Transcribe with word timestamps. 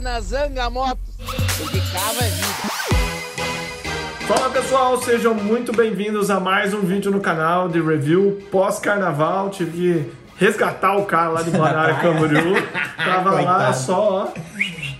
na 0.00 0.20
Zanga 0.20 0.68
Motos, 0.68 0.98
porque 1.58 1.80
cava 1.92 2.24
é 2.24 2.28
vida. 2.28 2.76
Fala 4.26 4.50
pessoal, 4.50 5.00
sejam 5.00 5.34
muito 5.34 5.72
bem-vindos 5.72 6.30
a 6.30 6.38
mais 6.40 6.74
um 6.74 6.80
vídeo 6.80 7.10
no 7.10 7.20
canal 7.20 7.68
de 7.68 7.80
review 7.80 8.42
pós-carnaval. 8.50 9.50
Tive 9.50 9.70
que 9.70 10.12
resgatar 10.36 10.96
o 10.96 11.06
cara 11.06 11.28
lá 11.30 11.42
de 11.42 11.50
praia. 11.50 11.94
Camboriú. 12.02 12.54
Tava 12.96 13.40
lá 13.40 13.72
só, 13.72 14.32
ó. 14.34 14.45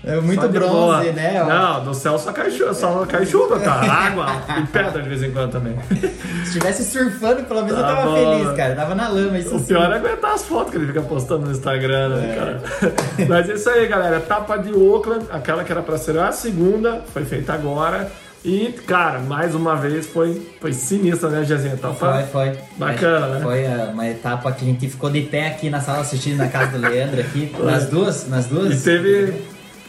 É 0.07 0.21
muito 0.21 0.41
só 0.41 0.47
bronze, 0.47 0.71
boa. 0.71 1.03
né? 1.03 1.41
ó. 1.43 1.45
Não, 1.47 1.83
do 1.85 1.93
céu 1.93 2.17
só 2.17 2.31
cai 2.31 2.49
chuva, 2.51 2.73
só 2.73 3.05
cai 3.05 3.25
chuva, 3.25 3.59
tá? 3.59 3.73
Água 3.73 4.27
e 4.59 4.67
pedra 4.67 5.01
de 5.01 5.09
vez 5.09 5.23
em 5.23 5.31
quando 5.31 5.51
também. 5.51 5.75
Se 5.89 6.43
estivesse 6.43 6.83
surfando, 6.85 7.43
pelo 7.43 7.61
menos 7.63 7.77
eu 7.77 7.83
Tá 7.85 7.95
tava 7.95 8.09
bom. 8.09 8.15
feliz, 8.39 8.55
cara. 8.57 8.75
Tava 8.75 8.95
na 8.95 9.07
lama, 9.09 9.37
isso 9.37 9.55
O 9.55 9.59
sim. 9.59 9.65
pior 9.65 9.91
é 9.91 9.95
aguentar 9.95 10.33
as 10.33 10.43
fotos 10.45 10.71
que 10.71 10.77
ele 10.77 10.87
fica 10.87 11.01
postando 11.01 11.45
no 11.45 11.51
Instagram, 11.51 12.09
né, 12.09 12.31
É. 12.31 12.35
cara? 12.35 12.61
Mas 13.27 13.49
é 13.49 13.53
isso 13.53 13.69
aí, 13.69 13.87
galera. 13.87 14.17
Etapa 14.17 14.57
de 14.57 14.73
Oakland, 14.73 15.25
aquela 15.29 15.63
que 15.63 15.71
era 15.71 15.81
pra 15.81 15.97
ser 15.97 16.17
a 16.17 16.31
segunda, 16.31 17.01
foi 17.13 17.25
feita 17.25 17.53
agora. 17.53 18.09
E, 18.45 18.71
cara, 18.85 19.19
mais 19.19 19.53
uma 19.55 19.75
vez 19.75 20.05
foi, 20.07 20.41
foi 20.61 20.71
sinistra, 20.71 21.27
né, 21.29 21.43
Jezinha? 21.43 21.75
Tá 21.75 21.91
Foi, 21.91 22.23
foi. 22.31 22.53
Bacana, 22.77 23.25
que 23.27 23.33
né? 23.33 23.39
Foi 23.41 23.63
é, 23.63 23.89
uma 23.91 24.07
etapa 24.07 24.51
que 24.53 24.63
a 24.63 24.67
gente 24.67 24.87
ficou 24.87 25.09
de 25.09 25.21
pé 25.21 25.47
aqui 25.47 25.69
na 25.69 25.81
sala 25.81 25.99
assistindo 26.01 26.37
na 26.37 26.47
casa 26.47 26.77
do 26.77 26.87
Leandro 26.87 27.19
aqui. 27.19 27.51
Nas 27.59 27.87
duas, 27.87 28.29
nas 28.29 28.45
duas. 28.45 28.79
E 28.79 28.83
teve 28.83 29.33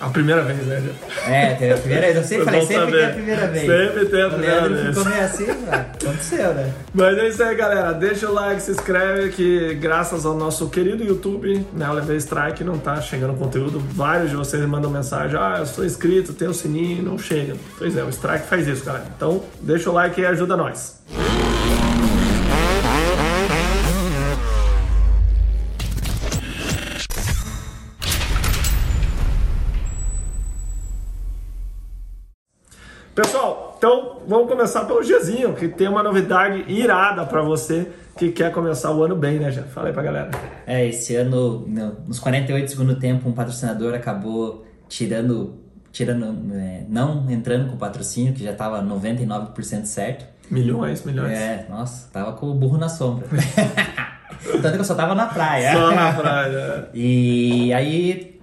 a 0.01 0.09
primeira 0.11 0.43
vez, 0.43 0.59
né? 0.67 0.83
É, 1.27 1.55
teve 1.55 1.73
a 1.73 1.77
primeira 1.77 2.03
vez. 2.07 2.17
Eu 2.17 2.25
sempre 2.25 2.45
falei, 2.45 2.61
sempre 2.63 2.77
tem 2.77 2.79
a 2.83 2.85
saber. 3.03 3.15
primeira 3.15 3.47
vez. 3.49 3.67
Sempre 3.67 4.07
tem 4.07 4.23
a 4.23 4.27
O 4.27 4.31
primeira 4.31 4.55
Leandro 4.61 4.75
vez. 4.83 4.89
ficou 4.97 5.05
meio 5.13 5.25
assim, 5.25 5.47
ah, 5.71 5.75
aconteceu, 6.03 6.55
né? 6.55 6.73
Mas 6.95 7.19
é 7.19 7.29
isso 7.29 7.43
aí, 7.43 7.55
galera. 7.57 7.93
Deixa 7.93 8.29
o 8.29 8.33
like, 8.35 8.63
se 8.63 8.71
inscreve 8.71 9.31
que 9.31 9.75
graças 9.75 10.25
ao 10.25 10.35
nosso 10.37 10.69
querido 10.71 11.03
YouTube, 11.03 11.67
né, 11.73 11.89
o 11.89 11.93
Levei 11.95 12.17
Strike, 12.19 12.63
não 12.63 12.79
tá 12.79 13.01
chegando 13.01 13.35
conteúdo. 13.37 13.81
Vários 13.93 14.31
de 14.31 14.37
vocês 14.37 14.65
mandam 14.67 14.91
mensagem, 14.91 15.39
ah, 15.39 15.57
eu 15.59 15.67
sou 15.67 15.85
inscrito, 15.85 16.33
tenho 16.33 16.51
o 16.51 16.55
sininho, 16.55 17.03
não 17.03 17.19
chega. 17.19 17.55
Pois 17.77 17.97
é, 17.97 18.03
o 18.05 18.09
Strike 18.11 18.47
faz 18.47 18.67
isso, 18.69 18.85
galera. 18.85 19.07
Então, 19.17 19.43
deixa 19.61 19.91
o 19.91 19.93
like 19.93 20.21
e 20.21 20.27
ajuda 20.27 20.57
nós. 20.57 20.99
Pessoal, 21.09 21.78
então 33.79 34.19
vamos 34.27 34.49
começar 34.49 34.85
pelo 34.85 35.03
Gzinho, 35.03 35.55
que 35.55 35.69
tem 35.69 35.89
uma 35.89 36.03
novidade 36.03 36.65
irada 36.71 37.25
pra 37.25 37.41
você 37.41 37.89
que 38.17 38.31
quer 38.33 38.51
começar 38.53 38.91
o 38.91 39.03
ano 39.05 39.15
bem, 39.15 39.39
né, 39.39 39.51
já? 39.53 39.63
Fala 39.63 39.87
aí 39.89 39.93
pra 39.93 40.03
galera. 40.03 40.31
É, 40.67 40.85
esse 40.87 41.15
ano, 41.15 41.61
no- 41.67 41.97
nos 42.07 42.19
48 42.19 42.65
do 42.65 42.71
segundo 42.71 42.97
tempo, 42.97 43.29
um 43.29 43.33
patrocinador 43.33 43.95
acabou 43.95 44.67
tirando, 44.89 45.55
tirando 45.93 46.53
é, 46.55 46.83
não 46.89 47.31
entrando 47.31 47.69
com 47.69 47.77
o 47.77 47.79
patrocínio, 47.79 48.33
que 48.35 48.43
já 48.43 48.53
tava 48.53 48.83
99% 48.83 49.85
certo. 49.87 50.27
Milhões, 50.51 51.05
milhões. 51.05 51.31
É, 51.39 51.67
nossa, 51.71 52.09
tava 52.13 52.33
com 52.33 52.47
o 52.51 52.55
burro 52.55 52.77
na 52.79 52.89
sombra. 52.89 53.29
Tanto 54.63 54.73
que 54.75 54.81
eu 54.81 54.85
só 54.85 54.95
tava 54.95 55.15
na 55.15 55.27
praia. 55.27 55.73
Só 55.73 55.95
na 55.95 56.13
praia. 56.13 56.89
E 56.95 57.73
aí, 57.73 58.41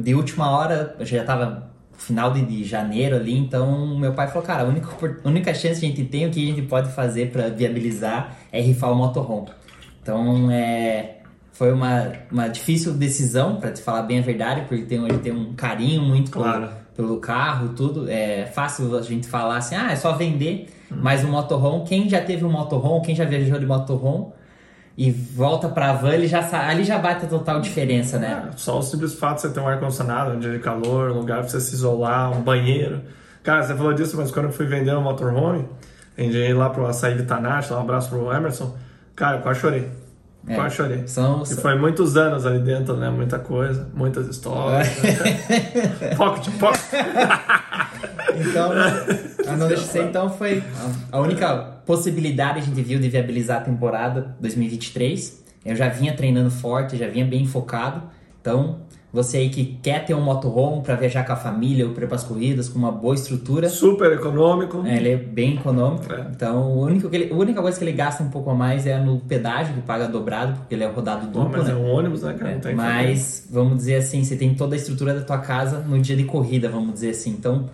de 0.00 0.14
última 0.14 0.50
hora, 0.50 0.96
eu 0.98 1.04
já 1.06 1.22
tava 1.22 1.69
final 2.00 2.32
de, 2.32 2.42
de 2.44 2.64
janeiro 2.64 3.14
ali, 3.16 3.36
então 3.36 3.96
meu 3.98 4.12
pai 4.12 4.26
falou, 4.28 4.42
cara, 4.42 4.62
a 4.62 4.66
única, 4.66 4.88
única 5.24 5.54
chance 5.54 5.78
que 5.80 5.86
a 5.86 5.88
gente 5.88 6.04
tem, 6.04 6.26
o 6.26 6.30
que 6.30 6.42
a 6.42 6.54
gente 6.54 6.62
pode 6.66 6.90
fazer 6.92 7.30
pra 7.30 7.48
viabilizar 7.48 8.36
é 8.50 8.60
rifar 8.60 8.90
o 8.90 8.94
motorhome. 8.96 9.48
Então, 10.02 10.50
é, 10.50 11.18
foi 11.52 11.72
uma, 11.72 12.12
uma 12.32 12.48
difícil 12.48 12.94
decisão, 12.94 13.56
pra 13.56 13.70
te 13.70 13.82
falar 13.82 14.02
bem 14.02 14.18
a 14.18 14.22
verdade, 14.22 14.62
porque 14.62 14.84
tem, 14.84 14.98
ele 15.04 15.18
tem 15.18 15.30
um 15.32 15.52
carinho 15.52 16.00
muito 16.02 16.30
pelo- 16.30 16.44
Claro. 16.44 16.68
pelo 16.96 17.16
carro, 17.18 17.68
tudo. 17.76 18.08
É 18.10 18.46
fácil 18.46 18.96
a 18.96 19.02
gente 19.02 19.28
falar 19.28 19.58
assim, 19.58 19.74
ah, 19.76 19.92
é 19.92 19.96
só 19.96 20.12
vender. 20.12 20.68
Mas 20.90 21.22
o 21.22 21.28
motorhome, 21.28 21.84
quem 21.84 22.08
já 22.08 22.20
teve 22.20 22.44
um 22.44 22.50
motorhome, 22.50 23.04
quem 23.04 23.14
já 23.14 23.24
viajou 23.24 23.58
de 23.60 23.66
motorhome 23.66 24.32
e 24.96 25.10
volta 25.10 25.68
pra 25.68 25.92
van, 25.92 26.12
ele 26.12 26.26
já, 26.26 26.46
ali 26.68 26.84
já 26.84 26.98
bate 26.98 27.24
a 27.24 27.28
total 27.28 27.60
diferença, 27.60 28.18
né? 28.18 28.48
É, 28.52 28.56
Só 28.56 28.78
o 28.78 28.82
simples 28.82 29.14
fato 29.14 29.36
de 29.36 29.42
você 29.42 29.50
ter 29.50 29.60
um 29.60 29.68
ar-condicionado, 29.68 30.32
um 30.32 30.38
dia 30.38 30.52
de 30.52 30.58
calor, 30.58 31.10
um 31.12 31.18
lugar 31.18 31.38
pra 31.40 31.48
você 31.48 31.60
se 31.60 31.74
isolar, 31.74 32.30
um 32.32 32.42
banheiro. 32.42 33.00
Cara, 33.42 33.62
você 33.62 33.74
falou 33.74 33.94
disso, 33.94 34.16
mas 34.16 34.30
quando 34.30 34.46
eu 34.46 34.52
fui 34.52 34.66
vender 34.66 34.92
o 34.94 35.00
motorhome, 35.00 35.66
ia 36.18 36.56
lá 36.56 36.68
pro 36.68 36.86
Açaí 36.86 37.14
Vitanati, 37.14 37.72
lá 37.72 37.78
um 37.78 37.82
abraço 37.82 38.10
pro 38.10 38.30
Emerson. 38.32 38.74
Cara, 39.16 39.38
eu 39.38 39.42
quase 39.42 39.60
chorei. 39.60 39.88
É. 40.46 40.54
Quase 40.54 40.74
chorei. 40.76 41.06
São, 41.06 41.42
E 41.42 41.54
foi 41.54 41.78
muitos 41.78 42.16
anos 42.16 42.46
ali 42.46 42.58
dentro, 42.60 42.96
né? 42.96 43.10
Muita 43.10 43.38
coisa, 43.38 43.88
muitas 43.94 44.26
histórias. 44.26 44.88
né? 45.02 46.14
Pocket, 46.16 46.48
pocket. 46.58 46.80
Então, 48.36 48.72
a 48.72 49.56
não 49.56 49.68
deixa 49.68 49.82
de 49.82 49.88
ser, 49.88 50.04
então 50.04 50.30
foi 50.30 50.62
a 51.10 51.18
única 51.20 51.79
possibilidade 51.90 52.60
a 52.60 52.62
gente 52.62 52.80
viu 52.82 53.00
de 53.00 53.08
viabilizar 53.08 53.62
a 53.62 53.64
temporada 53.64 54.36
2023. 54.40 55.42
Eu 55.66 55.74
já 55.74 55.88
vinha 55.88 56.14
treinando 56.14 56.48
forte, 56.48 56.96
já 56.96 57.08
vinha 57.08 57.24
bem 57.24 57.44
focado. 57.44 58.02
Então, 58.40 58.82
você 59.12 59.38
aí 59.38 59.50
que 59.50 59.76
quer 59.82 60.04
ter 60.04 60.14
um 60.14 60.20
motorhome 60.20 60.82
para 60.82 60.94
viajar 60.94 61.26
com 61.26 61.32
a 61.32 61.36
família 61.36 61.84
ou 61.84 61.92
para 61.92 62.06
pras 62.06 62.22
corridas 62.22 62.68
com 62.68 62.78
uma 62.78 62.92
boa 62.92 63.16
estrutura, 63.16 63.68
Super 63.68 64.12
econômico. 64.12 64.86
É, 64.86 64.98
ele 64.98 65.08
é 65.08 65.16
bem 65.16 65.54
econômico. 65.56 66.12
É. 66.12 66.28
Então, 66.32 66.62
o 66.70 66.80
único 66.80 67.10
que 67.10 67.16
ele- 67.16 67.32
a 67.32 67.36
única 67.36 67.60
coisa 67.60 67.76
que 67.76 67.82
ele 67.82 67.92
gasta 67.92 68.22
um 68.22 68.30
pouco 68.30 68.50
a 68.50 68.54
mais 68.54 68.86
é 68.86 68.96
no 69.00 69.18
pedágio, 69.18 69.74
que 69.74 69.80
paga 69.80 70.06
dobrado, 70.06 70.58
porque 70.60 70.76
ele 70.76 70.84
é 70.84 70.88
rodado 70.88 71.26
duplo, 71.26 71.50
mas 71.50 71.68
é 71.68 71.72
né? 71.72 71.74
um 71.74 71.90
ônibus, 71.90 72.22
né, 72.22 72.34
cara? 72.34 72.52
É, 72.52 72.60
Não 72.68 72.74
mas, 72.76 73.48
vamos 73.50 73.78
dizer 73.78 73.96
assim, 73.96 74.22
você 74.22 74.36
tem 74.36 74.54
toda 74.54 74.76
a 74.76 74.78
estrutura 74.78 75.12
da 75.12 75.22
tua 75.22 75.38
casa 75.38 75.80
no 75.80 75.98
dia 75.98 76.14
de 76.16 76.22
corrida, 76.22 76.68
vamos 76.68 76.94
dizer 76.94 77.10
assim. 77.10 77.30
Então, 77.30 77.68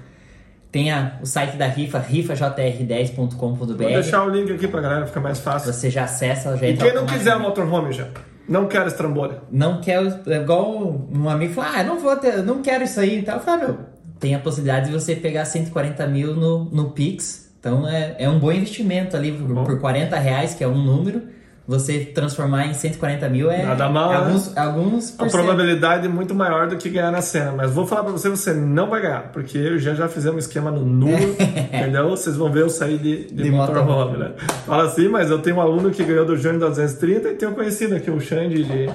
tem 0.77 0.93
a- 0.93 1.13
o 1.23 1.27
site 1.27 1.57
da 1.57 1.67
rifa, 1.67 1.99
rifajr10.com.br. 1.99 3.65
Vou 3.67 3.77
deixar 3.77 4.25
o 4.25 4.29
link 4.29 4.53
aqui 4.53 4.69
pra 4.69 4.83
galera, 4.83 5.07
fica 5.07 5.21
mais 5.21 5.41
fácil. 5.41 5.73
Você 5.73 5.89
já 5.89 6.05
acessa, 6.05 6.55
já 6.55 6.69
E 6.69 6.77
quem 6.77 6.93
não 6.95 7.07
quiser 7.07 7.35
o 7.35 7.41
motorhome 7.41 7.95
já? 7.95 8.09
Não 8.47 8.67
quer 8.67 8.87
estrambolha. 8.87 9.39
Não 9.51 9.81
quer, 9.81 10.03
é 10.27 10.37
igual 10.37 11.07
um 11.11 11.29
amigo 11.31 11.55
falou, 11.55 11.71
ah, 11.75 11.81
eu 11.81 11.87
não 11.87 11.99
vou 11.99 12.15
ter, 12.17 12.43
não 12.43 12.61
quero 12.61 12.85
isso 12.85 13.01
aí. 13.01 13.19
Então, 13.19 13.37
eu 13.37 13.41
falei, 13.41 13.65
ah, 13.65 13.69
meu, 13.69 13.79
tem 14.21 14.35
a 14.35 14.39
possibilidade 14.39 14.87
de 14.87 14.93
você 14.93 15.17
pegar 15.17 15.47
140 15.47 16.07
mil 16.07 16.35
no, 16.35 16.67
no 16.67 16.91
Pix. 16.91 17.51
Então, 17.59 17.89
é, 17.89 18.15
é 18.19 18.29
um 18.29 18.39
bom 18.39 18.53
investimento 18.53 19.17
ali, 19.17 19.33
por, 19.33 19.65
por 19.65 19.81
40 19.81 20.17
reais, 20.19 20.53
que 20.55 20.63
é 20.63 20.69
um 20.69 20.77
número. 20.79 21.23
Você 21.69 21.99
transformar 21.99 22.67
em 22.67 22.75
140 22.75 23.29
mil 23.29 23.51
é, 23.51 23.65
Nada 23.65 23.89
mal, 23.89 24.13
é 24.13 24.19
né? 24.19 24.25
alguns, 24.25 24.57
alguns 24.57 25.15
A 25.19 25.27
probabilidade 25.27 26.07
é 26.07 26.09
muito 26.09 26.33
maior 26.33 26.69
do 26.69 26.77
que 26.77 26.89
ganhar 26.89 27.11
na 27.11 27.21
cena. 27.21 27.53
Mas 27.57 27.73
vou 27.73 27.85
falar 27.85 28.05
pra 28.05 28.13
você, 28.13 28.29
você 28.29 28.53
não 28.53 28.89
vai 28.89 29.03
ganhar. 29.03 29.33
Porque 29.33 29.59
eu 29.59 29.79
já, 29.79 29.93
já 29.93 30.09
fizemos 30.09 30.37
um 30.37 30.39
esquema 30.39 30.71
no 30.71 30.85
nulo, 30.85 31.35
entendeu? 31.73 32.09
Vocês 32.11 32.37
vão 32.37 32.53
ver 32.53 32.63
eu 32.63 32.71
sair 32.71 32.99
de, 32.99 33.25
de, 33.27 33.43
De 33.43 33.51
motorhome, 33.51 33.91
motorhome. 33.91 34.19
né? 34.19 34.31
Fala 34.65 34.85
assim, 34.85 35.09
mas 35.09 35.29
eu 35.29 35.41
tenho 35.41 35.57
um 35.57 35.61
aluno 35.61 35.91
que 35.91 36.05
ganhou 36.05 36.25
do 36.25 36.37
Júnior 36.37 36.61
da 36.61 36.69
230 36.69 37.31
e 37.31 37.35
tenho 37.35 37.53
conhecido 37.53 37.97
aqui 37.97 38.11
o 38.13 38.21
Xande 38.21 38.63
de, 38.63 38.91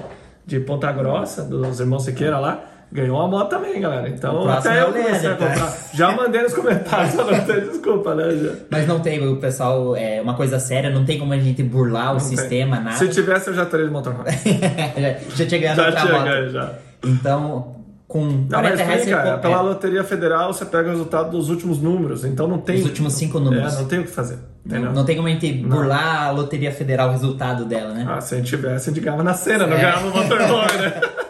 de 0.46 0.60
Ponta 0.60 0.90
Grossa, 0.92 1.42
dos 1.42 1.78
irmãos 1.78 2.04
Siqueira 2.04 2.38
lá. 2.38 2.71
Ganhou 2.92 3.16
uma 3.18 3.26
moto 3.26 3.48
também, 3.48 3.80
galera. 3.80 4.06
Então, 4.08 4.40
O 4.40 4.42
próximo 4.42 4.70
até 4.70 4.78
é 4.80 4.82
eu 4.84 4.88
o 4.90 4.92
comecei 4.92 5.30
a 5.30 5.34
tá? 5.34 5.46
comprar. 5.48 5.76
Já 5.94 6.12
mandei 6.14 6.42
nos 6.42 6.52
comentários, 6.52 7.14
pra 7.16 7.24
não 7.24 7.60
desculpa, 7.70 8.14
né? 8.14 8.30
Já. 8.36 8.52
Mas 8.70 8.86
não 8.86 9.00
tem, 9.00 9.26
o 9.26 9.36
pessoal, 9.36 9.96
é 9.96 10.20
uma 10.20 10.34
coisa 10.34 10.58
séria, 10.58 10.90
não 10.90 11.02
tem 11.04 11.18
como 11.18 11.32
a 11.32 11.38
gente 11.38 11.62
burlar 11.62 12.10
o 12.10 12.14
Não 12.14 12.20
tem. 12.20 12.36
sistema, 12.36 12.78
nada. 12.80 12.96
Se 12.98 13.08
tivesse, 13.08 13.48
eu 13.48 13.54
já 13.54 13.64
teria 13.64 13.86
de 13.86 13.92
motorhome. 13.92 14.24
já, 14.30 15.36
já 15.36 15.46
tinha 15.46 15.60
ganhado 15.60 15.80
já 15.80 15.86
outra 15.86 16.00
tinha 16.02 16.12
moto. 16.12 16.24
ganho, 16.24 16.50
já. 16.50 16.72
Então, 17.04 17.76
com 18.06 18.26
Não, 18.26 18.46
40 18.48 18.68
mas 18.76 18.80
reais 18.86 19.04
tem, 19.04 19.14
cara, 19.14 19.38
pela 19.38 19.54
é, 19.58 19.62
Loteria 19.62 20.04
Federal 20.04 20.52
você 20.52 20.66
pega 20.66 20.88
o 20.88 20.90
resultado 20.90 21.30
dos 21.30 21.48
últimos 21.48 21.78
números, 21.80 22.26
então 22.26 22.46
não 22.46 22.58
tem... 22.58 22.76
Os 22.76 22.84
últimos 22.84 23.14
cinco 23.14 23.40
números. 23.40 23.74
É, 23.74 23.78
não 23.78 23.86
tem 23.86 24.00
o 24.00 24.02
que 24.04 24.10
fazer, 24.10 24.38
não, 24.66 24.92
não 24.92 25.04
tem 25.06 25.16
como 25.16 25.28
a 25.28 25.30
gente 25.30 25.50
burlar 25.54 26.26
a 26.26 26.30
Loteria 26.30 26.70
Federal 26.70 27.08
o 27.08 27.12
resultado 27.12 27.64
dela, 27.64 27.94
né? 27.94 28.06
Ah, 28.06 28.20
se 28.20 28.34
a 28.34 28.36
gente 28.36 28.48
tivesse, 28.50 28.90
a 28.90 28.92
gente 28.92 29.02
ganhava 29.02 29.22
na 29.24 29.32
cena, 29.32 29.66
não 29.66 29.76
É. 29.78 29.80
ganhava 29.80 30.06
no 30.06 30.14
motorhome, 30.14 30.76
né? 30.78 30.92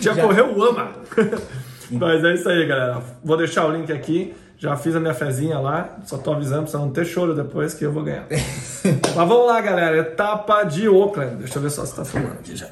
Já, 0.00 0.14
Já. 0.14 0.22
correu 0.22 0.56
o 0.56 0.62
ama. 0.64 0.90
Mas 1.90 2.24
é 2.24 2.34
isso 2.34 2.48
aí, 2.48 2.66
galera. 2.66 3.02
Vou 3.22 3.36
deixar 3.36 3.66
o 3.66 3.72
link 3.72 3.92
aqui. 3.92 4.34
Já 4.58 4.76
fiz 4.76 4.94
a 4.94 5.00
minha 5.00 5.12
fezinha 5.14 5.58
lá. 5.58 5.98
Só 6.04 6.16
tô 6.16 6.32
avisando 6.32 6.70
pra 6.70 6.80
não 6.80 6.90
ter 6.90 7.04
choro 7.04 7.34
depois 7.34 7.74
que 7.74 7.84
eu 7.84 7.92
vou 7.92 8.02
ganhar. 8.04 8.26
Mas 8.30 9.14
vamos 9.14 9.46
lá, 9.46 9.60
galera. 9.60 9.98
Etapa 9.98 10.62
de 10.64 10.88
Oakland. 10.88 11.36
Deixa 11.36 11.58
eu 11.58 11.62
ver 11.62 11.70
só 11.70 11.84
se 11.84 11.94
tá 11.96 12.04
filmando 12.04 12.34
aqui 12.34 12.56
já. 12.56 12.68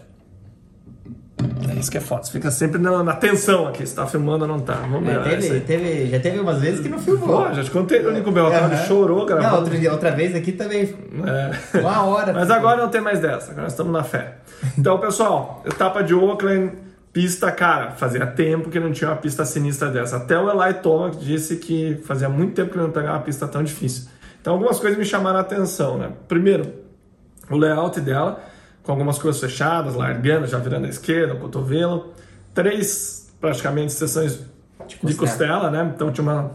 É 1.71 1.79
isso 1.79 1.91
que 1.91 1.99
é 1.99 2.01
foda. 2.01 2.23
Você 2.25 2.33
fica 2.33 2.51
sempre 2.51 2.81
na, 2.81 3.03
na 3.03 3.15
tensão 3.15 3.67
aqui. 3.69 3.87
Se 3.87 3.95
tá 3.95 4.07
filmando 4.07 4.45
ou 4.45 4.49
não 4.49 4.61
tá. 4.61 4.75
Vamos 4.75 5.09
É, 5.09 5.19
ver. 5.19 5.33
é 5.35 5.37
teve, 5.37 5.61
teve, 5.61 6.07
já 6.11 6.21
teve 6.21 6.39
umas 6.41 6.59
vezes 6.61 6.81
que 6.81 6.89
não 6.89 6.99
filmou. 6.99 7.47
Pô, 7.49 7.53
já 7.55 7.63
te 7.65 7.71
contei 7.71 8.01
no 8.03 8.11
Nico 8.11 8.31
Beltrão. 8.31 8.65
Aham. 8.65 8.77
Chorou 8.87 9.25
gravando. 9.27 9.49
Não, 9.49 9.59
outro 9.61 9.79
dia- 9.79 9.93
outra 9.93 10.11
vez 10.11 10.35
aqui 10.35 10.53
também. 10.53 10.95
É. 11.75 11.79
Uma 11.79 12.03
hora. 12.05 12.33
Mas 12.33 12.51
agora 12.51 12.81
não 12.83 12.89
tem 12.89 13.01
mais 13.01 13.21
dessa, 13.21 13.51
agora 13.53 13.63
nós 13.65 13.73
estamos 13.73 13.93
na 13.93 14.03
fé. 14.03 14.35
Então, 14.77 14.99
pessoal, 14.99 15.63
etapa 15.67 16.03
de 16.03 16.15
Oakland, 16.15 16.73
pista, 17.13 17.51
cara, 17.51 17.93
fazia 17.93 18.27
tempo 18.27 18.71
que 18.71 18.79
não 18.79 18.93
tinha 18.93 19.11
uma 19.11 19.17
pista 19.17 19.45
sinistra 19.45 19.89
dessa. 19.91 20.17
Até 20.19 20.39
o 20.39 20.51
Eli 20.51 20.75
Thomas 20.75 21.19
disse 21.19 21.57
que 21.57 22.01
fazia 22.05 22.29
muito 22.29 22.55
tempo 22.55 22.71
que 22.73 22.79
não 22.79 22.91
pegava 22.91 23.15
uma 23.19 23.23
pista 23.23 23.49
tão 23.49 23.63
difícil. 23.65 24.09
Então, 24.41 24.53
algumas 24.55 24.79
coisas 24.79 24.99
me 24.99 25.05
chamaram 25.05 25.39
a 25.39 25.43
atenção, 25.43 25.99
né? 25.99 26.11
Primeiro, 26.29 26.73
o 27.51 27.57
layout 27.57 28.01
dela, 28.01 28.41
com 28.83 28.93
algumas 28.93 29.19
coisas 29.19 29.41
fechadas, 29.41 29.95
largando, 29.95 30.47
já 30.47 30.59
virando 30.59 30.87
à 30.87 30.89
esquerda, 30.89 31.35
o 31.35 31.39
cotovelo. 31.39 32.15
Três, 32.55 33.33
praticamente, 33.41 33.93
seções 33.93 34.41
de 34.87 34.97
costela. 34.97 35.17
costela, 35.17 35.71
né? 35.71 35.93
Então, 35.95 36.11
tinha 36.13 36.23
uma 36.23 36.53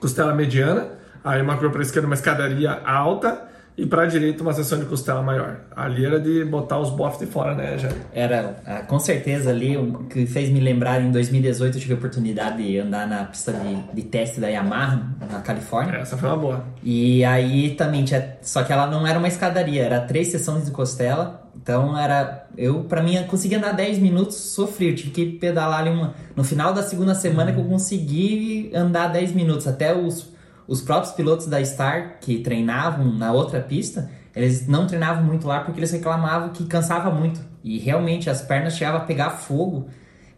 costela 0.00 0.34
mediana, 0.34 0.88
aí 1.24 1.40
uma 1.40 1.56
curva 1.56 1.70
para 1.72 1.80
a 1.80 1.84
esquerda, 1.84 2.06
uma 2.06 2.14
escadaria 2.14 2.72
alta, 2.84 3.48
e 3.76 3.84
para 3.84 4.02
a 4.02 4.06
direita 4.06 4.42
uma 4.42 4.52
seção 4.52 4.78
de 4.78 4.84
costela 4.84 5.20
maior. 5.20 5.60
Ali 5.74 6.04
era 6.06 6.20
de 6.20 6.44
botar 6.44 6.78
os 6.78 6.90
bofs 6.90 7.18
de 7.18 7.26
fora, 7.26 7.54
né, 7.54 7.76
já. 7.76 7.88
Era, 8.12 8.56
ah, 8.64 8.82
com 8.82 9.00
certeza 9.00 9.50
ali, 9.50 9.76
o 9.76 10.04
que 10.04 10.26
fez 10.26 10.48
me 10.48 10.60
lembrar, 10.60 11.02
em 11.02 11.10
2018 11.10 11.76
eu 11.76 11.80
tive 11.80 11.94
a 11.94 11.96
oportunidade 11.96 12.62
de 12.62 12.78
andar 12.78 13.06
na 13.08 13.24
pista 13.24 13.52
de, 13.52 13.94
de 13.94 14.02
teste 14.02 14.40
da 14.40 14.48
Yamaha, 14.48 15.16
na 15.30 15.40
Califórnia. 15.40 15.98
Essa 15.98 16.16
foi 16.16 16.28
uma 16.28 16.38
boa. 16.38 16.64
E 16.84 17.24
aí 17.24 17.74
também 17.74 18.04
tinha. 18.04 18.36
Só 18.42 18.62
que 18.62 18.72
ela 18.72 18.86
não 18.86 19.04
era 19.06 19.18
uma 19.18 19.28
escadaria, 19.28 19.82
era 19.82 20.00
três 20.00 20.28
sessões 20.28 20.64
de 20.64 20.70
costela. 20.70 21.42
Então 21.56 21.98
era. 21.98 22.46
Eu, 22.56 22.84
pra 22.84 23.02
mim, 23.02 23.16
eu 23.16 23.24
consegui 23.24 23.56
andar 23.56 23.72
10 23.72 23.98
minutos, 23.98 24.36
sofri. 24.36 24.90
Eu 24.90 24.94
tive 24.94 25.10
que 25.10 25.26
pedalar 25.38 25.80
ali 25.80 25.90
uma. 25.90 26.14
No 26.36 26.44
final 26.44 26.72
da 26.72 26.82
segunda 26.82 27.14
semana 27.14 27.52
que 27.52 27.58
eu 27.58 27.64
consegui 27.64 28.70
andar 28.74 29.08
10 29.08 29.32
minutos. 29.32 29.66
Até 29.66 29.94
os, 29.94 30.33
os 30.66 30.80
próprios 30.80 31.12
pilotos 31.14 31.46
da 31.46 31.64
Star 31.64 32.18
que 32.20 32.38
treinavam 32.38 33.12
na 33.14 33.32
outra 33.32 33.60
pista, 33.60 34.10
eles 34.34 34.66
não 34.66 34.86
treinavam 34.86 35.22
muito 35.22 35.46
lá 35.46 35.60
porque 35.60 35.78
eles 35.78 35.92
reclamavam 35.92 36.48
que 36.50 36.64
cansava 36.66 37.10
muito. 37.10 37.40
E 37.62 37.78
realmente 37.78 38.28
as 38.28 38.42
pernas 38.42 38.76
chegavam 38.76 39.00
a 39.00 39.04
pegar 39.04 39.30
fogo. 39.30 39.88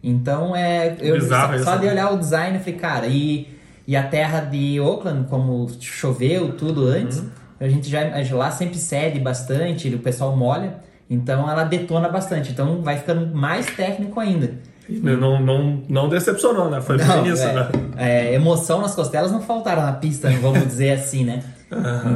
Então 0.03 0.55
é. 0.55 0.95
Eu, 0.99 1.15
Bizarro 1.15 1.57
só, 1.59 1.63
só 1.65 1.75
de 1.77 1.85
né? 1.85 1.91
olhar 1.91 2.13
o 2.13 2.17
design, 2.17 2.55
eu 2.57 2.61
falei, 2.63 2.79
cara, 2.79 3.07
e, 3.07 3.47
e 3.87 3.95
a 3.95 4.03
terra 4.03 4.41
de 4.41 4.79
Oakland, 4.79 5.27
como 5.27 5.67
choveu 5.79 6.53
tudo 6.53 6.85
antes, 6.87 7.19
Uhum. 7.19 7.29
a 7.59 7.67
gente 7.67 7.89
já 7.89 8.01
lá 8.35 8.51
sempre 8.51 8.77
cede 8.77 9.19
bastante, 9.19 9.93
o 9.93 9.99
pessoal 9.99 10.35
molha, 10.35 10.75
então 11.09 11.49
ela 11.49 11.63
detona 11.63 12.07
bastante. 12.07 12.51
Então 12.51 12.81
vai 12.81 12.97
ficando 12.97 13.35
mais 13.35 13.65
técnico 13.65 14.19
ainda. 14.19 14.53
Não, 14.89 15.39
não, 15.41 15.83
não 15.89 16.09
decepcionou, 16.09 16.69
né? 16.69 16.79
Foi 16.81 16.97
Não, 16.97 17.23
bem 17.23 17.33
isso, 17.33 17.43
é, 17.43 17.53
né? 17.53 17.69
é, 17.97 18.33
emoção 18.33 18.81
nas 18.81 18.95
costelas 18.95 19.31
não 19.31 19.41
faltaram 19.41 19.81
na 19.83 19.91
pista, 19.93 20.29
né, 20.29 20.39
vamos 20.41 20.63
dizer 20.67 20.91
assim, 20.91 21.25
né? 21.25 21.43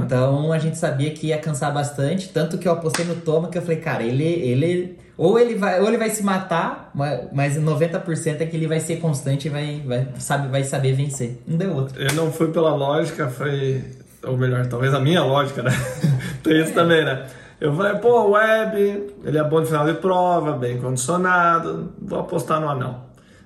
Então 0.03 0.51
a 0.53 0.57
gente 0.59 0.77
sabia 0.77 1.11
que 1.11 1.27
ia 1.27 1.37
cansar 1.37 1.73
bastante, 1.73 2.29
tanto 2.29 2.57
que 2.57 2.65
eu 2.67 2.71
apostei 2.71 3.03
no 3.05 3.15
Toma 3.15 3.49
que 3.49 3.57
eu 3.57 3.61
falei, 3.61 3.77
cara, 3.77 4.01
ele, 4.03 4.23
ele 4.23 4.97
ou 5.17 5.37
ele 5.37 5.55
vai, 5.55 5.81
ou 5.81 5.87
ele 5.87 5.97
vai 5.97 6.09
se 6.09 6.23
matar, 6.23 6.89
ma- 6.95 7.19
mas 7.33 7.57
90% 7.57 8.39
é 8.41 8.45
que 8.45 8.55
ele 8.55 8.67
vai 8.67 8.79
ser 8.79 8.97
constante 9.01 9.47
e 9.47 9.49
vai, 9.49 9.81
vai, 9.85 10.07
sabe, 10.17 10.47
vai 10.47 10.63
saber 10.63 10.93
vencer. 10.93 11.41
Não 11.45 11.57
deu 11.57 11.75
outro. 11.75 12.01
Eu 12.01 12.13
não 12.13 12.31
fui 12.31 12.47
pela 12.47 12.73
lógica, 12.73 13.27
foi. 13.27 13.83
Ou 14.23 14.37
melhor, 14.37 14.65
talvez 14.67 14.93
a 14.93 14.99
minha 14.99 15.21
lógica, 15.23 15.61
né? 15.63 15.71
Tem 16.41 16.61
isso 16.63 16.73
também, 16.73 17.03
né? 17.03 17.25
Eu 17.61 17.75
falei, 17.75 17.93
pô, 17.99 18.31
Web, 18.31 19.13
ele 19.23 19.37
é 19.37 19.43
bom 19.43 19.61
de 19.61 19.67
final 19.67 19.85
de 19.85 19.93
prova, 19.93 20.53
bem 20.53 20.81
condicionado, 20.81 21.93
vou 22.01 22.19
apostar 22.21 22.59
no 22.59 22.67
anão. 22.67 23.03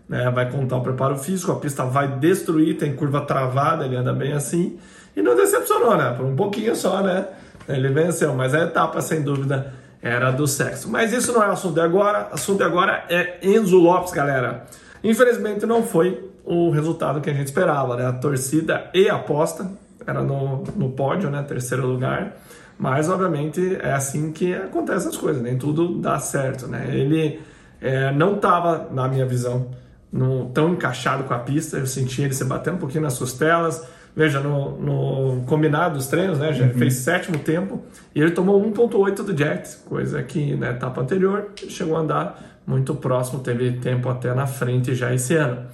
Né? 0.08 0.32
Vai 0.32 0.50
contar 0.50 0.78
o 0.78 0.82
preparo 0.82 1.18
físico, 1.18 1.52
a 1.52 1.60
pista 1.60 1.84
vai 1.84 2.08
destruir, 2.08 2.78
tem 2.78 2.96
curva 2.96 3.20
travada, 3.26 3.84
ele 3.84 3.98
anda 3.98 4.14
bem 4.14 4.32
assim. 4.32 4.80
E 5.18 5.22
não 5.22 5.36
decepcionou, 5.36 5.98
né? 5.98 6.14
Por 6.16 6.26
um 6.26 6.34
pouquinho 6.34 6.74
só, 6.78 7.02
né? 7.04 7.28
Ele 7.68 7.90
venceu, 7.90 8.34
mas 8.34 8.54
a 8.54 8.62
etapa, 8.62 9.02
sem 9.02 9.22
dúvida, 9.22 9.74
era 10.02 10.32
do 10.32 10.48
sexo. 10.48 10.90
Mas 10.90 11.12
isso 11.12 11.34
não 11.34 11.44
é 11.44 11.48
assunto 11.48 11.74
de 11.74 11.82
agora, 11.82 12.30
assunto 12.32 12.60
de 12.60 12.64
agora 12.64 13.04
é 13.10 13.40
Enzo 13.42 13.78
Lopes, 13.78 14.14
galera. 14.14 14.66
Infelizmente 15.04 15.66
não 15.66 15.84
foi 15.84 16.32
o 16.46 16.70
resultado 16.70 17.20
que 17.20 17.30
a 17.30 17.34
gente 17.34 17.48
esperava, 17.48 17.98
né? 17.98 18.08
A 18.08 18.14
torcida 18.14 18.90
e 18.94 19.10
a 19.10 19.16
aposta 19.16 19.70
era 20.08 20.22
no, 20.24 20.64
no 20.78 20.92
pódio, 20.92 21.30
né? 21.30 21.44
Terceiro 21.44 21.86
lugar. 21.86 22.34
Mas, 22.78 23.10
obviamente, 23.10 23.78
é 23.82 23.94
assim 23.94 24.32
que 24.32 24.54
acontecem 24.54 25.10
as 25.10 25.18
coisas, 25.18 25.42
nem 25.42 25.58
tudo 25.58 26.00
dá 26.00 26.20
certo, 26.20 26.68
né? 26.68 26.88
Ele 26.94 27.40
é, 27.82 28.12
não 28.12 28.36
estava, 28.36 28.90
na 28.92 29.08
minha 29.08 29.26
visão, 29.26 29.68
no- 30.12 30.50
tão 30.50 30.74
encaixado 30.74 31.24
com 31.24 31.34
a 31.34 31.40
pista. 31.40 31.78
Eu 31.78 31.88
senti 31.88 32.22
ele 32.22 32.34
se 32.34 32.44
bater 32.46 32.74
um 32.74 32.78
pouquinho 32.78 33.04
nas 33.04 33.18
costelas. 33.18 33.86
Veja, 34.16 34.40
no, 34.40 34.78
no 34.80 35.42
combinado 35.46 35.96
dos 35.98 36.08
treinos, 36.08 36.40
né? 36.40 36.54
Já 36.54 36.70
fez 36.70 36.94
sétimo 36.96 37.38
tempo 37.38 37.82
e 38.14 38.22
ele 38.22 38.32
tomou 38.32 38.62
1,8 38.62 39.24
do 39.24 39.38
Jet, 39.38 39.78
coisa 39.90 40.24
que 40.24 40.56
na 40.56 40.70
etapa 40.72 41.02
anterior 41.02 41.48
ele 41.62 41.70
chegou 41.70 41.98
a 41.98 42.00
andar 42.00 42.62
muito 42.66 42.96
próximo, 42.96 43.40
teve 43.42 43.74
tempo 43.74 44.08
até 44.08 44.34
na 44.34 44.48
frente 44.48 44.96
já 44.96 45.14
esse 45.14 45.36
ano. 45.36 45.66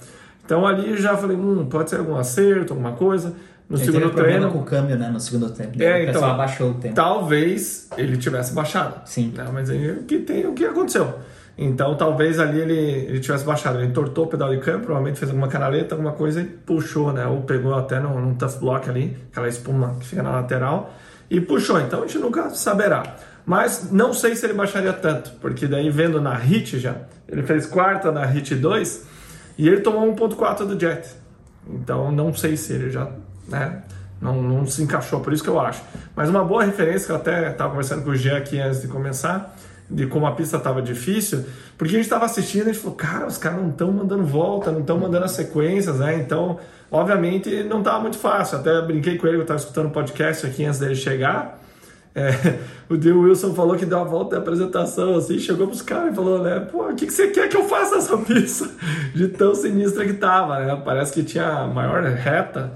Então 0.44 0.66
ali 0.66 0.96
já 0.96 1.16
falei, 1.16 1.36
hum, 1.36 1.66
pode 1.66 1.90
ser 1.90 2.00
algum 2.00 2.16
acerto, 2.16 2.72
alguma 2.72 2.92
coisa. 2.92 3.32
No 3.72 3.78
Ele 3.78 3.86
teve 3.86 3.96
segundo 3.96 4.12
problema 4.12 4.38
treino, 4.38 4.52
com 4.52 4.58
o 4.58 4.64
câmbio, 4.64 4.96
né, 4.98 5.08
no 5.08 5.18
segundo 5.18 5.48
tempo. 5.48 5.82
É, 5.82 6.04
então, 6.04 6.22
abaixou 6.22 6.72
o 6.72 6.74
tempo. 6.74 6.94
talvez 6.94 7.88
ele 7.96 8.18
tivesse 8.18 8.52
baixado. 8.52 9.00
Sim. 9.06 9.32
Né? 9.34 9.48
Mas 9.50 9.70
aí 9.70 9.92
o 9.92 10.02
que 10.02 10.18
tem, 10.18 10.46
o 10.46 10.52
que 10.52 10.66
aconteceu? 10.66 11.20
Então 11.56 11.94
talvez 11.96 12.38
ali 12.38 12.60
ele, 12.60 12.78
ele 12.78 13.18
tivesse 13.18 13.46
baixado, 13.46 13.78
ele 13.78 13.86
entortou 13.86 14.26
o 14.26 14.28
pedal 14.28 14.50
de 14.50 14.60
câmbio, 14.60 14.82
provavelmente 14.82 15.18
fez 15.18 15.30
alguma 15.30 15.48
canaleta, 15.48 15.94
alguma 15.94 16.12
coisa 16.12 16.42
e 16.42 16.44
puxou, 16.44 17.14
né? 17.14 17.24
Ou 17.26 17.40
pegou 17.42 17.74
até 17.74 17.98
num, 17.98 18.20
num 18.20 18.34
tough 18.34 18.58
block 18.60 18.90
ali, 18.90 19.16
aquela 19.30 19.48
espuma 19.48 19.96
que 19.98 20.06
fica 20.06 20.22
na 20.22 20.32
lateral, 20.32 20.92
e 21.30 21.40
puxou. 21.40 21.80
Então 21.80 22.02
a 22.02 22.06
gente 22.06 22.18
nunca 22.18 22.50
saberá. 22.50 23.16
Mas 23.46 23.90
não 23.90 24.12
sei 24.12 24.36
se 24.36 24.44
ele 24.44 24.52
baixaria 24.52 24.92
tanto, 24.92 25.32
porque 25.40 25.66
daí 25.66 25.88
vendo 25.88 26.20
na 26.20 26.34
HIT 26.34 26.78
já, 26.78 26.94
ele 27.26 27.42
fez 27.42 27.64
quarta 27.64 28.12
na 28.12 28.22
HIT 28.26 28.54
2 28.54 29.06
e 29.56 29.66
ele 29.66 29.80
tomou 29.80 30.14
1.4 30.14 30.66
do 30.66 30.78
Jet. 30.78 31.08
Então 31.66 32.12
não 32.12 32.34
sei 32.34 32.54
se 32.56 32.74
ele 32.74 32.90
já, 32.90 33.08
né? 33.48 33.82
Não, 34.20 34.40
não 34.40 34.66
se 34.66 34.82
encaixou, 34.82 35.20
por 35.20 35.32
isso 35.32 35.42
que 35.42 35.50
eu 35.50 35.58
acho. 35.58 35.82
Mas 36.14 36.28
uma 36.28 36.44
boa 36.44 36.62
referência 36.62 37.06
que 37.06 37.12
eu 37.12 37.16
até 37.16 37.50
estava 37.50 37.70
conversando 37.70 38.04
com 38.04 38.10
o 38.10 38.16
Gê 38.16 38.30
aqui 38.30 38.60
antes 38.60 38.80
de 38.80 38.86
começar, 38.86 39.56
de 39.90 40.06
como 40.06 40.26
a 40.26 40.32
pista 40.32 40.56
estava 40.56 40.80
difícil, 40.80 41.44
porque 41.76 41.94
a 41.94 41.96
gente 41.96 42.06
estava 42.06 42.24
assistindo 42.24 42.66
e 42.66 42.70
a 42.70 42.72
gente 42.72 42.82
falou, 42.82 42.96
cara, 42.96 43.26
os 43.26 43.36
caras 43.36 43.60
não 43.60 43.70
estão 43.70 43.90
mandando 43.90 44.24
volta, 44.24 44.70
não 44.70 44.80
estão 44.80 44.98
mandando 44.98 45.24
as 45.24 45.32
sequências, 45.32 45.98
né? 45.98 46.16
Então, 46.16 46.58
obviamente, 46.90 47.64
não 47.64 47.80
estava 47.80 47.98
muito 47.98 48.16
fácil. 48.16 48.58
Até 48.58 48.80
brinquei 48.82 49.18
com 49.18 49.26
ele, 49.26 49.38
eu 49.38 49.42
estava 49.42 49.58
escutando 49.58 49.86
o 49.86 49.90
podcast 49.90 50.46
aqui 50.46 50.64
antes 50.64 50.78
dele 50.78 50.94
chegar. 50.94 51.60
É, 52.14 52.58
o 52.88 52.96
Dale 52.96 53.12
Wilson 53.12 53.54
falou 53.54 53.76
que 53.76 53.86
deu 53.86 53.98
a 53.98 54.04
volta 54.04 54.36
da 54.36 54.42
apresentação, 54.42 55.16
assim, 55.16 55.38
chegou 55.38 55.66
pros 55.66 55.82
caras 55.82 56.12
e 56.12 56.14
falou, 56.14 56.42
né, 56.42 56.60
pô, 56.60 56.88
o 56.88 56.94
que, 56.94 57.06
que 57.06 57.12
você 57.12 57.28
quer 57.28 57.48
que 57.48 57.56
eu 57.56 57.64
faça 57.64 57.96
nessa 57.96 58.16
pista? 58.18 58.68
De 59.14 59.28
tão 59.28 59.54
sinistra 59.54 60.04
que 60.04 60.12
tava, 60.14 60.60
né? 60.60 60.80
Parece 60.84 61.12
que 61.12 61.22
tinha 61.22 61.46
a 61.46 61.66
maior 61.66 62.02
reta, 62.04 62.72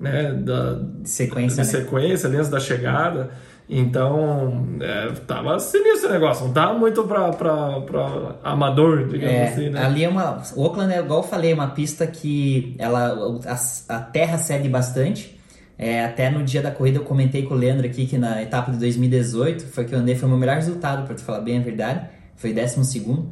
né, 0.00 0.32
da, 0.32 0.78
De 1.02 1.08
sequência, 1.08 1.62
de 1.62 1.72
né? 1.72 1.78
sequência 1.78 2.26
ali 2.28 2.36
antes 2.38 2.48
da 2.50 2.58
chegada. 2.58 3.30
Então, 3.72 4.66
é, 4.80 5.12
tava 5.28 5.56
sinistro 5.60 6.08
o 6.08 6.12
negócio, 6.12 6.44
não 6.46 6.52
tava 6.52 6.76
muito 6.76 7.04
pra, 7.04 7.30
pra, 7.30 7.80
pra 7.82 8.34
amador, 8.42 9.06
digamos 9.06 9.32
É, 9.36 9.48
assim, 9.48 9.70
né? 9.70 9.84
ali 9.84 10.02
é 10.02 10.08
uma. 10.08 10.42
O 10.56 10.62
Oakland 10.64 10.92
é 10.92 10.98
igual 10.98 11.20
eu 11.20 11.28
falei, 11.28 11.52
é 11.52 11.54
uma 11.54 11.68
pista 11.68 12.04
que 12.04 12.74
ela 12.78 13.38
a, 13.46 13.94
a 13.96 14.00
terra 14.00 14.38
cede 14.38 14.68
bastante. 14.68 15.38
É, 15.78 16.04
até 16.04 16.28
no 16.30 16.42
dia 16.42 16.60
da 16.60 16.70
corrida 16.70 16.98
eu 16.98 17.04
comentei 17.04 17.44
com 17.44 17.54
o 17.54 17.56
Leandro 17.56 17.86
aqui 17.86 18.06
que 18.06 18.18
na 18.18 18.42
etapa 18.42 18.70
de 18.72 18.76
2018 18.78 19.66
foi 19.68 19.84
que 19.84 19.94
eu 19.94 19.98
andei, 20.00 20.14
foi 20.14 20.26
o 20.26 20.30
meu 20.30 20.38
melhor 20.38 20.56
resultado, 20.56 21.06
pra 21.06 21.14
te 21.14 21.22
falar 21.22 21.40
bem 21.40 21.58
a 21.58 21.62
verdade. 21.62 22.06
Foi 22.36 22.52
12 22.52 22.84
segundo. 22.84 23.30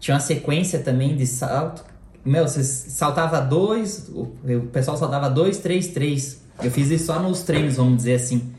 Tinha 0.00 0.14
uma 0.14 0.20
sequência 0.20 0.78
também 0.78 1.14
de 1.14 1.26
salto. 1.26 1.84
Meu, 2.24 2.48
você 2.48 2.64
saltava 2.64 3.40
dois, 3.40 4.08
o, 4.08 4.26
pessoal 4.72 4.96
saltava 4.96 5.28
dois, 5.28 5.58
três, 5.58 5.88
três. 5.88 6.42
Eu 6.62 6.70
fiz 6.70 6.90
isso 6.90 7.06
só 7.06 7.18
nos 7.18 7.42
treinos, 7.42 7.76
vamos 7.76 7.98
dizer 7.98 8.14
assim. 8.14 8.52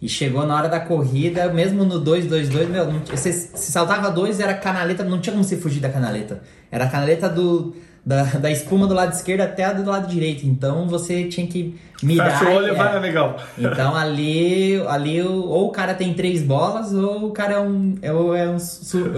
E 0.00 0.08
chegou 0.08 0.46
na 0.46 0.54
hora 0.56 0.68
da 0.68 0.80
corrida, 0.80 1.52
mesmo 1.52 1.84
no 1.84 2.02
2-2-2, 2.02 2.66
meu, 2.68 2.92
não, 2.92 3.02
se 3.16 3.32
saltava 3.54 4.10
dois, 4.10 4.40
era 4.40 4.54
canaleta, 4.54 5.04
não 5.04 5.20
tinha 5.20 5.32
como 5.32 5.44
você 5.44 5.56
fugir 5.56 5.80
da 5.80 5.88
canaleta. 5.88 6.42
Era 6.70 6.84
a 6.84 6.88
canaleta 6.88 7.28
do, 7.28 7.74
da, 8.04 8.24
da 8.24 8.50
espuma 8.50 8.86
do 8.86 8.94
lado 8.94 9.12
esquerdo 9.12 9.40
até 9.40 9.64
a 9.64 9.72
do 9.72 9.88
lado 9.88 10.08
direito. 10.08 10.46
Então 10.46 10.86
você 10.86 11.24
tinha 11.24 11.46
que 11.46 11.78
mirar. 12.04 12.38
Fecha 12.38 12.50
o 12.50 12.54
olho 12.54 12.66
e 12.68 12.70
é. 12.70 12.74
vai, 12.74 12.96
amigão. 12.96 13.36
Então 13.58 13.94
ali, 13.96 14.82
ali 14.88 15.22
ou 15.22 15.66
o 15.68 15.70
cara 15.70 15.94
tem 15.94 16.14
três 16.14 16.42
bolas, 16.42 16.92
ou 16.92 17.26
o 17.26 17.30
cara 17.32 17.54
é 17.54 17.60
um, 17.60 17.94
é, 18.02 18.12
um- 18.12 18.34
é 18.34 18.48
um, 18.48 18.56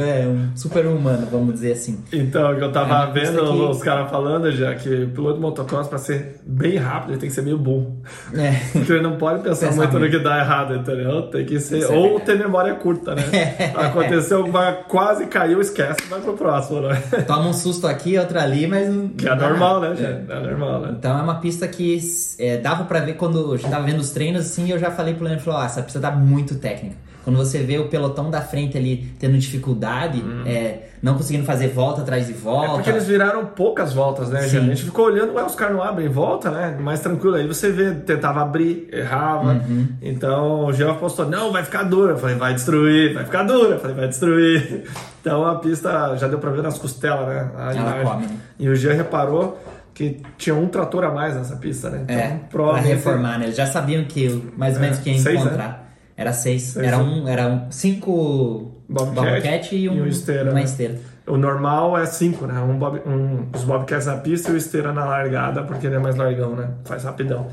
é 0.00 0.26
um 0.28 0.57
super 0.57 0.87
humano, 0.87 1.26
vamos 1.31 1.55
dizer 1.55 1.73
assim. 1.73 1.99
Então, 2.12 2.55
que 2.57 2.62
eu 2.62 2.69
É 2.69 2.73
tava 2.73 2.95
uma 2.95 3.07
vendo 3.07 3.38
que- 3.45 3.62
os 3.62 3.83
caras 3.83 4.11
falando 4.11 4.50
já 4.52 4.75
que 4.75 4.88
o 5.05 5.09
piloto 5.11 5.35
de 5.37 5.40
motocross, 5.40 5.88
pra 5.88 5.99
ser 5.99 6.40
bem 6.47 6.76
rápido, 6.76 7.11
ele 7.12 7.19
tem 7.19 7.28
que 7.28 7.35
ser 7.35 7.43
meio 7.43 7.59
burro. 7.59 7.97
É. 8.35 8.52
Porque 8.73 8.93
ele 8.93 9.02
não 9.02 9.16
pode 9.16 9.43
pensar 9.43 9.66
Pensar 9.66 9.76
muito 9.83 9.93
no 9.95 10.00
muito. 10.00 10.16
que 10.19 10.23
dá 10.23 10.38
errado, 10.38 10.75
entendeu? 10.76 11.23
Tem 11.23 11.45
que 11.45 11.59
ser. 11.61 11.78
Isso 11.78 11.93
é 11.93 11.97
ou 11.97 12.21
ter 12.21 12.38
memória 12.38 12.75
curta, 12.75 13.14
né? 13.14 13.23
Aconteceu 13.75 14.38
alguma 14.38 14.73
quase 14.73 15.26
caiu, 15.26 15.61
esquece, 15.61 16.02
vai 16.09 16.21
pro 16.21 16.35
próximo, 16.35 16.81
né? 16.83 17.02
Toma 17.26 17.49
um 17.49 17.52
susto 17.52 17.87
aqui, 17.87 18.19
outro 18.19 18.38
ali, 18.38 18.66
mas. 18.66 18.87
Que 19.16 19.26
é 19.28 19.35
dá 19.35 19.49
normal, 19.49 19.81
nada. 19.81 19.95
né, 19.95 19.97
gente? 19.97 20.31
É 20.31 20.40
normal, 20.40 20.81
né? 20.81 20.95
Então 20.99 21.19
é 21.19 21.23
uma 21.23 21.37
pista 21.40 21.66
que 21.69 21.99
é, 22.38 22.57
dava 22.76 22.85
pra 22.88 23.00
ver 23.00 23.14
quando 23.14 23.52
a 23.52 23.56
gente 23.56 23.71
tava 23.71 23.85
vendo 23.85 24.00
os 24.00 24.11
treinos 24.11 24.42
assim, 24.47 24.71
eu 24.71 24.78
já 24.78 24.90
falei 24.90 25.14
pro 25.14 25.25
Leandro, 25.25 25.45
falou, 25.45 25.61
ah, 25.61 25.64
essa 25.66 25.83
pista 25.83 25.99
tá 26.00 26.11
muito 26.11 26.56
técnica. 26.56 26.97
Quando 27.25 27.38
você 27.38 27.59
vê 27.59 27.76
o 27.76 27.88
pelotão 27.88 28.30
da 28.30 28.40
frente 28.40 28.78
ali 28.78 29.12
tendo 29.18 29.37
dificuldade, 29.37 30.23
é, 30.47 30.90
não 31.02 31.14
conseguindo 31.14 31.45
fazer 31.45 31.66
volta 31.66 32.02
atrás 32.02 32.26
de 32.28 32.33
É 32.33 32.37
volta. 32.37 32.75
porque 32.75 32.88
eles 32.88 33.04
viraram 33.04 33.47
poucas 33.47 33.92
voltas, 33.92 34.28
né, 34.30 34.42
Sim. 34.42 34.59
A 34.59 34.61
gente 34.61 34.85
ficou 34.85 35.06
olhando, 35.06 35.35
ué, 35.35 35.45
os 35.45 35.56
caras 35.56 35.75
não 35.75 35.83
abrem 35.83 36.09
volta, 36.09 36.52
né? 36.52 36.76
Mais 36.78 37.00
tranquilo. 37.00 37.35
Aí 37.35 37.45
você 37.45 37.73
vê, 37.73 37.90
tentava 37.95 38.42
abrir, 38.42 38.88
errava. 38.92 39.54
Uhum. 39.54 39.88
Então 40.00 40.66
o 40.66 40.73
Geo 40.73 40.95
postou, 40.95 41.28
não, 41.28 41.50
vai 41.50 41.64
ficar 41.64 41.83
dura. 41.83 42.12
Eu 42.12 42.16
falei, 42.18 42.37
vai 42.37 42.54
destruir, 42.54 43.12
vai 43.14 43.25
ficar 43.25 43.42
dura. 43.42 43.75
Eu 43.75 43.80
falei, 43.80 43.97
vai 43.97 44.06
destruir. 44.09 44.85
Então 45.26 45.45
a 45.45 45.56
pista 45.56 46.16
já 46.16 46.28
deu 46.28 46.38
pra 46.38 46.50
ver 46.52 46.62
nas 46.62 46.78
costelas, 46.78 47.26
né? 47.26 47.50
A 47.56 47.62
Ela 47.73 47.75
imagem. 47.80 48.04
come, 48.04 48.26
né? 48.26 48.37
E 48.61 48.68
o 48.68 48.76
Geo 48.76 48.95
reparou 48.95 49.59
que 49.97 50.21
tinha 50.37 50.55
um 50.55 50.69
trator 50.69 51.05
a 51.05 51.11
mais 51.11 51.35
nessa 51.35 51.57
pista, 51.57 51.88
né? 51.88 52.00
Então, 52.05 52.17
É, 52.17 52.41
pra 52.50 52.76
reformar, 52.76 53.38
né? 53.38 53.47
Eles 53.47 53.57
já 53.57 53.65
sabiam 53.65 54.05
que 54.05 54.29
mais 54.55 54.75
ou 54.75 54.83
menos 54.83 54.99
É, 54.99 55.03
que 55.03 55.11
ia 55.11 55.19
seis, 55.19 55.41
encontrar. 55.41 55.91
Era 56.15 56.35
seis. 56.35 56.62
Seis, 56.65 56.87
era 56.87 56.99
né? 56.99 57.03
um, 57.03 57.26
era 57.26 57.47
um, 57.49 57.71
cinco 57.71 58.73
Bobcat 58.87 59.15
Bobcat 59.15 59.75
e, 59.75 59.88
um, 59.88 59.95
e 59.95 60.03
um 60.03 60.07
esteira, 60.07 60.50
uma 60.50 60.53
né? 60.53 60.65
esteira. 60.65 60.97
O 61.26 61.38
normal 61.38 61.97
é 61.97 62.05
5, 62.05 62.47
né? 62.47 62.61
Um 62.61 62.79
bob, 62.79 63.00
um, 63.07 63.47
os 63.55 63.65
Bobcats 63.65 64.05
na 64.07 64.19
pista 64.19 64.50
e 64.50 64.55
o 64.55 64.57
esteira 64.59 64.93
na 64.93 65.07
largada, 65.07 65.62
porque 65.62 65.87
ele 65.87 65.97
é 65.97 65.99
mais 65.99 66.15
largão, 66.15 66.55
né? 66.55 66.69
Faz 66.85 67.03
rapidão. 67.03 67.49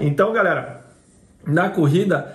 Então, 0.00 0.32
galera, 0.32 0.80
na 1.44 1.68
corrida, 1.68 2.32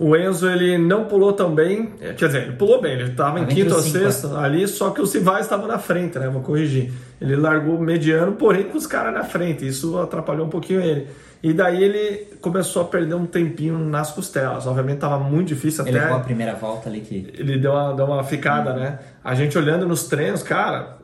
o 0.00 0.16
Enzo 0.16 0.48
ele 0.48 0.78
não 0.78 1.04
pulou 1.04 1.30
tão 1.30 1.54
bem. 1.54 1.92
é, 2.00 2.14
Quer 2.14 2.28
dizer, 2.28 2.42
ele 2.44 2.52
pulou 2.52 2.80
bem, 2.80 2.92
ele 2.92 3.10
estava 3.10 3.38
em 3.38 3.44
quinto 3.44 3.74
ou 3.74 3.80
cinco, 3.82 3.98
sexto 3.98 4.34
ali, 4.34 4.66
só 4.66 4.88
que 4.92 5.00
o 5.02 5.06
Civais 5.06 5.42
estava 5.44 5.66
na 5.66 5.78
frente, 5.78 6.18
né? 6.18 6.26
Vou 6.26 6.40
corrigir. 6.40 6.90
Ele 7.20 7.36
largou 7.36 7.78
mediano, 7.78 8.32
porém 8.32 8.64
com 8.64 8.78
os 8.78 8.86
caras 8.86 9.12
na 9.12 9.24
frente. 9.24 9.66
Isso 9.66 9.98
atrapalhou 9.98 10.46
um 10.46 10.48
pouquinho 10.48 10.80
ele. 10.80 11.06
E 11.42 11.52
daí 11.52 11.84
ele 11.84 12.28
começou 12.40 12.80
a 12.80 12.84
perder 12.86 13.14
um 13.14 13.26
tempinho 13.26 13.78
nas 13.78 14.10
costelas. 14.10 14.66
Obviamente 14.66 14.96
estava 14.96 15.18
muito 15.18 15.48
difícil 15.48 15.86
Ele 15.86 15.98
até 15.98 16.06
levou 16.06 16.20
a 16.20 16.24
primeira 16.24 16.54
volta 16.54 16.88
ali 16.88 17.02
que. 17.02 17.34
ele 17.36 17.58
deu 17.58 17.72
uma, 17.72 17.92
deu 17.92 18.06
uma 18.06 18.24
ficada, 18.24 18.72
né? 18.72 19.00
A 19.22 19.34
gente 19.34 19.58
olhando 19.58 19.86
nos 19.86 20.04
treinos, 20.04 20.42
cara, 20.42 20.96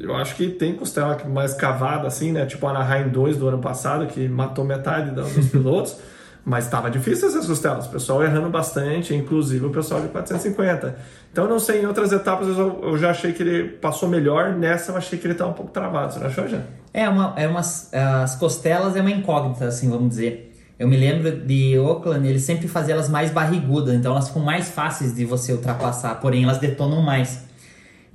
eu 0.00 0.16
acho 0.16 0.34
que 0.34 0.48
tem 0.48 0.74
costela 0.74 1.16
mais 1.28 1.54
cavada, 1.54 2.08
assim, 2.08 2.32
né? 2.32 2.44
Tipo 2.44 2.66
a 2.66 2.70
Anaheim 2.70 3.08
2 3.08 3.36
do 3.36 3.46
ano 3.46 3.60
passado, 3.60 4.04
que 4.08 4.28
matou 4.28 4.64
metade 4.64 5.12
dos 5.12 5.46
pilotos. 5.46 5.96
Mas 6.48 6.66
estava 6.66 6.88
difícil 6.88 7.26
essas 7.26 7.44
costelas, 7.44 7.86
o 7.86 7.90
pessoal 7.90 8.22
errando 8.22 8.48
bastante, 8.48 9.12
inclusive 9.12 9.66
o 9.66 9.70
pessoal 9.70 10.00
de 10.00 10.06
450. 10.06 10.96
Então, 11.32 11.48
não 11.48 11.58
sei, 11.58 11.82
em 11.82 11.86
outras 11.86 12.12
etapas 12.12 12.46
eu, 12.56 12.80
eu 12.84 12.96
já 12.96 13.10
achei 13.10 13.32
que 13.32 13.42
ele 13.42 13.68
passou 13.68 14.08
melhor, 14.08 14.52
nessa 14.52 14.92
eu 14.92 14.96
achei 14.96 15.18
que 15.18 15.26
ele 15.26 15.32
estava 15.32 15.50
um 15.50 15.54
pouco 15.54 15.72
travado. 15.72 16.12
Você 16.12 16.20
não 16.20 16.28
achou, 16.28 16.46
já? 16.46 16.60
É 16.94 17.08
uma, 17.08 17.34
é 17.36 17.48
umas, 17.48 17.92
as 17.92 18.36
costelas 18.36 18.94
é 18.94 19.00
uma 19.00 19.10
incógnita, 19.10 19.64
assim, 19.64 19.90
vamos 19.90 20.10
dizer. 20.10 20.54
Eu 20.78 20.86
me 20.86 20.96
lembro 20.96 21.32
de 21.32 21.76
Oakland, 21.80 22.28
eles 22.28 22.42
sempre 22.42 22.68
faziam 22.68 22.94
elas 22.94 23.08
mais 23.08 23.32
barrigudas, 23.32 23.92
então 23.92 24.12
elas 24.12 24.28
ficam 24.28 24.42
mais 24.42 24.70
fáceis 24.70 25.12
de 25.12 25.24
você 25.24 25.52
ultrapassar, 25.52 26.20
porém 26.20 26.44
elas 26.44 26.58
detonam 26.58 27.02
mais. 27.02 27.44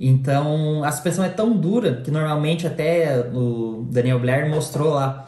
Então 0.00 0.82
a 0.82 0.90
suspensão 0.90 1.22
é 1.22 1.28
tão 1.28 1.56
dura 1.56 1.96
que 1.96 2.10
normalmente 2.10 2.66
até 2.66 3.28
o 3.32 3.86
Daniel 3.90 4.18
Blair 4.18 4.48
mostrou 4.48 4.94
lá. 4.94 5.24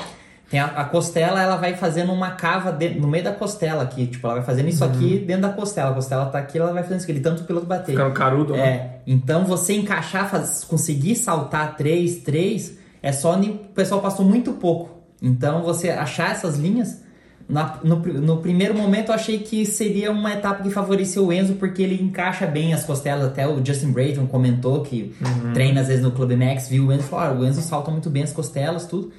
Tem 0.51 0.61
a, 0.61 0.67
a 0.67 0.85
costela, 0.85 1.43
ela 1.43 1.57
vai 1.57 1.75
fazendo 1.75 2.13
uma 2.13 2.33
cava 2.33 2.71
de- 2.71 2.91
no 3.01 3.09
meio 3.09 3.25
da 3.25 3.33
costela 3.33 3.83
aqui, 3.83 4.07
tipo, 4.07 4.27
ela 4.27 4.37
vai 4.37 4.45
fazendo 4.45 4.69
isso 4.69 4.85
aqui 4.85 5.19
dentro 5.19 5.43
da 5.43 5.49
costela. 5.49 5.91
A 5.91 5.95
costela 5.95 6.27
tá 6.27 6.39
aqui, 6.39 6.59
ela 6.59 6.73
vai 6.73 6.83
fazendo 6.83 7.01
isso 7.01 7.11
aqui, 7.11 7.21
tanto 7.21 7.43
o 7.43 7.45
piloto 7.45 7.67
bater. 7.67 7.93
Ficando 7.93 8.13
carudo, 8.15 8.53
né? 8.53 8.61
É, 8.69 8.99
então 9.07 9.45
você 9.45 9.75
encaixar, 9.75 10.29
faz- 10.31 10.63
conseguir 10.65 11.17
saltar 11.17 11.77
3, 11.77 12.17
3, 12.19 12.79
é 13.03 13.11
só 13.11 13.35
o 13.39 13.55
pessoal 13.75 14.01
passou 14.01 14.25
muito 14.25 14.53
pouco. 14.53 14.91
Então 15.21 15.63
você 15.63 15.89
achar 15.91 16.31
essas 16.33 16.57
linhas, 16.59 17.03
na- 17.49 17.79
no, 17.83 17.97
no 17.97 18.37
primeiro 18.39 18.75
momento 18.75 19.09
eu 19.09 19.15
achei 19.15 19.39
que 19.39 19.65
seria 19.67 20.13
uma 20.13 20.33
etapa 20.35 20.63
que 20.63 20.71
favoreceu 20.71 21.27
o 21.27 21.33
Enzo, 21.33 21.55
porque 21.55 21.83
ele 21.83 22.01
encaixa 22.03 22.47
bem 22.47 22.73
as 22.75 22.85
costelas. 22.85 23.25
Até 23.27 23.49
o 23.49 23.65
Justin 23.65 23.93
Brayton 23.93 24.27
comentou 24.27 24.83
que 24.83 25.15
treina 25.55 25.81
às 25.81 25.89
vezes 25.89 26.03
no 26.03 26.11
Clube 26.13 26.37
Max, 26.37 26.69
viu 26.69 26.87
o 26.87 26.93
Enzo 26.93 27.05
e 27.07 27.09
falou: 27.09 27.25
ah, 27.25 27.41
o 27.41 27.45
Enzo 27.47 27.63
salta 27.63 27.91
muito 27.91 28.09
bem 28.11 28.23
as 28.23 28.33
costelas, 28.33 28.87
tudo. 28.87 29.11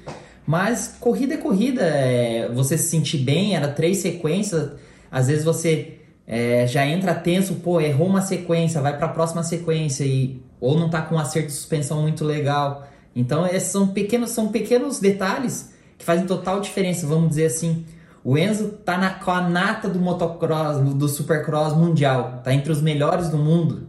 Mas 0.46 0.96
corrida 1.00 1.34
é 1.34 1.36
corrida, 1.36 1.82
é, 1.82 2.48
você 2.54 2.78
se 2.78 2.88
sentir 2.88 3.18
bem, 3.18 3.56
era 3.56 3.68
três 3.68 3.98
sequências, 3.98 4.70
às 5.10 5.26
vezes 5.26 5.44
você 5.44 5.98
é, 6.26 6.66
já 6.66 6.86
entra 6.86 7.14
tenso, 7.14 7.54
pô, 7.56 7.80
errou 7.80 8.06
uma 8.06 8.22
sequência, 8.22 8.80
vai 8.80 8.96
para 8.96 9.06
a 9.06 9.10
próxima 9.10 9.42
sequência 9.42 10.04
e 10.04 10.40
ou 10.60 10.78
não 10.78 10.88
tá 10.88 11.02
com 11.02 11.16
um 11.16 11.18
acerto 11.18 11.48
de 11.48 11.54
suspensão 11.54 12.02
muito 12.02 12.24
legal. 12.24 12.88
Então 13.14 13.46
esses 13.46 13.70
são 13.70 13.88
pequenos, 13.88 14.30
são 14.30 14.48
pequenos 14.48 15.00
detalhes 15.00 15.72
que 15.98 16.04
fazem 16.04 16.26
total 16.26 16.60
diferença, 16.60 17.06
vamos 17.06 17.30
dizer 17.30 17.46
assim. 17.46 17.84
O 18.22 18.36
Enzo 18.36 18.68
tá 18.84 18.98
na, 18.98 19.10
com 19.10 19.30
a 19.30 19.48
nata 19.48 19.88
do 19.88 19.98
motocross, 20.00 20.78
do 20.78 21.08
supercross 21.08 21.76
mundial, 21.76 22.40
tá 22.42 22.52
entre 22.52 22.72
os 22.72 22.82
melhores 22.82 23.28
do 23.28 23.38
mundo. 23.38 23.88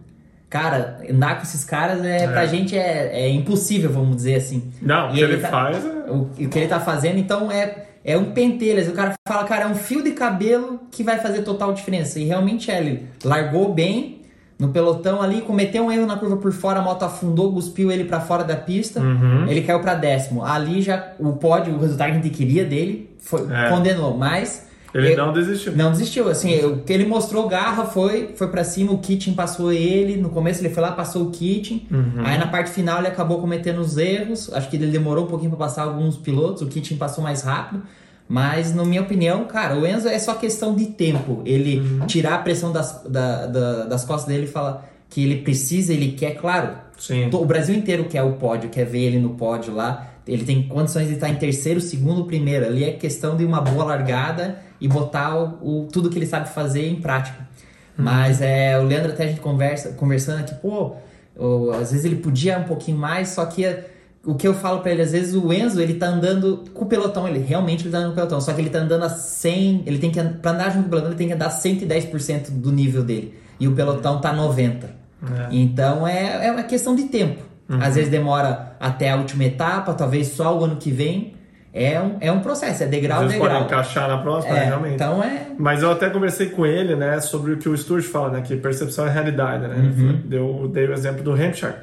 Cara, 0.49 0.99
andar 1.09 1.35
com 1.37 1.43
esses 1.43 1.65
caras 1.65 2.03
é, 2.05 2.25
pra 2.27 2.45
gente 2.45 2.75
é, 2.77 3.09
é 3.25 3.29
impossível, 3.29 3.91
vamos 3.91 4.15
dizer 4.15 4.35
assim. 4.35 4.71
Não, 4.81 5.09
o 5.09 5.13
que 5.13 5.19
ele, 5.19 5.37
tá- 5.37 5.49
faz 5.49 5.85
é... 5.85 5.89
o, 6.09 6.21
o 6.21 6.29
que 6.49 6.57
ele 6.59 6.67
tá 6.67 6.79
fazendo, 6.79 7.17
então 7.19 7.51
é, 7.51 7.85
é 8.05 8.17
um 8.17 8.31
vezes 8.31 8.87
O 8.87 8.93
cara 8.93 9.13
fala, 9.27 9.43
cara, 9.43 9.65
é 9.65 9.67
um 9.67 9.75
fio 9.75 10.01
de 10.01 10.11
cabelo 10.11 10.79
que 10.89 11.03
vai 11.03 11.17
fazer 11.19 11.41
total 11.41 11.73
diferença. 11.73 12.17
E 12.19 12.23
realmente 12.23 12.71
é, 12.71 12.79
ele 12.79 13.07
largou 13.25 13.73
bem 13.73 14.21
no 14.57 14.69
pelotão 14.69 15.21
ali, 15.21 15.41
cometeu 15.41 15.83
um 15.85 15.91
erro 15.91 16.05
na 16.07 16.15
curva 16.15 16.37
por 16.37 16.51
fora, 16.53 16.79
a 16.79 16.81
moto 16.81 17.03
afundou, 17.03 17.51
cuspiu 17.53 17.91
ele 17.91 18.05
pra 18.05 18.21
fora 18.21 18.43
da 18.43 18.55
pista, 18.55 19.01
Uhum. 19.01 19.47
ele 19.47 19.61
caiu 19.61 19.81
pra 19.81 19.93
décimo. 19.95 20.43
Ali 20.45 20.81
já 20.81 21.11
o 21.19 21.33
pódio, 21.33 21.75
o 21.75 21.79
resultado 21.79 22.07
que 22.11 22.17
a 22.17 22.21
gente 22.21 22.29
queria 22.29 22.63
dele, 22.65 23.15
foi, 23.19 23.41
É. 23.53 23.69
condenou, 23.69 24.17
mas. 24.17 24.65
Ele 24.93 25.13
eu- 25.13 25.17
não 25.17 25.33
desistiu. 25.33 25.75
não 25.75 25.91
desistiu, 25.91 26.29
assim, 26.29 26.63
o 26.65 26.77
que 26.77 26.93
ele 26.93 27.05
mostrou 27.05 27.47
garra 27.47 27.85
foi, 27.85 28.29
foi 28.35 28.47
para 28.47 28.63
cima, 28.63 28.91
o 28.93 28.97
Kitchen 28.99 29.33
passou 29.33 29.71
ele, 29.71 30.15
no 30.17 30.29
começo 30.29 30.61
ele 30.61 30.69
foi 30.73 30.81
lá, 30.81 30.91
passou 30.93 31.23
o 31.27 31.29
Kitchen, 31.31 31.85
Uhum. 31.91 32.13
aí 32.23 32.37
na 32.37 32.47
parte 32.47 32.69
final 32.71 32.99
ele 32.99 33.07
acabou 33.07 33.39
cometendo 33.39 33.79
os 33.79 33.97
erros, 33.97 34.51
acho 34.53 34.69
que 34.69 34.77
ele 34.77 34.87
demorou 34.87 35.25
um 35.25 35.27
pouquinho 35.27 35.49
para 35.51 35.59
passar 35.59 35.83
alguns 35.83 36.15
pilotos, 36.17 36.61
o 36.61 36.67
Kitchen 36.67 36.97
passou 36.97 37.23
mais 37.23 37.41
rápido, 37.43 37.83
mas 38.29 38.73
na 38.73 38.83
minha 38.85 39.01
opinião, 39.01 39.45
cara, 39.45 39.77
o 39.77 39.85
Enzo 39.85 40.07
é 40.07 40.17
só 40.19 40.33
questão 40.35 40.73
de 40.75 40.85
tempo, 40.87 41.41
ele 41.45 41.79
Uhum. 41.79 42.05
tirar 42.07 42.35
a 42.35 42.39
pressão 42.39 42.71
das, 42.71 43.03
da- 43.07 43.45
da- 43.45 43.83
das 43.85 44.03
costas 44.05 44.27
dele 44.33 44.45
e 44.45 44.47
falar 44.47 44.85
que 45.09 45.23
ele 45.23 45.37
precisa, 45.41 45.93
ele 45.93 46.11
quer, 46.13 46.31
claro, 46.35 46.71
Sim. 46.97 47.29
o 47.31 47.45
Brasil 47.45 47.75
inteiro 47.75 48.05
quer 48.05 48.23
o 48.23 48.33
pódio, 48.33 48.69
quer 48.69 48.85
ver 48.85 48.99
ele 49.03 49.19
no 49.19 49.31
pódio 49.31 49.73
lá. 49.73 50.07
Ele 50.27 50.43
tem 50.43 50.63
condições 50.67 51.07
de 51.07 51.13
estar 51.13 51.29
em 51.29 51.35
terceiro, 51.35 51.79
segundo, 51.79 52.25
primeiro. 52.25 52.65
Ali 52.65 52.83
é 52.83 52.91
questão 52.91 53.35
de 53.37 53.45
uma 53.45 53.61
boa 53.61 53.83
largada 53.85 54.59
e 54.81 54.87
botar 54.87 55.35
o, 55.35 55.83
o- 55.83 55.87
tudo 55.91 56.09
que 56.09 56.17
ele 56.19 56.25
sabe 56.25 56.49
fazer 56.49 56.85
em 56.87 56.95
prática. 56.95 57.47
Mas 57.95 58.41
é, 58.41 58.77
o 58.77 58.83
Leandro 58.83 59.11
até 59.11 59.23
a 59.23 59.27
gente 59.27 59.39
conversa, 59.39 59.89
conversando 59.93 60.39
aqui, 60.41 60.53
pô, 60.55 60.95
o- 61.35 61.71
às 61.71 61.91
vezes 61.91 62.05
ele 62.05 62.17
podia 62.17 62.59
um 62.59 62.63
pouquinho 62.63 62.97
mais, 62.97 63.29
só 63.29 63.45
que 63.45 63.65
é- 63.65 63.89
o 64.25 64.35
que 64.35 64.45
eu 64.47 64.53
falo 64.53 64.81
pra 64.81 64.91
ele, 64.91 65.01
às 65.01 65.13
vezes 65.13 65.33
o 65.33 65.53
Enzo, 65.53 65.81
ele 65.81 65.93
tá 65.93 66.07
andando 66.07 66.65
com 66.73 66.83
o 66.83 66.87
pelotão, 66.87 67.27
ele 67.27 67.39
realmente 67.39 67.83
ele 67.85 67.91
tá 67.91 67.99
andando 67.99 68.09
com 68.09 68.13
o 68.13 68.15
pelotão, 68.17 68.41
só 68.41 68.51
que 68.53 68.59
ele 68.61 68.69
tá 68.69 68.79
andando 68.79 69.03
a 69.03 69.09
100, 69.09 69.83
ele 69.85 69.97
tem 69.99 70.11
que, 70.11 70.21
pra 70.21 70.51
andar 70.51 70.69
junto 70.71 70.81
com 70.83 70.87
o 70.87 70.89
pelotão, 70.89 71.09
ele 71.11 71.17
tem 71.17 71.27
que 71.27 71.33
andar 71.33 71.49
110% 71.49 72.49
do 72.51 72.71
nível 72.71 73.03
dele. 73.03 73.33
E 73.59 73.67
o 73.67 73.71
pelotão 73.73 74.19
tá 74.19 74.33
90%. 74.33 74.83
É. 75.23 75.47
Então 75.51 76.07
é, 76.07 76.45
é 76.47 76.51
uma 76.51 76.63
questão 76.63 76.95
de 76.95 77.03
tempo. 77.05 77.41
Uhum. 77.69 77.79
Às 77.81 77.95
vezes 77.95 78.09
demora 78.09 78.75
até 78.79 79.09
a 79.11 79.15
última 79.15 79.43
etapa, 79.43 79.93
talvez 79.93 80.27
só 80.29 80.57
o 80.57 80.63
ano 80.63 80.77
que 80.77 80.91
vem. 80.91 81.35
É 81.73 82.01
um, 82.01 82.17
é 82.21 82.31
um 82.31 82.39
processo, 82.39 82.81
é 82.83 82.87
degrau 82.87 83.19
a 83.19 83.21
Às 83.21 83.27
vezes 83.27 83.37
pode 83.39 83.53
degrau. 83.53 83.67
encaixar 83.69 84.07
na 84.07 84.17
próxima, 84.17 84.57
É, 84.57 84.63
realmente. 84.65 84.95
então 84.95 85.21
é. 85.23 85.47
Mas 85.59 85.83
eu 85.83 85.91
até 85.91 86.09
conversei 86.09 86.49
com 86.49 86.65
ele, 86.65 86.95
né, 86.95 87.19
sobre 87.19 87.51
o 87.53 87.57
que 87.57 87.69
o 87.69 87.77
Sturge 87.77 88.07
fala, 88.07 88.29
né, 88.31 88.41
que 88.41 88.55
percepção 88.55 89.05
é 89.05 89.11
realidade, 89.11 89.67
né? 89.67 89.75
Uhum. 89.75 90.21
Deu, 90.25 90.67
dei 90.73 90.87
o 90.87 90.93
exemplo 90.93 91.21
do 91.23 91.33
Hampshire. 91.33 91.73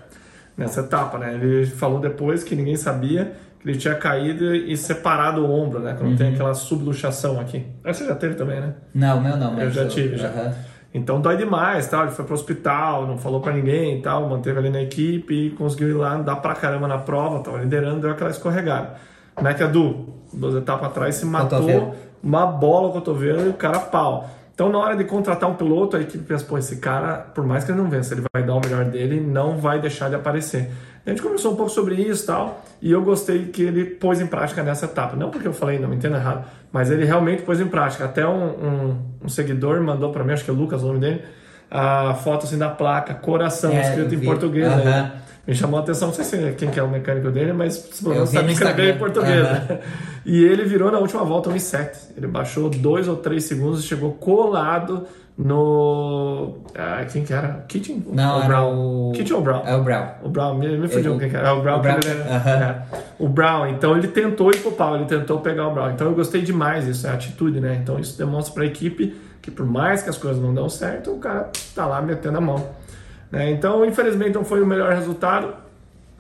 nessa 0.57 0.81
etapa, 0.81 1.19
né? 1.19 1.35
Ele 1.35 1.67
falou 1.67 2.01
depois 2.01 2.43
que 2.45 2.55
ninguém 2.57 2.77
sabia 2.77 3.33
que 3.61 3.69
ele 3.69 3.77
tinha 3.79 3.95
caído 3.95 4.55
e 4.55 4.77
separado 4.77 5.45
o 5.45 5.51
ombro, 5.53 5.81
né? 5.81 5.95
Quando 5.99 6.17
tem 6.17 6.33
aquela 6.33 6.55
subluxação 6.55 7.41
aqui. 7.41 7.65
Você 7.85 8.07
já 8.07 8.15
teve 8.15 8.35
também, 8.37 8.61
né? 8.61 8.73
Não, 8.95 9.21
meu 9.21 9.37
não. 9.37 9.59
Eu 9.61 9.71
já 9.71 9.87
tive, 9.87 10.17
já. 10.17 10.29
Aham. 10.29 10.53
Então 10.95 11.21
dói 11.21 11.37
demais, 11.37 11.89
tal. 11.89 12.05
Ele 12.05 12.13
foi 12.13 12.25
pro 12.25 12.35
hospital, 12.35 13.05
não 13.05 13.19
falou 13.19 13.41
pra 13.41 13.53
ninguém, 13.53 14.01
tal. 14.01 14.29
Manteve 14.29 14.61
ali 14.61 14.71
na 14.71 14.81
equipe 14.81 15.35
e 15.35 15.51
conseguiu 15.51 15.89
ir 15.89 15.95
lá 15.95 16.15
andar 16.15 16.37
pra 16.37 16.55
caramba 16.55 16.87
na 16.87 16.99
prova, 16.99 17.41
tava 17.41 17.59
liderando, 17.59 18.01
deu 18.01 18.11
aquela 18.13 18.31
escorregada. 18.31 18.95
Como 19.35 19.49
é 19.49 19.55
Du, 19.67 20.15
duas 20.33 20.55
etapas 20.55 20.87
atrás, 20.89 21.17
se 21.17 21.27
matou, 21.27 21.59
Cotovelo. 21.59 21.95
uma 22.23 22.47
bola 22.47 22.89
o 22.89 22.93
cotovelo 22.93 23.47
e 23.47 23.49
o 23.49 23.55
cara 23.55 23.81
pau. 23.81 24.31
Então, 24.55 24.69
na 24.69 24.79
hora 24.79 24.97
de 24.97 25.03
contratar 25.03 25.51
um 25.51 25.55
piloto, 25.55 25.97
a 25.97 26.01
equipe 26.01 26.23
pensa, 26.25 26.45
pô, 26.45 26.57
esse 26.57 26.77
cara, 26.77 27.17
por 27.35 27.45
mais 27.45 27.65
que 27.65 27.73
ele 27.73 27.79
não 27.79 27.91
vença, 27.91 28.15
ele 28.15 28.23
vai 28.33 28.45
dar 28.45 28.55
o 28.55 28.61
melhor 28.61 28.85
dele 28.85 29.17
e 29.17 29.21
não 29.21 29.59
vai 29.59 29.81
deixar 29.81 30.09
de 30.09 30.15
aparecer. 30.15 30.71
A 31.07 31.11
gente 31.11 31.21
conversou 31.23 31.53
um 31.53 31.57
pouco 31.57 31.71
sobre 31.71 31.97
isso 31.97 32.25
e 32.25 32.27
tal, 32.27 32.65
e 32.81 32.91
eu 32.91 33.03
gostei 33.03 33.47
que 33.47 33.63
ele 33.63 33.85
pôs 33.85 34.21
em 34.21 34.27
prática 34.27 34.63
nessa 34.63 34.87
etapa. 34.87 35.15
Não 35.17 35.31
porque 35.31 35.47
eu 35.47 35.53
falei, 35.53 35.79
não 35.79 35.93
entenda 35.93 36.17
errado, 36.17 36.47
mas 36.73 36.91
ele 36.91 37.05
realmente 37.05 37.43
pôs 37.43 37.61
em 37.61 37.67
prática. 37.67 38.07
Até 38.07 38.27
um, 38.27 38.45
um, 38.45 38.97
um 39.25 39.29
seguidor 39.29 39.81
mandou 39.83 40.11
para 40.13 40.25
mim, 40.25 40.33
acho 40.33 40.45
que 40.45 40.51
é 40.51 40.53
o 40.53 40.57
Lucas 40.57 40.83
o 40.83 40.87
nome 40.87 41.01
dele, 41.01 41.23
a 41.71 42.15
foto 42.15 42.47
assim 42.47 42.57
da 42.57 42.71
placa, 42.71 43.13
coração, 43.15 43.71
É, 43.73 43.83
escrito 43.83 44.15
em 44.15 44.21
português. 44.21 44.67
Aham. 44.67 44.85
né? 44.85 45.13
Me 45.47 45.55
chamou 45.55 45.79
a 45.79 45.83
atenção, 45.83 46.09
não 46.09 46.15
sei 46.15 46.25
se 46.25 46.53
quem 46.53 46.71
que 46.71 46.81
é 46.81 46.83
o 46.83 46.89
mecânico 46.89 47.31
dele, 47.31 47.53
mas 47.53 47.77
pelo 47.77 48.15
menos 48.15 48.31
sabe 48.31 48.53
escrever 48.53 48.95
em 48.95 48.99
português. 48.99 49.45
Aham. 49.47 49.53
né? 49.69 49.81
E 50.25 50.43
ele 50.43 50.65
virou 50.65 50.91
na 50.91 50.99
última 50.99 51.23
volta 51.23 51.51
1,7. 51.51 52.13
Ele 52.17 52.27
baixou 52.27 52.71
dois 52.71 53.09
ou 53.09 53.17
três 53.17 53.45
segundos 53.45 53.85
e 53.85 53.87
chegou 53.87 54.13
colado 54.13 55.07
no. 55.37 56.59
Ah, 56.77 57.05
quem 57.11 57.25
que 57.25 57.33
era? 57.33 57.65
Kitchen? 57.69 58.05
Não, 58.13 58.35
ou 58.37 58.39
era 58.41 58.49
Brown? 58.49 59.09
o- 59.09 59.13
Kitchen 59.13 59.37
ou 59.37 59.43
Brown? 59.43 59.63
É 59.67 59.75
o 59.77 59.83
Brown. 59.83 60.07
O 60.23 60.29
Brown, 60.29 60.55
me, 60.59 60.77
me 60.79 60.89
fugiu 60.89 61.19
quem 61.19 61.29
que 61.29 61.37
era. 61.37 61.49
É 61.49 61.53
o 61.53 61.63
Brown, 61.63 61.79
o 61.79 61.83
Brown, 61.83 61.99
ele- 62.05 62.23
aham. 62.23 62.51
é. 62.51 62.83
O 63.19 63.29
Brown, 63.29 63.67
então 63.69 63.97
ele 63.97 64.09
tentou 64.09 64.51
ir 64.51 64.59
pro 64.61 64.73
pau, 64.73 64.97
ele 64.97 65.05
tentou 65.07 65.41
pegar 65.41 65.69
o 65.69 65.75
Brown. 65.75 65.91
Então 65.91 66.07
eu 66.09 66.15
gostei 66.15 66.43
demais 66.43 66.85
disso, 66.87 67.07
é 67.07 67.11
a 67.11 67.15
atitude, 67.15 67.61
né? 67.61 67.79
Então 67.83 67.99
isso 67.99 68.17
demonstra 68.19 68.55
pra 68.55 68.65
equipe 68.67 69.15
que 69.43 69.51
por 69.51 69.67
mais 69.67 70.03
que 70.03 70.09
as 70.11 70.17
coisas 70.19 70.43
não 70.43 70.55
dão 70.55 70.69
certo, 70.69 71.13
o 71.13 71.19
cara 71.19 71.51
tá 71.75 71.87
lá 71.87 72.01
metendo 72.01 72.39
a 72.39 72.41
mão. 72.41 72.65
né? 73.31 73.51
Então, 73.51 73.85
infelizmente, 73.85 74.35
não 74.35 74.45
foi 74.45 74.63
o 74.63 74.67
melhor 74.67 74.93
resultado. 74.93 75.55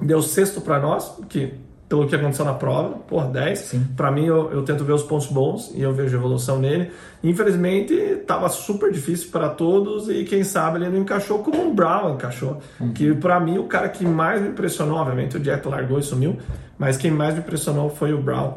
Deu 0.02 0.20
sexto 0.20 0.60
pra 0.60 0.80
nós, 0.80 1.16
que 1.28 1.54
pelo 1.88 2.06
que 2.06 2.14
aconteceu 2.14 2.44
na 2.44 2.54
prova, 2.54 2.90
por 3.06 3.24
10. 3.24 3.58
Sim. 3.58 3.86
Pra 3.96 4.10
mim, 4.10 4.24
eu, 4.26 4.50
eu 4.50 4.62
tento 4.62 4.84
ver 4.84 4.92
os 4.92 5.02
pontos 5.02 5.26
bons 5.26 5.70
e 5.74 5.82
eu 5.82 5.92
vejo 5.92 6.16
evolução 6.16 6.58
nele. 6.58 6.90
Infelizmente, 7.22 7.94
tava 8.26 8.48
super 8.48 8.90
difícil 8.90 9.30
para 9.30 9.48
todos 9.48 10.08
e 10.08 10.24
quem 10.24 10.42
sabe 10.44 10.78
ele 10.78 10.88
não 10.88 10.98
encaixou 10.98 11.40
como 11.40 11.68
o 11.68 11.74
Brown 11.74 12.14
encaixou. 12.14 12.58
Que 12.94 13.14
pra 13.14 13.38
mim, 13.38 13.58
o 13.58 13.64
cara 13.64 13.88
que 13.88 14.04
mais 14.04 14.40
me 14.40 14.48
impressionou, 14.48 14.96
obviamente, 14.96 15.36
o 15.36 15.44
Jet 15.44 15.66
largou 15.68 15.98
e 15.98 16.02
sumiu, 16.02 16.36
mas 16.78 16.96
quem 16.96 17.10
mais 17.10 17.34
me 17.34 17.40
impressionou 17.40 17.90
foi 17.90 18.12
o 18.12 18.20
Brown. 18.20 18.54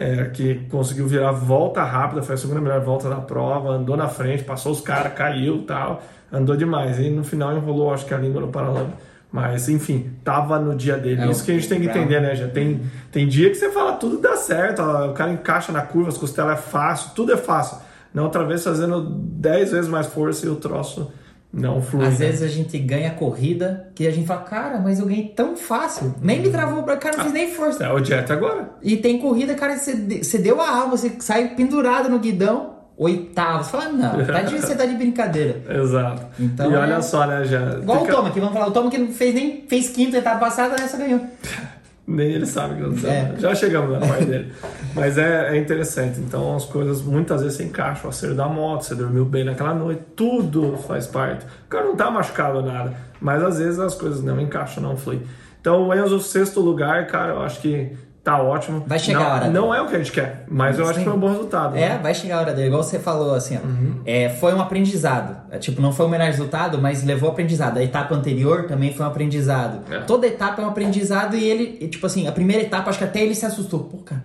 é, 0.00 0.24
que 0.30 0.66
conseguiu 0.70 1.06
virar 1.06 1.30
volta 1.30 1.82
rápida, 1.84 2.22
foi 2.22 2.34
a 2.34 2.38
segunda 2.38 2.58
melhor 2.58 2.80
volta 2.80 3.10
da 3.10 3.16
prova, 3.16 3.68
andou 3.72 3.98
na 3.98 4.08
frente, 4.08 4.42
passou 4.42 4.72
os 4.72 4.80
caras, 4.80 5.12
caiu 5.12 5.62
tal, 5.66 6.02
andou 6.32 6.56
demais. 6.56 6.98
E 6.98 7.10
no 7.10 7.22
final 7.22 7.54
enrolou, 7.54 7.92
acho 7.92 8.06
que 8.06 8.14
a 8.14 8.16
língua 8.16 8.40
no 8.40 8.48
paralama. 8.48 8.94
Mas, 9.32 9.68
enfim, 9.68 10.10
tava 10.24 10.58
no 10.58 10.74
dia 10.74 10.96
dele. 10.96 11.22
É, 11.22 11.30
Isso 11.30 11.44
que 11.44 11.52
a 11.52 11.54
gente 11.54 11.68
tem 11.68 11.80
que 11.80 11.86
entender, 11.86 12.20
né? 12.20 12.34
Já 12.34 12.48
tem, 12.48 12.80
tem 13.12 13.28
dia 13.28 13.48
que 13.48 13.54
você 13.54 13.70
fala 13.70 13.92
tudo 13.92 14.18
dá 14.18 14.36
certo, 14.36 14.82
ó, 14.82 15.10
o 15.10 15.12
cara 15.12 15.30
encaixa 15.30 15.70
na 15.70 15.82
curva, 15.82 16.08
as 16.08 16.18
costelas 16.18 16.58
é 16.58 16.62
fácil, 16.62 17.12
tudo 17.14 17.32
é 17.32 17.36
fácil. 17.36 17.78
Na 18.12 18.22
outra 18.22 18.44
vez 18.44 18.64
fazendo 18.64 19.00
10 19.00 19.70
vezes 19.70 19.88
mais 19.88 20.06
força 20.06 20.46
e 20.46 20.48
o 20.48 20.56
troço 20.56 21.12
não 21.52 21.80
flui. 21.80 22.06
Às 22.06 22.18
né? 22.18 22.26
vezes 22.26 22.42
a 22.42 22.48
gente 22.48 22.76
ganha 22.78 23.12
corrida 23.12 23.90
que 23.94 24.06
a 24.06 24.10
gente 24.10 24.26
fala, 24.26 24.42
cara, 24.42 24.80
mas 24.80 24.98
eu 24.98 25.06
ganhei 25.06 25.28
tão 25.28 25.56
fácil. 25.56 26.14
Nem 26.20 26.40
me 26.40 26.50
travou, 26.50 26.82
cara, 26.82 27.16
não 27.16 27.24
fiz 27.24 27.32
nem 27.32 27.52
força. 27.52 27.84
É 27.84 27.92
o 27.92 28.04
Jet 28.04 28.32
agora. 28.32 28.70
E 28.82 28.96
tem 28.96 29.18
corrida, 29.18 29.54
cara, 29.54 29.76
você, 29.76 29.94
você 29.94 30.38
deu 30.38 30.60
a 30.60 30.68
alma, 30.68 30.96
você 30.96 31.12
sai 31.20 31.54
pendurado 31.54 32.08
no 32.08 32.18
guidão, 32.18 32.79
oitavo. 33.02 33.64
Você 33.64 33.70
fala, 33.70 33.88
não, 33.88 34.24
tá 34.24 34.42
de, 34.42 34.58
você 34.60 34.74
tá 34.76 34.84
de 34.84 34.94
brincadeira. 34.94 35.62
Exato. 35.68 36.26
Então 36.38 36.70
e 36.70 36.76
olha 36.76 36.94
é- 36.94 37.00
só, 37.00 37.26
né, 37.26 37.44
já. 37.44 37.78
Igual 37.78 38.00
fica- 38.00 38.12
o 38.12 38.16
Toma, 38.16 38.30
que 38.30 38.40
vamos 38.40 38.54
falar, 38.54 38.66
o 38.68 38.70
Toma 38.70 38.90
que 38.90 38.98
não 38.98 39.08
fez 39.08 39.34
nem 39.34 39.64
fez 39.66 39.88
quinto 39.88 40.16
etapa 40.16 40.38
passada, 40.38 40.76
nessa 40.78 40.96
ganhou. 40.96 41.20
Nem 42.06 42.32
ele 42.32 42.46
sabe 42.46 42.74
que 42.74 42.80
não 42.80 42.96
sabe. 42.96 43.12
É. 43.14 43.34
Já 43.38 43.54
chegamos 43.54 43.92
na 43.92 44.04
parte 44.04 44.24
dele. 44.24 44.52
Mas 44.96 45.16
é, 45.16 45.54
é 45.54 45.56
interessante. 45.56 46.18
Então 46.18 46.56
as 46.56 46.64
coisas 46.64 47.00
muitas 47.02 47.40
vezes 47.40 47.56
se 47.56 47.62
encaixam. 47.62 48.06
O 48.06 48.08
acerto 48.08 48.34
da 48.34 48.48
moto, 48.48 48.82
você 48.82 48.96
dormiu 48.96 49.24
bem 49.24 49.44
naquela 49.44 49.72
noite, 49.72 50.02
tudo 50.16 50.76
faz 50.88 51.06
parte. 51.06 51.44
O 51.44 51.68
cara 51.68 51.84
não 51.84 51.94
tá 51.94 52.10
machucado 52.10 52.62
nada. 52.62 52.94
Mas 53.20 53.40
às 53.44 53.58
vezes 53.60 53.78
as 53.78 53.94
coisas 53.94 54.24
não 54.24 54.40
encaixam, 54.40 54.82
não 54.82 54.96
flui. 54.96 55.20
Então 55.60 55.86
o 55.86 55.94
Enzo, 55.94 56.18
sexto 56.18 56.58
lugar, 56.58 57.06
cara, 57.06 57.34
eu 57.34 57.42
acho 57.42 57.60
que 57.60 57.92
tá 58.22 58.42
ótimo. 58.42 58.84
Vai 58.86 58.98
chegar 58.98 59.20
não, 59.20 59.26
a 59.26 59.34
hora 59.34 59.48
Não 59.48 59.74
é 59.74 59.82
o 59.82 59.86
que 59.86 59.94
a 59.94 59.98
gente 59.98 60.12
quer, 60.12 60.44
mas 60.48 60.78
eu 60.78 60.84
acho 60.84 60.94
que 60.94 60.98
Sim. 61.00 61.04
foi 61.04 61.14
um 61.14 61.20
bom 61.20 61.28
resultado. 61.28 61.76
É, 61.76 61.90
né? 61.90 62.00
vai 62.02 62.14
chegar 62.14 62.36
a 62.36 62.40
hora 62.40 62.52
dele, 62.52 62.68
igual 62.68 62.82
você 62.82 62.98
falou, 62.98 63.34
assim, 63.34 63.56
ó. 63.56 63.66
Uhum. 63.66 64.00
É, 64.04 64.28
foi 64.28 64.54
um 64.54 64.60
aprendizado. 64.60 65.36
É, 65.50 65.58
tipo, 65.58 65.80
não 65.80 65.92
foi 65.92 66.06
o 66.06 66.08
melhor 66.08 66.26
resultado, 66.26 66.78
mas 66.78 67.04
levou 67.04 67.30
aprendizado. 67.30 67.78
A 67.78 67.82
etapa 67.82 68.14
anterior 68.14 68.66
também 68.66 68.92
foi 68.92 69.04
um 69.04 69.08
aprendizado. 69.08 69.92
É. 69.92 70.00
Toda 70.00 70.26
etapa 70.26 70.62
é 70.62 70.64
um 70.64 70.68
aprendizado 70.68 71.36
e 71.36 71.44
ele, 71.44 71.78
e, 71.80 71.88
tipo 71.88 72.06
assim, 72.06 72.26
a 72.26 72.32
primeira 72.32 72.62
etapa, 72.62 72.90
acho 72.90 72.98
que 72.98 73.04
até 73.04 73.22
ele 73.22 73.34
se 73.34 73.46
assustou. 73.46 73.80
Pô, 73.84 73.98
cara, 73.98 74.24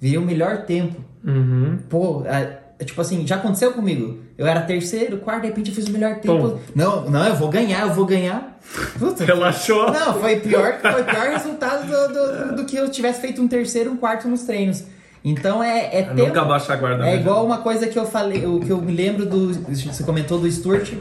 virei 0.00 0.18
o 0.18 0.22
melhor 0.22 0.62
tempo. 0.64 1.00
Uhum. 1.24 1.78
Pô, 1.88 2.22
é, 2.26 2.63
é, 2.84 2.86
tipo 2.86 3.00
assim, 3.00 3.26
já 3.26 3.36
aconteceu 3.36 3.72
comigo. 3.72 4.18
Eu 4.36 4.46
era 4.46 4.60
terceiro, 4.60 5.18
quarto, 5.18 5.42
de 5.42 5.48
repente 5.48 5.70
eu 5.70 5.74
fiz 5.74 5.86
o 5.88 5.90
melhor 5.90 6.16
tempo. 6.16 6.60
Não, 6.74 7.10
não, 7.10 7.26
eu 7.26 7.34
vou 7.34 7.48
ganhar, 7.48 7.86
eu 7.86 7.94
vou 7.94 8.04
ganhar. 8.04 8.58
Puta, 8.98 9.24
Relaxou. 9.24 9.90
não, 9.90 10.20
foi 10.20 10.40
pior, 10.40 10.80
foi 10.80 11.04
pior 11.04 11.28
resultado 11.30 11.86
do, 11.86 12.08
do, 12.12 12.56
do 12.56 12.64
que 12.64 12.76
eu 12.76 12.88
tivesse 12.90 13.20
feito 13.20 13.40
um 13.42 13.48
terceiro, 13.48 13.90
um 13.90 13.96
quarto 13.96 14.28
nos 14.28 14.42
treinos. 14.42 14.84
Então 15.24 15.64
é, 15.64 16.00
é 16.00 16.02
tempo. 16.02 16.26
Nunca 16.26 16.42
abaixa 16.42 16.72
a 16.74 16.76
guarda. 16.76 17.06
É 17.06 17.14
né? 17.14 17.20
igual 17.20 17.44
uma 17.44 17.58
coisa 17.58 17.86
que 17.86 17.98
eu 17.98 18.04
falei, 18.04 18.44
o 18.44 18.60
que 18.60 18.70
eu 18.70 18.80
me 18.80 18.92
lembro 18.92 19.24
do. 19.24 19.54
Você 19.54 20.04
comentou 20.04 20.38
do 20.38 20.50
Stuart, 20.50 20.92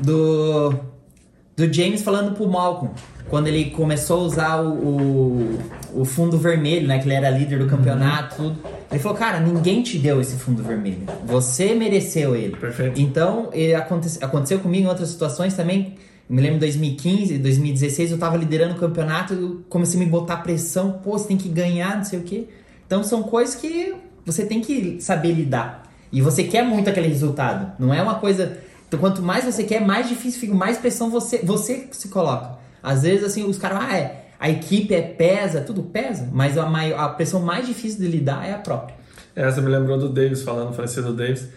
do. 0.00 0.74
Do 1.54 1.72
James 1.72 2.02
falando 2.02 2.34
pro 2.34 2.48
Malcolm. 2.48 2.92
Quando 3.28 3.46
ele 3.46 3.70
começou 3.70 4.20
a 4.20 4.24
usar 4.24 4.56
o, 4.62 4.72
o, 4.72 5.58
o 5.94 6.04
fundo 6.04 6.38
vermelho, 6.38 6.88
né? 6.88 6.98
Que 6.98 7.06
ele 7.06 7.14
era 7.14 7.30
líder 7.30 7.58
do 7.58 7.66
campeonato, 7.66 8.36
tudo. 8.36 8.58
Ele 8.92 8.98
falou, 9.00 9.16
cara, 9.18 9.40
ninguém 9.40 9.82
te 9.82 9.98
deu 9.98 10.20
esse 10.20 10.36
fundo 10.36 10.62
vermelho. 10.62 11.02
Você 11.24 11.74
mereceu 11.74 12.36
ele. 12.36 12.54
Perfeito. 12.56 13.00
Então, 13.00 13.48
ele 13.52 13.74
aconte- 13.74 14.22
aconteceu 14.22 14.58
comigo 14.60 14.84
em 14.84 14.88
outras 14.88 15.08
situações 15.08 15.54
também. 15.54 15.94
Me 16.28 16.40
lembro 16.40 16.56
em 16.56 16.60
2015, 16.60 17.38
2016, 17.38 18.10
eu 18.12 18.18
tava 18.18 18.36
liderando 18.36 18.74
o 18.74 18.78
campeonato, 18.78 19.34
eu 19.34 19.60
comecei 19.68 20.00
a 20.00 20.04
me 20.04 20.08
botar 20.10 20.36
pressão, 20.38 21.00
pô, 21.02 21.12
você 21.18 21.26
tem 21.28 21.36
que 21.36 21.48
ganhar, 21.48 21.96
não 21.96 22.04
sei 22.04 22.18
o 22.18 22.22
quê. 22.22 22.48
Então 22.86 23.02
são 23.02 23.22
coisas 23.22 23.54
que 23.54 23.94
você 24.24 24.44
tem 24.44 24.60
que 24.60 24.98
saber 25.00 25.32
lidar. 25.32 25.82
E 26.12 26.20
você 26.20 26.44
quer 26.44 26.62
muito 26.62 26.88
aquele 26.88 27.08
resultado. 27.08 27.72
Não 27.78 27.92
é 27.92 28.02
uma 28.02 28.16
coisa. 28.16 28.58
Então, 28.86 29.00
quanto 29.00 29.22
mais 29.22 29.44
você 29.46 29.64
quer, 29.64 29.80
mais 29.80 30.06
difícil 30.08 30.38
fica, 30.38 30.54
mais 30.54 30.76
pressão 30.76 31.08
você, 31.10 31.38
você 31.38 31.88
se 31.90 32.08
coloca. 32.08 32.58
Às 32.82 33.02
vezes, 33.02 33.24
assim, 33.24 33.42
os 33.44 33.56
caras, 33.56 33.78
ah, 33.88 33.96
é, 33.96 34.21
a 34.42 34.50
equipe 34.50 34.92
é 34.92 35.00
pesa, 35.00 35.60
tudo 35.60 35.84
pesa, 35.84 36.28
mas 36.32 36.58
a, 36.58 36.66
maior, 36.66 36.98
a 36.98 37.08
pressão 37.10 37.38
mais 37.38 37.64
difícil 37.64 38.00
de 38.00 38.08
lidar 38.08 38.44
é 38.44 38.52
a 38.52 38.58
própria. 38.58 38.96
Essa 39.36 39.62
me 39.62 39.68
lembrou 39.68 39.96
do 39.96 40.08
Davis 40.08 40.42
falando, 40.42 40.74
falecido 40.74 41.12
Davis. 41.12 41.48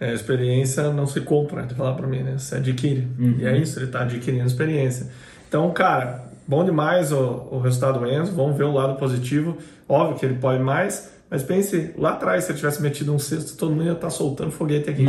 É, 0.00 0.12
experiência 0.12 0.92
não 0.92 1.06
se 1.06 1.20
compra, 1.20 1.62
ele 1.62 1.72
falava 1.72 1.98
pra 1.98 2.06
mim, 2.08 2.24
né? 2.24 2.36
Você 2.36 2.56
adquire. 2.56 3.06
E 3.38 3.46
é 3.46 3.56
isso, 3.56 3.78
ele 3.78 3.86
tá 3.86 4.00
adquirindo 4.02 4.44
experiência. 4.44 5.06
Então, 5.48 5.70
cara, 5.70 6.24
bom 6.44 6.64
demais 6.64 7.12
o, 7.12 7.46
o 7.52 7.60
resultado 7.60 8.00
do 8.00 8.10
Enzo. 8.10 8.32
Vamos 8.32 8.56
ver 8.56 8.64
o 8.64 8.72
lado 8.72 8.98
positivo. 8.98 9.56
Óbvio 9.88 10.18
que 10.18 10.26
ele 10.26 10.34
pode 10.34 10.60
mais, 10.60 11.12
mas 11.30 11.44
pense, 11.44 11.94
lá 11.96 12.14
atrás, 12.14 12.42
se 12.42 12.50
ele 12.50 12.58
tivesse 12.58 12.82
metido 12.82 13.14
um 13.14 13.20
sexto, 13.20 13.56
todo 13.56 13.70
mundo 13.70 13.84
ia 13.84 13.92
estar 13.92 14.10
soltando 14.10 14.50
foguete 14.50 14.90
aqui. 14.90 15.04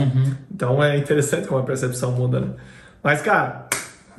Então 0.54 0.84
é 0.84 0.96
interessante 1.00 1.48
como 1.48 1.60
a 1.60 1.64
percepção 1.64 2.12
muda, 2.12 2.40
né? 2.40 2.50
Mas, 3.02 3.24
cara, 3.24 3.68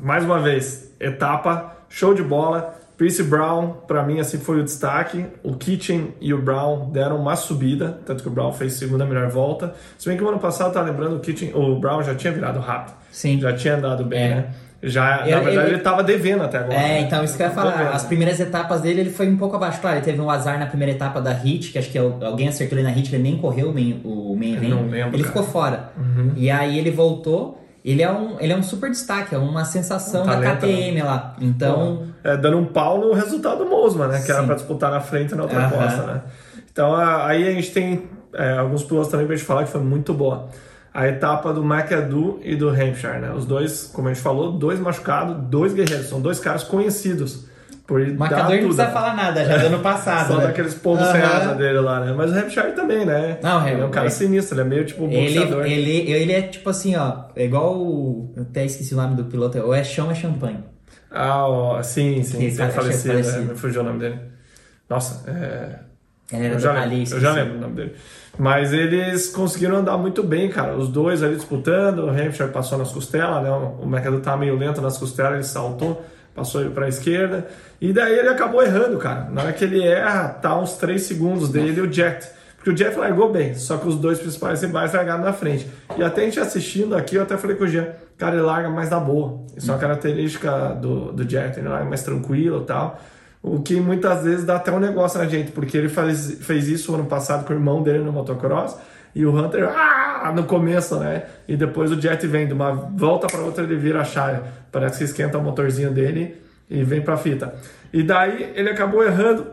mais 0.00 0.24
uma 0.24 0.40
vez, 0.40 0.92
etapa, 0.98 1.76
show 1.88 2.12
de 2.12 2.24
bola. 2.24 2.82
Pierce 2.96 3.22
Brown, 3.24 3.72
pra 3.88 4.02
mim, 4.04 4.20
assim 4.20 4.38
foi 4.38 4.60
o 4.60 4.62
destaque. 4.64 5.24
O 5.42 5.54
Kitchen 5.54 6.14
e 6.20 6.32
o 6.32 6.40
Brown 6.40 6.90
deram 6.90 7.16
uma 7.16 7.34
subida, 7.36 7.98
tanto 8.06 8.22
que 8.22 8.28
o 8.28 8.32
Brown 8.32 8.52
fez 8.52 8.74
segunda 8.74 9.04
melhor 9.04 9.28
volta. 9.28 9.74
Se 9.98 10.08
bem 10.08 10.16
que 10.16 10.22
o 10.22 10.28
ano 10.28 10.38
passado, 10.38 10.72
tá 10.72 10.80
lembrando, 10.80 11.16
o 11.16 11.20
Kitchen, 11.20 11.52
o 11.54 11.78
Brown 11.80 12.02
já 12.02 12.14
tinha 12.14 12.32
virado 12.32 12.60
rápido. 12.60 12.94
Sim. 13.10 13.40
Já 13.40 13.52
tinha 13.52 13.76
andado 13.76 14.04
bem, 14.04 14.22
É. 14.22 14.28
né? 14.36 14.46
Já, 14.86 15.20
na 15.22 15.28
Eu- 15.30 15.42
verdade, 15.42 15.56
eu- 15.56 15.74
ele 15.74 15.78
tava 15.82 16.02
devendo 16.04 16.42
até 16.42 16.58
agora. 16.58 16.74
É, 16.74 16.78
né? 16.78 17.00
então 17.00 17.24
isso 17.24 17.36
que 17.38 17.42
eu 17.42 17.46
ia 17.46 17.52
falar. 17.54 17.70
vendo. 17.72 17.88
As 17.94 18.04
primeiras 18.04 18.38
etapas 18.38 18.82
dele, 18.82 19.00
ele 19.00 19.10
foi 19.10 19.26
um 19.28 19.36
pouco 19.38 19.56
abaixo. 19.56 19.80
Claro, 19.80 19.96
ele 19.96 20.04
teve 20.04 20.20
um 20.20 20.28
azar 20.30 20.58
na 20.58 20.66
primeira 20.66 20.92
etapa 20.92 21.22
da 21.22 21.32
Hit, 21.32 21.72
que 21.72 21.78
acho 21.78 21.90
que 21.90 21.96
al- 21.96 22.18
alguém 22.22 22.48
acertou 22.48 22.76
ele 22.78 22.86
na 22.86 22.92
Hit, 22.92 23.12
ele 23.14 23.22
nem 23.22 23.38
correu 23.38 23.70
o 23.70 23.72
main, 23.74 24.00
o 24.04 24.36
main 24.36 24.54
event. 24.56 24.68
não 24.70 24.82
lembro, 24.86 25.16
Ele 25.16 25.22
cara. 25.22 25.26
ficou 25.28 25.42
fora. 25.42 25.88
E 26.36 26.50
aí 26.50 26.78
ele 26.78 26.90
voltou. 26.90 27.63
Ele 27.84 28.02
é 28.02 28.10
um, 28.10 28.40
ele 28.40 28.52
é 28.52 28.56
um 28.56 28.62
super 28.62 28.90
destaque, 28.90 29.34
é 29.34 29.38
uma 29.38 29.64
sensação 29.64 30.22
Um 30.22 30.26
da 30.26 30.32
talento, 30.32 30.60
KTM 30.60 31.02
lá. 31.02 31.36
Então, 31.40 32.06
É, 32.24 32.34
dando 32.36 32.56
um 32.58 32.64
pau 32.64 32.98
no 32.98 33.12
resultado 33.12 33.58
do 33.62 33.66
Mosman, 33.68 34.08
né? 34.08 34.22
Que 34.24 34.30
era 34.30 34.40
Sim. 34.40 34.46
pra 34.46 34.54
disputar 34.54 34.90
na 34.90 35.00
frente 35.00 35.34
na 35.34 35.42
outra 35.42 35.68
costa, 35.68 36.02
né? 36.06 36.22
Então 36.72 36.96
aí 36.96 37.46
a 37.46 37.52
gente 37.52 37.70
tem 37.72 38.08
é, 38.32 38.56
alguns 38.58 38.82
pilotos 38.82 39.10
também 39.10 39.26
pra 39.26 39.36
gente 39.36 39.46
falar 39.46 39.64
que 39.64 39.70
foi 39.70 39.82
muito 39.82 40.14
boa. 40.14 40.48
a 40.94 41.08
etapa 41.08 41.52
do 41.52 41.62
McAdoo 41.62 42.40
e 42.42 42.54
do 42.56 42.68
Hampshire, 42.68 43.18
né? 43.18 43.32
Os 43.32 43.44
dois, 43.44 43.90
como 43.92 44.08
a 44.08 44.14
gente 44.14 44.22
falou, 44.22 44.52
dois 44.52 44.78
machucados, 44.78 45.36
dois 45.48 45.74
guerreiros, 45.74 46.06
são 46.08 46.20
dois 46.20 46.38
caras 46.40 46.62
conhecidos. 46.62 47.46
Por 47.86 48.00
Marcador 48.14 48.50
não 48.52 48.58
precisa 48.58 48.86
falar 48.88 49.14
nada, 49.14 49.44
já 49.44 49.58
do 49.58 49.66
ano 49.66 49.80
passado. 49.80 50.28
Só 50.32 50.38
né? 50.38 50.46
daqueles 50.46 50.72
povos 50.74 51.06
sem 51.08 51.20
asa 51.20 51.54
dele 51.54 51.80
lá, 51.80 52.00
né? 52.00 52.14
Mas 52.16 52.30
o 52.32 52.34
Hampshire 52.34 52.72
também, 52.72 53.04
né? 53.04 53.38
Não, 53.42 53.68
ele 53.68 53.80
é 53.82 53.84
um 53.84 53.90
cara 53.90 54.06
é- 54.06 54.10
sinistro, 54.10 54.54
ele 54.54 54.62
é 54.62 54.64
meio 54.70 54.84
tipo 54.86 55.04
Ele, 55.04 55.38
boxeador. 55.38 55.66
ele, 55.66 56.10
ele 56.10 56.32
é 56.32 56.42
tipo 56.42 56.70
assim, 56.70 56.96
ó, 56.96 57.24
é 57.36 57.44
igual 57.44 57.76
o. 57.76 58.32
Eu 58.36 58.42
até 58.44 58.64
esqueci 58.64 58.94
o 58.94 58.96
nome 58.96 59.16
do 59.16 59.24
piloto, 59.24 59.58
ou 59.58 59.74
é 59.74 59.84
chão 59.84 60.10
é 60.10 60.14
champanhe. 60.14 60.58
Ah, 61.10 61.46
ó, 61.46 61.82
sim, 61.82 62.22
sim, 62.22 62.38
Que 62.38 62.50
sim, 62.50 62.56
cara- 62.56 62.72
falecido, 62.72 63.12
achei 63.18 63.22
falecido. 63.24 63.50
é, 63.50 63.52
me 63.52 63.58
fugiu 63.58 63.80
o 63.82 63.84
nome 63.84 63.98
dele. 63.98 64.18
Nossa, 64.88 65.30
é... 65.30 65.78
Ele 66.32 66.46
era 66.46 66.54
Eu 66.54 66.58
já, 66.58 66.72
lembro, 66.72 66.94
eu 66.96 67.02
esqueci. 67.02 67.20
já 67.22 67.32
lembro 67.32 67.58
o 67.58 67.60
nome 67.60 67.74
dele. 67.74 67.94
Mas 68.38 68.72
eles 68.72 69.28
conseguiram 69.28 69.76
andar 69.76 69.96
muito 69.98 70.22
bem, 70.22 70.48
cara. 70.48 70.74
Os 70.74 70.88
dois 70.88 71.22
ali 71.22 71.36
disputando, 71.36 72.00
o 72.00 72.08
Hampshire 72.08 72.48
passou 72.50 72.78
nas 72.78 72.90
costelas, 72.90 73.42
né? 73.42 73.50
O 73.50 73.86
McAdoo 73.86 74.20
tá 74.20 74.36
meio 74.36 74.56
lento 74.56 74.80
nas 74.80 74.96
costelas, 74.96 75.34
ele 75.34 75.44
saltou, 75.44 76.02
passou 76.34 76.60
ele 76.60 76.70
pra 76.70 76.88
esquerda. 76.88 77.46
E 77.80 77.92
daí 77.92 78.18
ele 78.18 78.28
acabou 78.28 78.62
errando, 78.62 78.98
cara. 78.98 79.28
Na 79.30 79.42
hora 79.42 79.52
que 79.52 79.64
ele 79.64 79.82
erra, 79.82 80.28
tá 80.28 80.58
uns 80.58 80.76
3 80.76 81.00
segundos 81.00 81.48
dele 81.48 81.80
o 81.80 81.92
Jet. 81.92 82.28
Porque 82.56 82.70
o 82.70 82.76
Jet 82.76 82.98
largou 82.98 83.30
bem, 83.30 83.54
só 83.54 83.76
que 83.76 83.86
os 83.86 83.96
dois 83.96 84.18
principais 84.18 84.62
rivais 84.62 84.92
largaram 84.94 85.22
na 85.22 85.34
frente. 85.34 85.68
E 85.98 86.02
até 86.02 86.22
a 86.22 86.24
gente 86.24 86.40
assistindo 86.40 86.96
aqui, 86.96 87.16
eu 87.16 87.22
até 87.22 87.36
falei 87.36 87.56
com 87.56 87.64
o 87.64 87.68
Jean, 87.68 87.88
cara, 88.16 88.36
ele 88.36 88.42
larga 88.42 88.70
mais 88.70 88.88
na 88.88 88.98
boa. 88.98 89.44
Isso 89.54 89.70
é 89.70 89.74
uma 89.74 89.78
característica 89.78 90.70
do, 90.70 91.12
do 91.12 91.28
Jet, 91.28 91.58
ele 91.58 91.68
larga 91.68 91.84
mais 91.84 92.02
tranquilo 92.02 92.62
e 92.62 92.64
tal. 92.64 92.98
O 93.42 93.60
que 93.60 93.78
muitas 93.78 94.24
vezes 94.24 94.46
dá 94.46 94.56
até 94.56 94.72
um 94.72 94.80
negócio 94.80 95.18
na 95.18 95.26
gente, 95.26 95.52
porque 95.52 95.76
ele 95.76 95.90
faz, 95.90 96.38
fez 96.40 96.66
isso 96.66 96.94
ano 96.94 97.04
passado 97.04 97.44
com 97.44 97.52
o 97.52 97.56
irmão 97.56 97.82
dele 97.82 97.98
no 97.98 98.10
motocross, 98.10 98.78
e 99.14 99.26
o 99.26 99.36
Hunter, 99.36 99.68
ah, 99.68 100.03
no 100.32 100.44
começo, 100.44 100.98
né? 100.98 101.24
E 101.46 101.56
depois 101.56 101.90
o 101.90 102.00
Jet 102.00 102.26
vem 102.26 102.46
de 102.46 102.52
uma 102.52 102.72
volta 102.72 103.26
para 103.26 103.40
outra, 103.40 103.64
ele 103.64 103.76
vira 103.76 104.00
a 104.00 104.04
chave. 104.04 104.40
Parece 104.70 104.98
que 104.98 105.04
esquenta 105.04 105.38
o 105.38 105.42
motorzinho 105.42 105.90
dele 105.90 106.42
e 106.68 106.82
vem 106.82 107.02
pra 107.02 107.16
fita. 107.16 107.54
E 107.92 108.02
daí 108.02 108.52
ele 108.54 108.70
acabou 108.70 109.04
errando. 109.04 109.46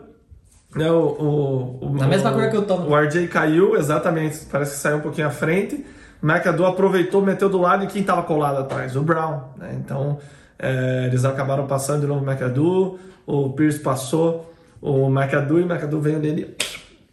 Né, 0.75 0.89
o, 0.89 0.99
o, 0.99 1.85
o, 1.85 1.93
Na 1.97 2.07
mesma 2.07 2.31
o, 2.31 2.33
cor 2.33 2.49
que 2.49 2.57
o 2.57 2.61
Tom. 2.61 2.87
O 2.87 2.95
RJ 2.95 3.27
caiu, 3.27 3.75
exatamente. 3.75 4.45
Parece 4.49 4.71
que 4.71 4.77
saiu 4.77 4.97
um 4.97 5.01
pouquinho 5.01 5.27
à 5.27 5.31
frente. 5.31 5.85
O 6.21 6.25
McAdoo 6.25 6.65
aproveitou, 6.65 7.21
meteu 7.21 7.49
do 7.49 7.59
lado 7.59 7.83
e 7.83 7.87
quem 7.87 8.01
estava 8.01 8.23
colado 8.23 8.59
atrás? 8.59 8.95
O 8.95 9.01
Brown. 9.01 9.41
Né? 9.57 9.75
Então 9.83 10.19
é, 10.57 11.07
eles 11.07 11.25
acabaram 11.25 11.67
passando 11.67 12.01
de 12.01 12.07
novo 12.07 12.23
o 12.23 12.29
McAdoo. 12.29 12.99
O 13.25 13.49
Pierce 13.49 13.79
passou. 13.79 14.53
O 14.81 15.07
McAdoo 15.09 15.59
e 15.59 15.63
o 15.63 15.65
McAdoo 15.65 15.99
veio 15.99 16.19
nele. 16.19 16.55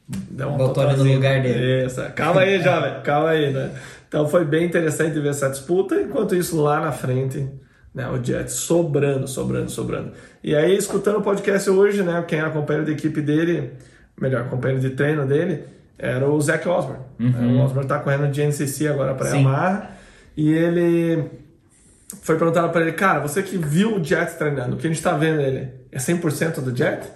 Deu 0.08 0.48
uma 0.48 0.56
Botou 0.56 0.84
ele 0.84 0.96
no 0.96 1.04
lugar 1.04 1.42
dele. 1.42 1.84
Isso. 1.84 2.02
Calma 2.14 2.40
aí, 2.40 2.60
jovem. 2.62 3.00
Calma 3.02 3.30
aí, 3.30 3.52
né? 3.52 3.70
Então 4.08 4.26
foi 4.26 4.44
bem 4.44 4.64
interessante 4.64 5.20
ver 5.20 5.28
essa 5.28 5.50
disputa. 5.50 6.00
Enquanto 6.00 6.34
isso, 6.34 6.60
lá 6.60 6.80
na 6.80 6.92
frente, 6.92 7.46
né, 7.94 8.08
o 8.08 8.22
Jets 8.22 8.54
sobrando, 8.54 9.28
sobrando, 9.28 9.70
sobrando. 9.70 10.12
E 10.42 10.56
aí, 10.56 10.74
escutando 10.76 11.18
o 11.18 11.22
podcast 11.22 11.68
hoje, 11.68 12.02
né, 12.02 12.24
quem 12.26 12.38
era 12.38 12.50
companheiro 12.50 12.86
de 12.86 12.92
equipe 12.92 13.20
dele, 13.20 13.72
melhor, 14.18 14.48
companheiro 14.48 14.80
de 14.80 14.90
treino 14.90 15.26
dele, 15.26 15.64
era 15.98 16.26
o 16.26 16.40
Zach 16.40 16.66
Osborne. 16.66 17.02
O 17.20 17.64
Osborne 17.64 17.88
tá 17.88 17.98
correndo 17.98 18.30
de 18.30 18.40
NCC 18.40 18.88
agora 18.88 19.14
para. 19.14 19.28
Yamaha. 19.28 19.90
E 20.36 20.52
ele 20.52 21.24
foi 22.22 22.38
perguntado 22.38 22.70
para 22.70 22.82
ele, 22.82 22.92
cara, 22.92 23.20
você 23.20 23.42
que 23.42 23.58
viu 23.58 23.96
o 23.96 24.04
Jet 24.04 24.38
treinando, 24.38 24.76
o 24.76 24.78
que 24.78 24.86
a 24.86 24.90
gente 24.90 25.02
tá 25.02 25.12
vendo 25.12 25.40
ele 25.40 25.68
é 25.90 25.98
100% 25.98 26.60
do 26.60 26.74
Jet? 26.74 27.06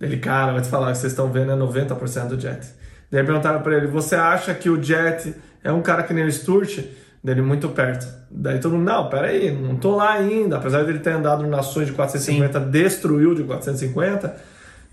Ele, 0.00 0.18
cara, 0.18 0.52
vai 0.52 0.62
te 0.62 0.68
falar 0.68 0.92
que 0.92 0.98
vocês 0.98 1.12
estão 1.12 1.30
vendo 1.30 1.52
é 1.52 1.56
90% 1.56 2.28
do 2.28 2.40
Jet. 2.40 2.66
Daí 3.10 3.24
perguntaram 3.24 3.62
para 3.62 3.76
ele, 3.76 3.86
você 3.86 4.14
acha 4.14 4.52
que 4.54 4.68
o 4.68 4.82
Jet 4.82 5.34
é 5.62 5.72
um 5.72 5.80
cara 5.80 6.02
que 6.02 6.12
nem 6.12 6.24
o 6.24 6.32
Sturt? 6.32 6.80
Dele 7.22 7.42
muito 7.42 7.68
perto. 7.70 8.06
Daí 8.30 8.60
todo 8.60 8.72
mundo, 8.72 8.84
não, 8.84 9.08
peraí, 9.08 9.50
não 9.50 9.76
tô 9.76 9.96
lá 9.96 10.12
ainda. 10.12 10.58
Apesar 10.58 10.84
dele 10.84 11.00
ter 11.00 11.10
andado 11.10 11.44
nações 11.46 11.86
de 11.88 11.92
450, 11.92 12.60
destruiu 12.60 13.34
de 13.34 13.42
450. 13.42 14.36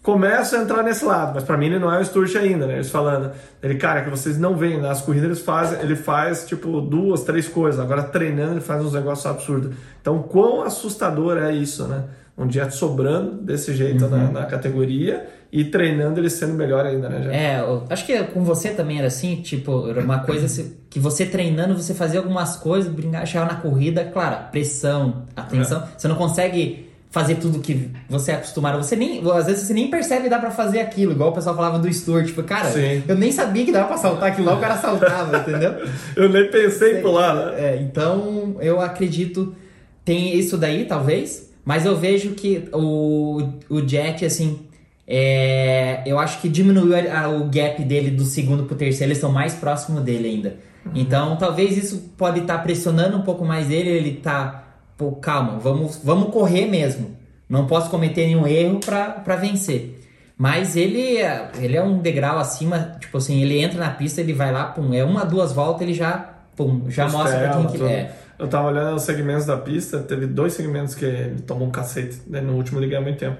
Começa 0.01 0.57
a 0.57 0.61
entrar 0.61 0.83
nesse 0.83 1.05
lado, 1.05 1.31
mas 1.35 1.43
para 1.45 1.55
mim 1.55 1.67
ele 1.67 1.79
não 1.79 1.93
é 1.93 1.97
o 1.99 2.03
Sturge 2.03 2.37
ainda, 2.37 2.67
né? 2.67 2.73
Eles 2.73 2.89
falando, 2.89 3.31
ele, 3.61 3.75
cara, 3.75 4.01
que 4.01 4.09
vocês 4.09 4.37
não 4.37 4.53
veem, 4.53 4.81
nas 4.81 4.99
corridas 4.99 5.27
eles 5.27 5.39
fazem, 5.39 5.79
ele 5.79 5.95
faz 5.95 6.45
tipo 6.45 6.81
duas, 6.81 7.23
três 7.23 7.47
coisas, 7.47 7.79
agora 7.79 8.03
treinando 8.03 8.53
ele 8.53 8.61
faz 8.61 8.83
uns 8.83 8.91
negócios 8.91 9.25
absurdos. 9.25 9.73
Então, 10.01 10.21
quão 10.21 10.63
assustador 10.63 11.37
é 11.37 11.53
isso, 11.53 11.87
né? 11.87 12.03
Um 12.37 12.49
jet 12.49 12.73
sobrando 12.73 13.41
desse 13.41 13.73
jeito 13.75 14.07
na, 14.07 14.31
na 14.31 14.45
categoria 14.45 15.27
e 15.51 15.63
treinando 15.65 16.19
ele 16.19 16.31
sendo 16.31 16.55
melhor 16.55 16.83
ainda, 16.83 17.07
né? 17.07 17.21
Já? 17.23 17.31
É, 17.31 17.59
eu 17.59 17.83
acho 17.87 18.05
que 18.07 18.23
com 18.23 18.43
você 18.43 18.69
também 18.69 18.97
era 18.97 19.05
assim, 19.05 19.35
tipo, 19.35 19.87
era 19.87 20.01
uma 20.01 20.19
coisa 20.19 20.65
que 20.89 20.99
você 20.99 21.27
treinando, 21.27 21.75
você 21.75 21.93
fazia 21.93 22.19
algumas 22.19 22.55
coisas, 22.55 22.91
brincar, 22.91 23.23
chegava 23.27 23.53
na 23.53 23.59
corrida, 23.59 24.03
claro, 24.05 24.49
pressão, 24.51 25.27
atenção, 25.35 25.83
você 25.95 26.07
não 26.07 26.15
consegue 26.15 26.89
fazer 27.11 27.35
tudo 27.35 27.59
que 27.59 27.91
você 28.09 28.31
é 28.31 28.33
acostumado, 28.33 28.83
você 28.83 28.95
nem, 28.95 29.21
às 29.31 29.45
vezes 29.45 29.67
você 29.67 29.73
nem 29.75 29.87
percebe 29.87 30.23
que 30.23 30.29
dá 30.29 30.39
pra 30.39 30.49
fazer 30.49 30.79
aquilo, 30.79 31.11
igual 31.11 31.29
o 31.29 31.33
pessoal 31.33 31.55
falava 31.55 31.77
do 31.77 31.93
Stuart, 31.93 32.25
tipo, 32.25 32.41
cara, 32.41 32.71
Sim. 32.71 33.03
eu 33.07 33.15
nem 33.15 33.31
sabia 33.31 33.63
que 33.63 33.71
dava 33.71 33.89
pra 33.89 33.97
saltar 33.97 34.29
aquilo 34.29 34.47
lá, 34.47 34.55
o 34.55 34.59
cara 34.59 34.77
saltava, 34.77 35.37
entendeu? 35.37 35.75
Eu 36.17 36.29
nem 36.29 36.49
pensei 36.49 36.97
em 36.97 37.01
pular, 37.03 37.35
né? 37.35 37.53
É, 37.57 37.77
então 37.79 38.55
eu 38.59 38.81
acredito 38.81 39.55
tem 40.03 40.35
isso 40.35 40.57
daí 40.57 40.85
talvez, 40.85 41.52
mas 41.65 41.85
eu 41.85 41.95
vejo 41.97 42.31
que 42.31 42.67
o, 42.73 43.41
o 43.69 43.87
Jet 43.87 44.25
assim 44.25 44.59
é, 45.07 46.01
eu 46.05 46.17
acho 46.17 46.39
que 46.39 46.47
diminuiu 46.49 46.95
a- 46.95 47.21
a- 47.23 47.29
o 47.29 47.45
gap 47.49 47.81
dele 47.83 48.09
do 48.09 48.23
segundo 48.23 48.63
pro 48.63 48.75
terceiro, 48.75 49.07
eles 49.09 49.17
estão 49.17 49.31
mais 49.31 49.53
próximos 49.53 50.01
dele 50.01 50.27
ainda. 50.27 50.55
Então 50.95 51.35
talvez 51.37 51.77
isso 51.77 52.11
pode 52.17 52.39
estar 52.41 52.57
pressionando 52.59 53.17
um 53.17 53.21
pouco 53.21 53.45
mais 53.45 53.69
ele, 53.71 53.89
ele 53.89 54.13
tá, 54.13 54.63
pô, 54.97 55.11
calma, 55.13 55.57
vamos, 55.59 55.99
vamos 56.03 56.29
correr 56.33 56.65
mesmo. 56.67 57.11
Não 57.49 57.67
posso 57.67 57.89
cometer 57.89 58.25
nenhum 58.27 58.47
erro 58.47 58.79
pra 58.79 59.35
vencer. 59.35 59.99
Mas 60.37 60.75
ele, 60.75 61.17
é- 61.17 61.51
ele 61.61 61.77
é 61.77 61.83
um 61.83 61.99
degrau 61.99 62.39
acima, 62.39 62.97
tipo 62.99 63.17
assim, 63.17 63.41
ele 63.41 63.61
entra 63.61 63.79
na 63.79 63.91
pista, 63.91 64.19
ele 64.19 64.33
vai 64.33 64.51
lá, 64.51 64.65
pum, 64.65 64.93
é 64.93 65.03
uma, 65.03 65.23
duas 65.25 65.53
voltas, 65.53 65.83
ele 65.83 65.93
já, 65.93 66.33
pum, 66.55 66.89
já 66.89 67.07
mostra 67.09 67.39
pra 67.39 67.47
quem 67.57 67.67
que 67.67 67.77
é. 67.93 68.11
Eu 68.43 68.49
tava 68.49 68.67
olhando 68.67 68.95
os 68.97 69.03
segmentos 69.03 69.45
da 69.45 69.55
pista, 69.55 69.99
teve 69.99 70.25
dois 70.27 70.51
segmentos 70.51 70.93
que 70.95 71.05
ele 71.05 71.41
tomou 71.41 71.65
um 71.67 71.71
cacete, 71.71 72.17
né? 72.27 72.41
no 72.41 72.53
último 72.55 72.77
ele 72.79 72.87
ganhou 72.87 73.03
muito 73.03 73.17
tempo. 73.17 73.37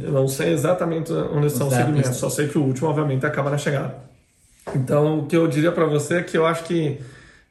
Eu 0.00 0.12
não 0.12 0.28
sei 0.28 0.52
exatamente 0.52 1.10
onde 1.12 1.48
são 1.48 1.68
os 1.68 1.72
da 1.72 1.78
segmentos, 1.78 2.16
só 2.16 2.28
sei 2.28 2.46
que 2.46 2.58
o 2.58 2.62
último, 2.62 2.88
obviamente, 2.88 3.24
acaba 3.24 3.48
na 3.48 3.56
chegada. 3.56 3.94
Então, 4.74 5.20
o 5.20 5.26
que 5.26 5.34
eu 5.34 5.48
diria 5.48 5.72
pra 5.72 5.86
você 5.86 6.16
é 6.16 6.22
que 6.22 6.36
eu 6.36 6.44
acho 6.44 6.64
que 6.64 7.00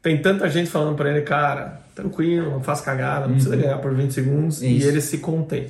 tem 0.04 0.22
tanta 0.22 0.48
gente 0.50 0.70
falando 0.70 0.96
pra 0.96 1.10
ele, 1.10 1.22
cara, 1.22 1.82
tranquilo, 1.96 2.52
não 2.52 2.62
faz 2.62 2.80
cagada, 2.82 3.26
não 3.26 3.34
precisa 3.34 3.56
ganhar 3.56 3.80
por 3.80 3.94
20 3.96 4.12
segundos, 4.14 4.62
e 4.62 4.66
Uhum. 4.68 4.72
Isso. 4.74 4.88
ele 4.88 5.02
se 5.02 5.18
contém. 5.18 5.68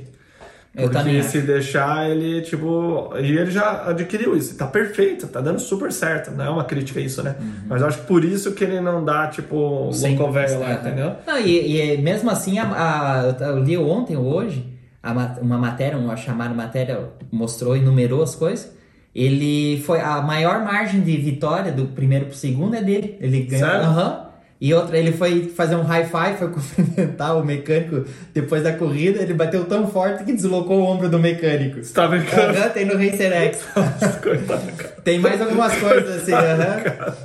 Porque 0.80 1.24
se 1.24 1.42
deixar, 1.42 2.10
ele, 2.10 2.42
tipo. 2.42 3.10
E 3.20 3.38
ele 3.38 3.50
já 3.50 3.90
adquiriu 3.90 4.38
isso. 4.38 4.56
Tá 4.56 4.68
perfeito, 4.68 5.26
tá 5.28 5.42
dando 5.42 5.60
super 5.60 5.92
certo. 5.92 6.30
Não 6.32 6.46
é 6.46 6.50
uma 6.50 6.64
crítica 6.66 7.00
isso, 7.00 7.24
né? 7.24 7.36
Mas 7.68 7.82
eu 7.82 7.88
acho 7.88 8.00
que 8.02 8.06
por 8.06 8.24
isso 8.24 8.52
que 8.54 8.64
ele 8.64 8.80
não 8.80 9.04
dá, 9.04 9.28
tipo, 9.28 9.90
Sim. 9.92 10.16
louco 10.16 10.32
velho 10.34 10.60
lá, 10.60 10.70
É. 10.72 10.74
entendeu? 10.76 11.16
Não, 11.26 11.40
e, 11.40 11.94
e 11.94 11.98
mesmo 11.98 12.30
assim, 12.30 12.60
a, 12.60 12.66
a- 12.68 13.44
eu 13.46 13.60
li 13.64 13.76
ontem 13.78 14.16
ou 14.16 14.26
hoje, 14.26 14.66
a 15.02 15.14
ma- 15.14 15.36
uma 15.42 15.58
matéria, 15.58 15.98
uma 15.98 16.16
chamada 16.16 16.54
matéria, 16.54 17.10
mostrou 17.32 17.76
e 17.76 17.80
numerou 17.82 18.22
as 18.22 18.36
coisas. 18.36 18.72
Ele 19.16 19.82
foi. 19.84 20.00
A 20.00 20.22
maior 20.22 20.64
margem 20.64 21.02
de 21.02 21.18
vitória 21.18 21.72
do 21.72 21.86
primeiro 21.88 22.26
pro 22.28 22.36
segundo 22.36 22.76
é 22.76 22.84
dele. 22.84 23.18
Ele 23.20 23.42
ganhou. 23.42 23.68
Sério? 23.68 23.86
Aham. 23.88 24.27
E 24.60 24.74
outra, 24.74 24.98
ele 24.98 25.12
foi 25.12 25.50
fazer 25.56 25.76
um 25.76 25.84
high 25.84 26.06
five, 26.06 26.38
foi 26.40 26.48
cumprimentar 26.52 27.38
o 27.38 27.46
mecânico 27.46 28.06
depois 28.34 28.64
da 28.64 28.74
corrida. 28.74 29.22
Ele 29.22 29.34
bateu 29.36 29.66
tão 29.66 29.88
forte 29.88 30.24
que 30.24 30.34
deslocou 30.34 30.80
o 30.80 30.84
ombro 30.84 31.08
do 31.08 31.20
mecânico. 31.20 31.84
Você 31.84 31.94
tá 31.94 32.08
brincando? 32.08 32.58
Aham, 32.58 32.70
tem 32.70 32.86
no 32.86 32.94
Racer 32.98 33.32
X. 33.34 33.64
Coitado, 34.24 34.72
cara. 34.72 34.96
Tem 35.04 35.20
mais 35.20 35.40
algumas 35.42 35.76
coisas 35.78 36.24
assim, 36.24 36.34
aham. 36.34 37.16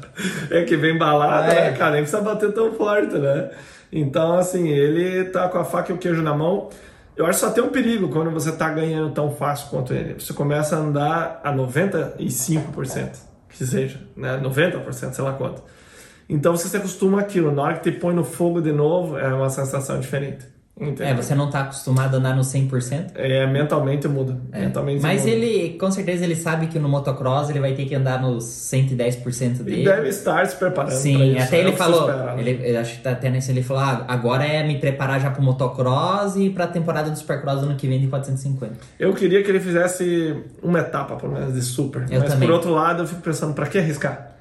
É 0.50 0.64
que 0.64 0.76
vem 0.76 0.98
balada, 0.98 1.52
Ah, 1.52 1.54
é. 1.54 1.70
né, 1.70 1.76
cara? 1.78 1.92
Nem 1.92 2.02
precisa 2.02 2.20
bater 2.22 2.52
tão 2.52 2.72
forte, 2.74 3.14
né? 3.16 3.50
Então, 3.90 4.34
assim, 4.38 4.68
ele 4.68 5.24
tá 5.30 5.48
com 5.48 5.58
a 5.58 5.64
faca 5.64 5.90
e 5.90 5.94
o 5.94 5.98
queijo 5.98 6.20
na 6.22 6.34
mão. 6.34 6.68
Eu 7.16 7.26
acho 7.26 7.40
que 7.40 7.46
só 7.46 7.50
tem 7.52 7.62
um 7.62 7.68
perigo 7.68 8.08
quando 8.08 8.30
você 8.30 8.52
tá 8.52 8.68
ganhando 8.70 9.10
tão 9.12 9.30
fácil 9.34 9.68
quanto 9.70 9.92
ele. 9.92 10.14
Você 10.18 10.32
começa 10.32 10.76
a 10.76 10.78
andar 10.78 11.40
a 11.44 11.52
95%, 11.52 13.10
que 13.48 13.66
seja, 13.66 13.98
né? 14.16 14.40
90%, 14.42 15.12
sei 15.12 15.24
lá 15.24 15.32
quanto. 15.32 15.62
Então 16.32 16.56
você 16.56 16.66
se 16.66 16.76
acostuma 16.76 17.20
àquilo. 17.20 17.52
Na 17.52 17.62
hora 17.62 17.74
que 17.74 17.90
te 17.90 17.98
põe 17.98 18.14
no 18.14 18.24
fogo 18.24 18.62
de 18.62 18.72
novo, 18.72 19.18
é 19.18 19.32
uma 19.32 19.50
sensação 19.50 20.00
diferente. 20.00 20.46
Entendeu? 20.74 21.06
É, 21.06 21.14
você 21.14 21.34
não 21.34 21.50
tá 21.50 21.60
acostumado 21.60 22.14
a 22.14 22.18
andar 22.18 22.34
no 22.34 22.40
100%. 22.40 23.10
É, 23.14 23.46
mentalmente 23.46 24.08
muda. 24.08 24.40
Mentalmente 24.50 25.02
Mas 25.02 25.20
muda. 25.20 25.30
ele, 25.30 25.76
com 25.78 25.90
certeza, 25.90 26.24
ele 26.24 26.34
sabe 26.34 26.68
que 26.68 26.78
no 26.78 26.88
motocross 26.88 27.50
ele 27.50 27.60
vai 27.60 27.74
ter 27.74 27.84
que 27.84 27.94
andar 27.94 28.20
nos 28.22 28.44
110% 28.44 29.58
dele. 29.58 29.76
Ele 29.76 29.84
deve 29.84 30.08
estar 30.08 30.46
se 30.46 30.56
preparando 30.56 30.92
Sim, 30.92 31.38
até 31.38 31.58
é 31.58 31.60
ele 31.60 31.72
falou, 31.72 32.06
né? 32.06 32.34
ele, 32.38 32.72
eu 32.74 32.80
acho 32.80 32.96
que 32.96 33.02
tá 33.02 33.10
até 33.10 33.28
nesse 33.28 33.52
ele 33.52 33.62
falou, 33.62 33.82
ah, 33.82 34.06
agora 34.08 34.44
é 34.44 34.66
me 34.66 34.78
preparar 34.78 35.20
já 35.20 35.30
pro 35.30 35.42
motocross 35.42 36.36
e 36.36 36.48
pra 36.48 36.66
temporada 36.66 37.10
do 37.10 37.18
Supercross 37.18 37.60
do 37.60 37.66
ano 37.66 37.76
que 37.76 37.86
vem 37.86 38.00
de 38.00 38.06
450. 38.06 38.72
Eu 38.98 39.12
queria 39.12 39.42
que 39.42 39.50
ele 39.50 39.60
fizesse 39.60 40.42
uma 40.62 40.80
etapa, 40.80 41.16
pelo 41.16 41.34
menos, 41.34 41.52
de 41.52 41.60
super. 41.60 42.06
Eu 42.10 42.20
Mas 42.20 42.32
também. 42.32 42.48
por 42.48 42.54
outro 42.54 42.72
lado, 42.72 43.02
eu 43.02 43.06
fico 43.06 43.20
pensando, 43.20 43.52
pra 43.52 43.66
que 43.66 43.76
arriscar? 43.76 44.32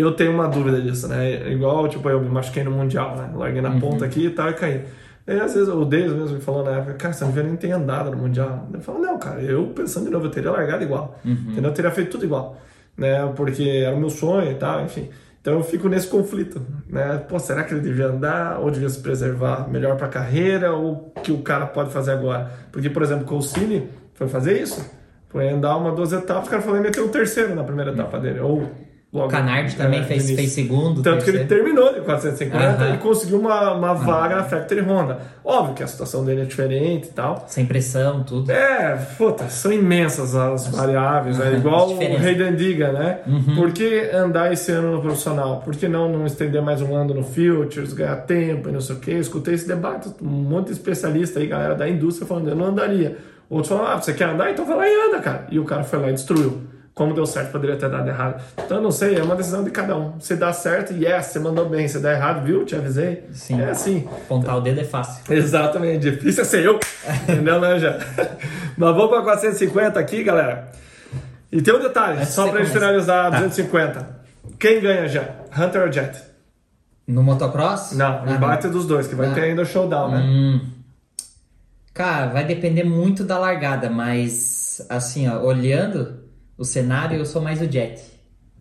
Eu 0.00 0.12
tenho 0.12 0.32
uma 0.32 0.48
dúvida 0.48 0.80
disso, 0.80 1.06
né? 1.08 1.50
Igual, 1.52 1.88
tipo, 1.88 2.08
eu 2.08 2.20
me 2.20 2.28
machuquei 2.28 2.64
no 2.64 2.70
Mundial, 2.70 3.16
né? 3.16 3.30
Larguei 3.34 3.60
na 3.60 3.70
Uhum. 3.70 3.80
ponta 3.80 4.04
aqui 4.04 4.26
e 4.26 4.30
tal 4.30 4.48
e 4.50 4.54
caí. 4.54 4.84
E 5.26 5.32
às 5.32 5.54
vezes 5.54 5.68
o 5.68 5.84
Deus 5.84 6.12
mesmo 6.12 6.34
me 6.36 6.40
falou 6.40 6.64
na 6.64 6.72
época, 6.78 6.94
cara, 6.94 7.14
você 7.14 7.24
não 7.24 7.30
devia 7.32 7.48
nem 7.48 7.56
ter 7.56 7.70
andado 7.70 8.10
no 8.10 8.16
Mundial. 8.16 8.68
Eu 8.72 8.80
falo, 8.80 8.98
não, 8.98 9.18
cara, 9.18 9.40
eu 9.40 9.66
pensando 9.68 10.06
de 10.06 10.10
novo, 10.10 10.26
eu 10.26 10.30
teria 10.30 10.50
largado 10.50 10.82
igual. 10.82 11.18
Entendeu? 11.24 11.70
Eu 11.70 11.74
teria 11.74 11.90
feito 11.90 12.10
tudo 12.10 12.24
igual. 12.24 12.56
Né? 12.96 13.24
Porque 13.36 13.62
era 13.86 13.94
o 13.94 14.00
meu 14.00 14.10
sonho 14.10 14.50
e 14.50 14.54
tal, 14.54 14.82
enfim. 14.82 15.08
Então 15.40 15.54
eu 15.54 15.62
fico 15.64 15.88
nesse 15.88 16.06
conflito, 16.06 16.60
né? 16.88 17.18
Pô, 17.28 17.38
será 17.38 17.64
que 17.64 17.74
ele 17.74 17.80
devia 17.80 18.06
andar 18.06 18.60
ou 18.60 18.70
devia 18.70 18.88
se 18.88 19.00
preservar 19.00 19.68
melhor 19.68 19.96
para 19.96 20.06
a 20.06 20.10
carreira 20.10 20.72
ou 20.72 21.12
o 21.16 21.20
que 21.20 21.32
o 21.32 21.38
cara 21.38 21.66
pode 21.66 21.90
fazer 21.90 22.12
agora? 22.12 22.50
Porque, 22.70 22.88
por 22.88 23.02
exemplo, 23.02 23.24
com 23.24 23.36
o 23.38 23.42
Cine 23.42 23.88
foi 24.14 24.28
fazer 24.28 24.60
isso. 24.62 24.88
Foi 25.28 25.48
andar 25.48 25.76
uma, 25.76 25.90
duas 25.92 26.12
etapas, 26.12 26.46
o 26.46 26.50
cara 26.50 26.62
falou, 26.62 26.80
meteu 26.80 27.06
o 27.06 27.08
terceiro 27.08 27.54
na 27.56 27.64
primeira 27.64 27.90
etapa 27.90 28.18
dele. 28.20 28.38
Ou 28.40 28.70
logo, 29.12 29.26
O 29.26 29.30
Canard 29.30 29.76
também 29.76 30.00
é, 30.00 30.04
fez, 30.04 30.30
fez 30.30 30.52
segundo. 30.52 31.02
Tanto 31.02 31.22
que 31.24 31.30
ele 31.30 31.40
terceiro. 31.40 31.64
terminou 31.64 31.92
de 31.94 32.00
450 32.00 32.64
Aham. 32.64 32.94
e 32.94 32.98
conseguiu 32.98 33.38
uma, 33.38 33.72
uma 33.74 33.92
vaga 33.94 34.36
na 34.36 34.44
Factory 34.44 34.80
Honda. 34.80 35.18
Óbvio 35.44 35.74
que 35.74 35.82
a 35.82 35.86
situação 35.86 36.24
dele 36.24 36.42
é 36.42 36.44
diferente 36.44 37.08
e 37.08 37.12
tal. 37.12 37.44
Sem 37.48 37.66
pressão, 37.66 38.22
tudo. 38.22 38.50
É, 38.50 38.96
puta, 39.18 39.48
são 39.48 39.72
imensas 39.72 40.34
as 40.34 40.66
variáveis, 40.68 41.38
é 41.38 41.42
Aham, 41.48 41.56
igual 41.58 41.84
as 41.86 41.90
o 41.90 41.94
diferenças. 41.98 42.26
Hayden 42.26 42.54
diga, 42.56 42.92
né? 42.92 43.18
Por 43.54 43.72
que 43.72 44.10
andar 44.14 44.52
esse 44.52 44.72
ano 44.72 44.92
no 44.96 45.02
profissional? 45.02 45.60
Por 45.64 45.74
que 45.76 45.88
não, 45.88 46.08
não 46.08 46.24
estender 46.26 46.62
mais 46.62 46.80
um 46.80 46.94
ano 46.94 47.12
no 47.14 47.22
Futures, 47.22 47.92
ganhar 47.92 48.16
tempo 48.16 48.68
e 48.68 48.72
não 48.72 48.80
sei 48.80 48.96
o 48.96 48.98
quê? 48.98 49.10
Eu 49.12 49.20
escutei 49.20 49.54
esse 49.54 49.68
debate, 49.68 50.08
um 50.22 50.26
monte 50.26 50.66
de 50.68 50.72
especialista 50.72 51.38
aí, 51.40 51.46
galera 51.46 51.74
da 51.74 51.88
indústria 51.88 52.26
falando, 52.26 52.48
eu 52.48 52.56
não 52.56 52.66
andaria. 52.66 53.18
Outros 53.50 53.68
falaram, 53.68 53.96
ah, 53.96 54.00
você 54.00 54.14
quer 54.14 54.30
andar? 54.30 54.50
Então 54.50 54.64
vai 54.64 54.76
lá 54.78 54.88
e 54.88 55.08
anda, 55.10 55.20
cara. 55.20 55.46
E 55.50 55.58
o 55.58 55.64
cara 55.64 55.84
foi 55.84 55.98
lá 55.98 56.08
e 56.08 56.14
destruiu. 56.14 56.62
Como 56.94 57.14
deu 57.14 57.24
certo, 57.24 57.50
poderia 57.52 57.76
ter 57.76 57.88
dado 57.88 58.06
errado. 58.06 58.42
Então 58.64 58.76
eu 58.76 58.82
não 58.82 58.90
sei, 58.90 59.16
é 59.16 59.22
uma 59.22 59.34
decisão 59.34 59.64
de 59.64 59.70
cada 59.70 59.96
um. 59.96 60.20
Se 60.20 60.36
dá 60.36 60.52
certo, 60.52 60.92
yes, 60.92 61.26
você 61.26 61.38
mandou 61.38 61.66
bem. 61.66 61.88
Se 61.88 61.98
der 62.00 62.16
errado, 62.16 62.44
viu? 62.44 62.66
Te 62.66 62.76
avisei. 62.76 63.24
Sim. 63.32 63.60
É 63.62 63.70
assim. 63.70 64.06
Apontar 64.12 64.58
o 64.58 64.60
dedo 64.60 64.80
é 64.80 64.84
fácil. 64.84 65.22
Exatamente, 65.34 66.10
difícil 66.10 66.42
é 66.42 66.44
ser 66.44 66.64
eu. 66.66 66.78
Entendeu, 67.24 67.58
né, 67.60 67.78
já? 67.78 67.98
Mas 68.76 68.94
vamos 68.94 69.08
para 69.08 69.22
450 69.22 69.98
aqui, 69.98 70.22
galera. 70.22 70.70
E 71.50 71.62
tem 71.62 71.74
um 71.74 71.80
detalhe, 71.80 72.18
Antes 72.18 72.34
só 72.34 72.44
de 72.44 72.50
pra 72.50 72.62
gente 72.62 72.72
finalizar 72.72 73.30
Tá. 73.30 73.38
250. 73.38 74.22
Quem 74.58 74.80
ganha 74.80 75.08
já? 75.08 75.24
Hunter 75.58 75.82
ou 75.82 75.92
Jet? 75.92 76.18
No 77.06 77.22
motocross? 77.22 77.92
Não, 77.92 78.22
Ah, 78.26 78.32
embate 78.32 78.68
dos 78.68 78.86
dois, 78.86 79.06
que 79.06 79.14
vai 79.14 79.28
Ah. 79.30 79.34
ter 79.34 79.40
ainda 79.44 79.62
o 79.62 79.66
showdown, 79.66 80.10
né? 80.10 80.18
Hum. 80.18 80.60
Cara, 81.94 82.26
vai 82.28 82.44
depender 82.44 82.84
muito 82.84 83.24
da 83.24 83.38
largada, 83.38 83.90
mas 83.90 84.84
assim, 84.88 85.28
ó, 85.28 85.40
olhando 85.42 86.21
o 86.62 86.64
cenário, 86.64 87.18
eu 87.18 87.24
sou 87.26 87.42
mais 87.42 87.60
o 87.60 87.70
Jet. 87.70 88.00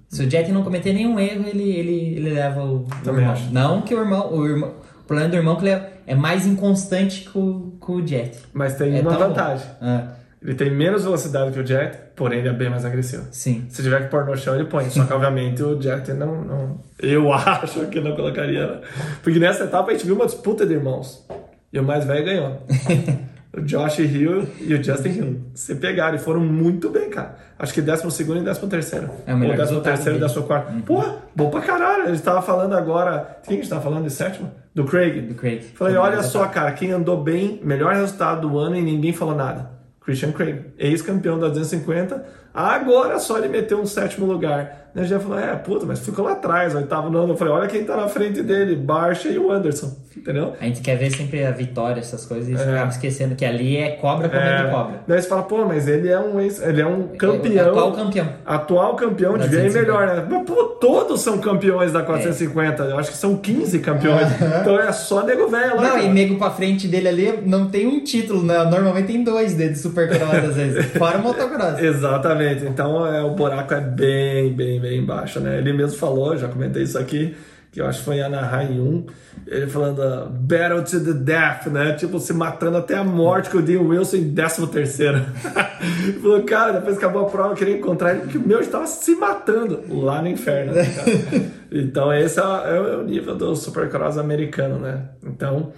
Se 0.10 0.24
o 0.24 0.30
Jet 0.30 0.52
não 0.52 0.64
cometer 0.64 0.92
nenhum 0.94 1.18
erro, 1.20 1.46
ele, 1.48 1.64
ele, 1.72 2.16
ele 2.18 2.30
leva 2.32 2.64
o, 2.66 2.86
Também 3.04 3.22
irmão. 3.22 3.34
acho. 3.34 3.54
Não 3.54 3.82
que 3.82 3.96
o 3.96 4.00
irmão, 4.00 4.34
o 4.34 4.46
irmão. 4.46 4.74
O 5.02 5.04
problema 5.06 5.30
do 5.30 5.36
irmão 5.38 5.54
é 5.54 5.58
que 5.58 5.64
ele 5.66 5.72
é, 5.72 5.92
é 6.08 6.16
mais 6.16 6.46
inconstante 6.46 7.30
que 7.30 7.38
o, 7.38 7.78
que 7.84 7.92
o 7.92 8.06
Jet. 8.06 8.38
Mas 8.54 8.76
tem 8.76 8.98
É 8.98 9.02
uma 9.02 9.12
vantagem. 9.18 9.66
Ah, 9.82 10.08
Ele 10.42 10.54
tem 10.56 10.70
menos 10.72 11.04
velocidade 11.04 11.52
que 11.52 11.60
o 11.60 11.66
Jet, 11.66 11.98
porém 12.16 12.40
ele 12.40 12.50
é 12.50 12.54
bem 12.54 12.70
mais 12.70 12.84
agressivo. 12.84 13.26
sim. 13.32 13.66
Se 13.70 13.82
tiver 13.84 14.04
que 14.04 14.10
pôr 14.10 14.26
no 14.26 14.36
chão, 14.36 14.56
ele 14.56 14.66
põe. 14.66 14.90
Só 14.90 15.06
que, 15.06 15.14
obviamente, 15.14 15.62
o 15.64 15.82
Jet 15.82 16.12
não, 16.14 16.44
não. 16.44 16.80
Eu 17.00 17.32
acho 17.34 17.86
que 17.88 18.02
não 18.02 18.16
colocaria. 18.16 18.68
né? 18.68 18.82
Porque 19.24 19.40
nessa 19.40 19.64
etapa 19.66 19.92
a 19.92 19.94
gente 19.94 20.06
viu 20.06 20.16
uma 20.16 20.26
disputa 20.26 20.66
de 20.66 20.74
irmãos. 20.74 21.26
E 21.72 21.80
o 21.80 21.84
mais 21.84 22.04
velho 22.06 22.26
ganhou. 22.26 22.58
o 23.54 23.62
Josh 23.62 24.00
Hill 24.00 24.48
e 24.62 24.74
o 24.74 24.84
Justin 24.84 25.10
Hill. 25.10 25.42
Se 25.54 25.76
pegaram 25.76 26.16
e 26.16 26.20
foram 26.20 26.40
muito 26.42 26.90
bem, 26.90 27.10
cara. 27.10 27.36
Acho 27.60 27.74
que 27.74 27.82
12 27.82 28.22
e 28.22 28.26
13 28.26 28.68
terceiro. 28.68 29.10
É 29.26 29.34
Ou 29.34 29.40
13 29.40 29.58
resultado 29.58 29.84
terceiro 29.84 30.18
e 30.18 30.20
dele. 30.20 30.34
14 30.34 30.48
quarto. 30.48 30.84
Pô, 30.84 31.04
bom 31.36 31.50
pra 31.50 31.62
caralho. 31.62 32.04
A 32.04 32.08
gente 32.08 32.24
tava 32.24 32.42
falando 32.42 32.74
agora. 32.74 33.40
Quem 33.44 33.58
a 33.58 33.62
gente 33.62 33.70
tava 33.70 33.82
falando 33.82 34.04
de 34.06 34.12
sétimo? 34.12 34.52
Do 34.74 34.86
Craig. 34.86 35.22
Do 35.22 35.36
Craig. 35.36 35.62
Falei, 35.76 35.96
olha 35.96 36.12
melhor 36.12 36.24
só, 36.24 36.40
resultado. 36.40 36.54
cara, 36.54 36.72
quem 36.72 36.92
andou 36.92 37.22
bem, 37.22 37.60
melhor 37.64 37.94
resultado 37.94 38.48
do 38.48 38.58
ano 38.58 38.78
e 38.78 38.82
ninguém 38.82 39.12
falou 39.12 39.36
nada. 39.36 39.70
Christian 40.00 40.32
Craig, 40.32 40.66
ex-campeão 40.80 41.38
da 41.38 41.48
250, 41.50 42.26
agora 42.54 43.20
só 43.20 43.38
ele 43.38 43.48
meteu 43.48 43.80
um 43.80 43.86
sétimo 43.86 44.26
lugar. 44.26 44.80
A 44.94 45.00
gente 45.00 45.10
já 45.10 45.22
falou, 45.22 45.40
é, 45.40 45.56
puta, 45.56 45.86
mas 45.86 46.00
ficou 46.02 46.26
lá 46.26 46.34
atrás, 46.34 46.76
oitavo, 46.76 47.10
nono. 47.10 47.32
Eu 47.32 47.38
falei, 47.38 47.54
olha 47.54 47.68
quem 47.68 47.86
tá 47.86 47.96
na 47.96 48.10
frente 48.10 48.42
dele, 48.42 48.76
Barcha 48.76 49.30
e 49.30 49.38
o 49.40 49.50
Anderson, 49.50 49.96
entendeu? 50.18 50.52
A 50.60 50.66
gente 50.66 50.82
quer 50.82 50.98
ver 50.98 51.10
sempre 51.12 51.46
a 51.46 51.52
vitória, 51.52 52.02
essas 52.02 52.26
coisas, 52.26 52.50
e 52.50 52.62
É. 52.62 52.74
acaba 52.74 52.92
esquecendo 52.92 53.34
que 53.34 53.46
ali 53.46 53.78
é 53.78 53.92
cobra 53.92 54.28
comendo 54.28 54.70
cobra. 54.70 55.00
Daí 55.08 55.22
você 55.22 55.30
fala, 55.30 55.44
pô, 55.44 55.64
mas 55.64 55.88
ele 55.88 56.10
é 56.10 56.20
um, 56.20 56.42
ex, 56.42 56.62
ele 56.62 56.82
é 56.82 56.86
um 56.86 57.08
É 57.14 57.16
campeão. 57.18 57.70
atual 57.70 57.92
campeão. 57.94 58.28
Atual 58.46 58.96
campeão, 58.98 59.38
Da 59.38 59.46
devia 59.46 59.60
ir 59.62 59.72
250. 59.72 59.80
melhor, 59.82 60.08
né? 60.14 60.28
Mas, 60.30 60.44
pô, 60.46 60.64
todos 60.66 61.22
são 61.22 61.38
campeões 61.38 61.94
da 61.94 62.02
450. 62.04 62.84
Eu 62.84 63.00
acho 63.00 63.12
que 63.12 63.18
são 63.18 63.38
15 63.38 63.80
campeões. 63.80 64.28
Então 64.60 64.78
é 64.78 64.92
só 64.92 65.24
nego 65.26 65.48
velho 65.48 65.78
lá. 65.78 65.84
Não, 65.84 65.90
cara. 65.92 66.04
e 66.04 66.10
nego 66.10 66.36
pra 66.38 66.50
frente 66.50 66.90
dele 66.90 67.08
ali 67.08 67.40
não 67.46 67.70
tem 67.70 67.88
um 67.88 68.04
título, 68.04 68.44
né? 68.44 68.62
Normalmente 68.66 69.08
tem 69.08 69.24
dois 69.24 69.56
de 69.56 69.74
supercross 69.76 70.34
às 70.50 70.56
vezes. 70.58 70.86
Fora 71.00 71.18
o 71.18 71.22
motocross. 71.22 71.80
Exatamente. 71.80 72.41
Então 72.68 73.06
é, 73.06 73.22
o 73.24 73.32
buraco 73.32 73.74
é 73.74 73.82
bem, 73.82 74.54
bem, 74.54 74.80
bem 74.80 75.06
baixo, 75.06 75.40
né? 75.40 75.58
Ele 75.58 75.74
mesmo 75.74 75.98
falou, 75.98 76.38
já 76.38 76.48
comentei 76.48 76.84
isso 76.84 76.98
aqui, 76.98 77.36
que 77.72 77.80
eu 77.80 77.86
acho 77.86 78.00
que 78.00 78.06
foi 78.06 78.18
em 78.18 78.22
Anaheim 78.22 78.80
1, 78.80 79.06
ele 79.48 79.68
falando 79.68 80.02
ah, 80.02 80.28
Battle 80.30 80.84
to 80.84 81.04
the 81.04 81.14
Death, 81.14 81.68
né? 81.68 81.94
Tipo, 81.94 82.20
se 82.20 82.34
matando 82.34 82.78
até 82.78 82.96
a 82.96 83.04
morte 83.04 83.50
com 83.50 83.60
o 83.60 83.62
Dean 83.62 83.82
Wilson 83.82 84.18
em 84.18 84.34
13 84.34 84.68
terceiro. 84.68 85.18
ele 86.04 86.20
falou, 86.20 86.44
cara, 86.44 86.74
depois 86.74 86.98
que 86.98 87.06
acabou 87.06 87.28
a 87.28 87.30
prova, 87.30 87.54
eu 87.54 87.58
queria 87.58 87.78
encontrar 87.78 88.12
ele, 88.12 88.22
porque 88.22 88.38
o 88.38 88.48
meu 88.48 88.60
estava 88.60 88.88
se 88.88 89.16
matando 89.16 89.82
lá 89.90 90.22
no 90.22 90.28
inferno, 90.28 90.74
né, 90.74 90.86
cara? 90.86 91.52
Então 91.74 92.14
esse 92.14 92.38
é, 92.38 92.44
é 92.44 92.98
o 92.98 93.04
nível 93.04 93.34
do 93.34 93.56
Supercross 93.56 94.18
americano, 94.18 94.78
né? 94.78 95.06
Então... 95.26 95.72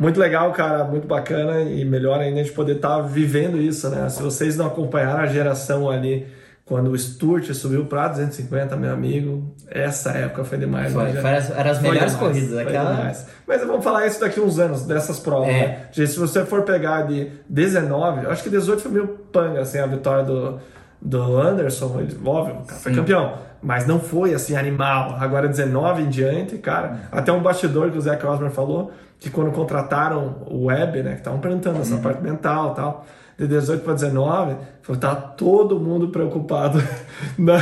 Muito 0.00 0.18
legal, 0.18 0.50
cara, 0.52 0.82
muito 0.82 1.06
bacana 1.06 1.60
e 1.60 1.84
melhor 1.84 2.18
ainda 2.20 2.40
a 2.40 2.42
gente 2.42 2.54
poder 2.54 2.76
estar 2.76 3.02
vivendo 3.02 3.58
isso, 3.58 3.86
né? 3.90 4.08
Se 4.08 4.22
vocês 4.22 4.56
não 4.56 4.66
acompanharam 4.66 5.20
a 5.20 5.26
geração 5.26 5.90
ali 5.90 6.26
quando 6.64 6.90
o 6.90 6.98
Stuart 6.98 7.52
subiu 7.52 7.84
para 7.84 8.08
250, 8.08 8.76
meu 8.76 8.94
amigo, 8.94 9.54
essa 9.68 10.12
época 10.12 10.42
foi 10.42 10.56
demais. 10.56 10.90
Foi, 10.90 11.04
né? 11.12 11.20
foi 11.20 11.34
as, 11.34 11.50
eram 11.50 11.70
as 11.70 11.78
Foi 11.78 11.90
melhores 11.90 12.12
demais, 12.12 12.32
corridas. 12.32 12.50
foi 12.50 12.62
Aquela... 12.62 12.94
demais. 12.94 13.26
Mas 13.46 13.60
vamos 13.66 13.84
falar 13.84 14.06
isso 14.06 14.20
daqui 14.20 14.40
uns 14.40 14.58
anos, 14.58 14.86
dessas 14.86 15.20
provas. 15.20 15.48
É. 15.48 15.52
Né? 15.52 15.78
Gente, 15.92 16.12
se 16.12 16.18
você 16.18 16.46
for 16.46 16.62
pegar 16.62 17.02
de 17.02 17.28
19, 17.46 18.24
eu 18.24 18.30
acho 18.30 18.42
que 18.42 18.48
18 18.48 18.80
foi 18.80 18.92
meio 18.92 19.06
panga, 19.30 19.60
assim, 19.60 19.80
a 19.80 19.86
vitória 19.86 20.24
do, 20.24 20.60
do 21.02 21.36
Anderson, 21.38 22.00
ele, 22.00 22.16
óbvio, 22.24 22.54
cara 22.66 22.80
foi 22.80 22.94
campeão. 22.94 23.34
Mas 23.62 23.86
não 23.86 24.00
foi 24.00 24.32
assim 24.32 24.56
animal. 24.56 25.16
Agora 25.20 25.46
19 25.46 26.04
em 26.04 26.08
diante, 26.08 26.56
cara. 26.56 27.00
Até 27.12 27.30
um 27.30 27.42
bastidor 27.42 27.90
que 27.90 27.98
o 27.98 28.00
Zach 28.00 28.24
Osborne 28.24 28.54
falou 28.54 28.90
que 29.20 29.30
quando 29.30 29.52
contrataram 29.52 30.38
o 30.48 30.64
Web, 30.64 31.02
né, 31.02 31.12
que 31.12 31.18
estavam 31.18 31.38
perguntando 31.38 31.78
essa 31.80 31.94
Uhum. 31.94 32.00
parte 32.00 32.22
mental, 32.22 32.72
e 32.72 32.74
tal, 32.74 33.06
de 33.38 33.46
18 33.46 33.84
para 33.84 33.94
19, 33.94 34.56
falou 34.82 35.00
tá 35.00 35.14
todo 35.14 35.78
mundo 35.78 36.08
preocupado 36.08 36.82
na, 37.38 37.58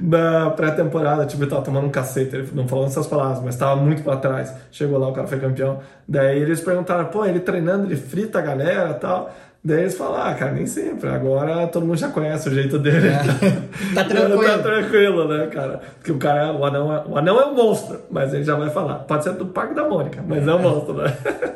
na 0.00 0.50
pré-temporada, 0.50 1.26
tipo, 1.26 1.42
ele 1.42 1.50
tava 1.50 1.62
tomando 1.62 1.86
um 1.86 1.90
cacete, 1.90 2.36
ele 2.36 2.48
não 2.54 2.68
falando 2.68 2.88
essas 2.88 3.06
palavras, 3.06 3.42
mas 3.42 3.56
tava 3.56 3.76
muito 3.76 4.02
para 4.02 4.16
trás. 4.16 4.54
Chegou 4.70 4.98
lá, 4.98 5.08
o 5.08 5.12
cara 5.12 5.26
foi 5.26 5.38
campeão. 5.40 5.80
Daí 6.06 6.38
eles 6.38 6.60
perguntaram, 6.60 7.06
pô, 7.06 7.24
ele 7.24 7.40
treinando, 7.40 7.86
ele 7.86 7.96
frita 7.96 8.38
a 8.38 8.42
galera, 8.42 8.90
e 8.90 8.94
tal. 8.94 9.30
Daí 9.62 9.80
eles 9.80 9.94
falaram, 9.94 10.30
ah, 10.30 10.34
cara, 10.34 10.52
nem 10.52 10.64
sempre. 10.66 11.08
Agora 11.10 11.66
todo 11.66 11.84
mundo 11.84 11.98
já 11.98 12.08
conhece 12.08 12.48
o 12.48 12.52
jeito 12.54 12.78
dele. 12.78 13.08
Tá 13.94 14.04
tranquilo. 14.04 14.42
tá 14.44 14.58
tranquilo, 14.58 15.28
né, 15.28 15.46
cara? 15.48 15.80
Porque 15.98 16.12
o 16.12 16.18
cara, 16.18 16.44
é- 16.46 16.52
o 16.52 16.64
anão, 16.64 16.92
é, 16.94 17.02
o 17.06 17.18
anão 17.18 17.40
é 17.40 17.44
um 17.46 17.54
monstro, 17.54 18.00
mas 18.10 18.32
ele 18.32 18.44
já 18.44 18.54
vai 18.54 18.70
falar. 18.70 19.00
Pode 19.00 19.24
ser 19.24 19.32
do 19.34 19.46
Parque 19.46 19.74
da 19.74 19.86
Mônica, 19.88 20.22
mas 20.26 20.46
é 20.46 20.54
um 20.54 20.58
monstro, 20.60 20.94
né? 20.94 21.14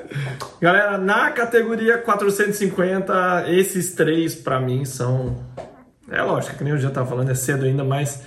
Galera, 0.60 0.98
na 0.98 1.30
categoria 1.30 1.96
450, 1.98 3.44
esses 3.48 3.94
três 3.94 4.34
pra 4.34 4.60
mim 4.60 4.84
são. 4.84 5.36
É 6.10 6.20
lógico, 6.22 6.56
que 6.58 6.64
nem 6.64 6.72
o 6.74 6.78
já 6.78 6.90
tava 6.90 7.06
falando, 7.06 7.30
é 7.30 7.34
cedo 7.34 7.64
ainda, 7.64 7.84
mas 7.84 8.22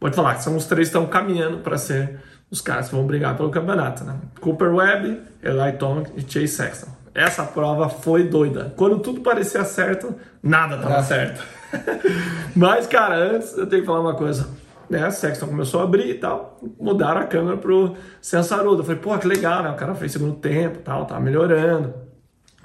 vou 0.00 0.10
te 0.10 0.16
falar 0.16 0.34
que 0.34 0.42
são 0.42 0.56
os 0.56 0.64
três 0.66 0.88
que 0.88 0.96
estão 0.96 1.06
caminhando 1.06 1.58
pra 1.58 1.76
ser 1.78 2.18
os 2.50 2.60
caras 2.60 2.88
que 2.88 2.94
vão 2.94 3.06
brigar 3.06 3.36
pelo 3.36 3.50
campeonato, 3.50 4.02
né? 4.04 4.16
Cooper 4.40 4.74
Webb, 4.74 5.20
Eli 5.42 5.72
Tomac 5.78 6.10
e 6.16 6.20
Chase 6.22 6.48
Sexton. 6.48 6.88
Essa 7.14 7.44
prova 7.44 7.88
foi 7.88 8.24
doida. 8.24 8.72
Quando 8.76 8.98
tudo 9.00 9.20
parecia 9.20 9.64
certo, 9.64 10.14
nada 10.42 10.78
tava 10.78 11.02
certo. 11.02 11.42
Mas, 12.54 12.86
cara, 12.86 13.16
antes 13.16 13.56
eu 13.56 13.66
tenho 13.66 13.82
que 13.82 13.86
falar 13.86 14.00
uma 14.00 14.14
coisa. 14.14 14.48
Né, 14.88 15.04
a 15.04 15.10
Sexton 15.12 15.46
começou 15.46 15.80
a 15.80 15.84
abrir 15.84 16.10
e 16.10 16.14
tal, 16.14 16.58
mudaram 16.80 17.20
a 17.20 17.24
câmera 17.24 17.56
pro 17.56 17.94
Sensarudo. 18.20 18.80
Eu 18.80 18.84
falei, 18.84 19.00
pô, 19.00 19.16
que 19.18 19.26
legal, 19.26 19.62
né? 19.62 19.70
O 19.70 19.76
cara 19.76 19.94
fez 19.94 20.10
segundo 20.10 20.34
tempo 20.34 20.78
tal, 20.78 21.06
tava 21.06 21.20
melhorando. 21.20 21.94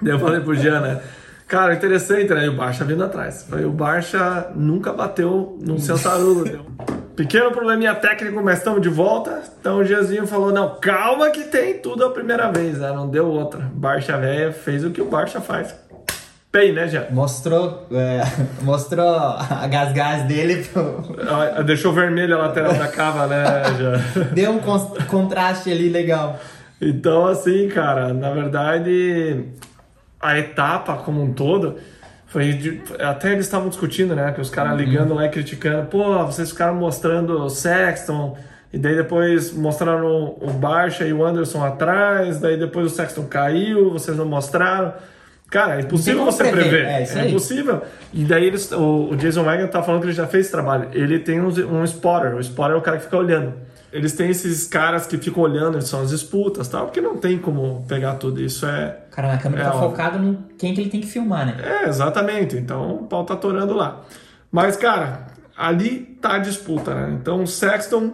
Daí 0.02 0.12
eu 0.12 0.18
falei 0.18 0.40
pro 0.40 0.54
Jean, 0.54 0.80
né? 0.80 1.00
Cara, 1.46 1.74
interessante, 1.74 2.34
né? 2.34 2.46
E 2.46 2.48
o 2.48 2.56
Barça 2.56 2.84
vindo 2.84 3.04
atrás. 3.04 3.42
Eu 3.42 3.48
Falei, 3.48 3.64
o 3.64 3.70
Barça 3.70 4.50
nunca 4.56 4.92
bateu 4.92 5.56
no 5.60 5.78
Sensarudo. 5.78 6.66
Pequeno 7.16 7.50
probleminha 7.50 7.94
técnico, 7.94 8.42
mas 8.42 8.58
estamos 8.58 8.82
de 8.82 8.90
volta. 8.90 9.42
Então 9.58 9.78
o 9.78 9.84
Gianzinho 9.84 10.26
falou: 10.26 10.52
não, 10.52 10.78
calma 10.78 11.30
que 11.30 11.44
tem 11.44 11.78
tudo 11.78 12.04
a 12.04 12.10
primeira 12.10 12.52
vez, 12.52 12.78
né? 12.78 12.92
Não 12.92 13.08
deu 13.08 13.26
outra. 13.26 13.60
Barça 13.72 14.18
velha 14.18 14.52
fez 14.52 14.84
o 14.84 14.90
que 14.90 15.00
o 15.00 15.06
Barça 15.06 15.40
faz. 15.40 15.74
Pay, 16.52 16.72
né, 16.72 16.88
já? 16.88 17.06
Mostrou, 17.10 17.86
é, 17.90 18.22
mostrou 18.62 19.06
a 19.08 19.66
gás-gás 19.66 20.22
dele 20.22 20.64
pro... 20.64 21.16
Ah, 21.28 21.62
Deixou 21.62 21.92
vermelho 21.92 22.34
a 22.36 22.46
lateral 22.46 22.72
da 22.74 22.88
cava, 22.88 23.26
né, 23.26 23.44
já? 23.78 24.22
Deu 24.32 24.52
um 24.52 24.60
contraste 25.06 25.70
ali 25.70 25.88
legal. 25.88 26.38
Então, 26.80 27.26
assim, 27.26 27.68
cara, 27.68 28.14
na 28.14 28.30
verdade, 28.30 29.44
a 30.20 30.38
etapa 30.38 30.96
como 30.98 31.22
um 31.22 31.32
todo 31.32 31.76
foi. 32.36 32.52
de- 32.52 32.80
até 32.98 33.32
eles 33.32 33.46
estavam 33.46 33.68
discutindo, 33.68 34.14
né? 34.14 34.32
Que 34.32 34.40
os 34.40 34.50
caras 34.50 34.76
ligando 34.78 35.14
lá 35.14 35.24
e 35.26 35.28
criticando. 35.30 35.86
Pô, 35.86 36.24
vocês 36.26 36.50
ficaram 36.50 36.74
mostrando 36.74 37.42
o 37.44 37.48
Sexton. 37.48 38.36
E 38.72 38.78
daí 38.78 38.94
depois 38.94 39.52
mostraram 39.54 40.36
o 40.40 40.50
Barcha 40.50 41.04
e 41.06 41.12
o 41.12 41.24
Anderson 41.24 41.64
atrás. 41.64 42.38
Daí 42.40 42.58
depois 42.58 42.92
o 42.92 42.94
Sexton 42.94 43.24
caiu, 43.24 43.90
vocês 43.92 44.16
não 44.16 44.26
mostraram. 44.26 44.92
Cara, 45.50 45.76
é 45.76 45.80
impossível 45.80 46.24
você 46.24 46.42
prever, 46.44 46.68
prever. 46.68 46.86
é 46.86 47.02
isso 47.04 47.18
aí. 47.18 47.28
impossível. 47.30 47.80
E 48.12 48.24
daí 48.24 48.44
eles, 48.44 48.70
o, 48.72 49.10
o 49.12 49.16
Jason 49.16 49.44
Wagner 49.44 49.68
tá 49.70 49.82
falando 49.82 50.00
que 50.00 50.08
ele 50.08 50.12
já 50.14 50.26
fez 50.26 50.46
esse 50.46 50.52
trabalho. 50.52 50.88
Ele 50.92 51.20
tem 51.20 51.40
um, 51.40 51.46
um 51.48 51.84
spotter. 51.84 52.34
O 52.34 52.40
spotter 52.40 52.74
é 52.74 52.78
o 52.78 52.82
cara 52.82 52.96
que 52.98 53.04
fica 53.04 53.16
olhando. 53.16 53.54
Eles 53.96 54.12
têm 54.12 54.28
esses 54.30 54.66
caras 54.68 55.06
que 55.06 55.16
ficam 55.16 55.42
olhando, 55.42 55.80
são 55.82 56.02
as 56.02 56.10
disputas 56.10 56.68
tal, 56.68 56.84
porque 56.86 57.00
não 57.00 57.16
tem 57.16 57.38
como 57.38 57.84
pegar 57.88 58.14
tudo. 58.16 58.42
Isso 58.42 58.66
é. 58.66 58.98
Cara, 59.10 59.32
a 59.32 59.38
câmera 59.38 59.62
É, 59.62 59.64
tá 59.64 59.74
óbvio. 59.74 59.90
focada 59.90 60.18
no 60.18 60.38
quem 60.58 60.74
que 60.74 60.80
ele 60.82 60.90
tem 60.90 61.00
que 61.00 61.06
filmar, 61.06 61.46
né? 61.46 61.56
É, 61.62 61.88
exatamente. 61.88 62.56
Então 62.56 62.96
o 62.96 63.06
pau 63.06 63.24
tá 63.24 63.34
atorando 63.34 63.74
lá. 63.74 64.02
Mas, 64.52 64.76
cara, 64.76 65.26
ali 65.56 66.00
tá 66.20 66.34
a 66.34 66.38
disputa, 66.38 66.94
né? 66.94 67.16
Então 67.20 67.42
o 67.42 67.46
Sexton, 67.46 68.12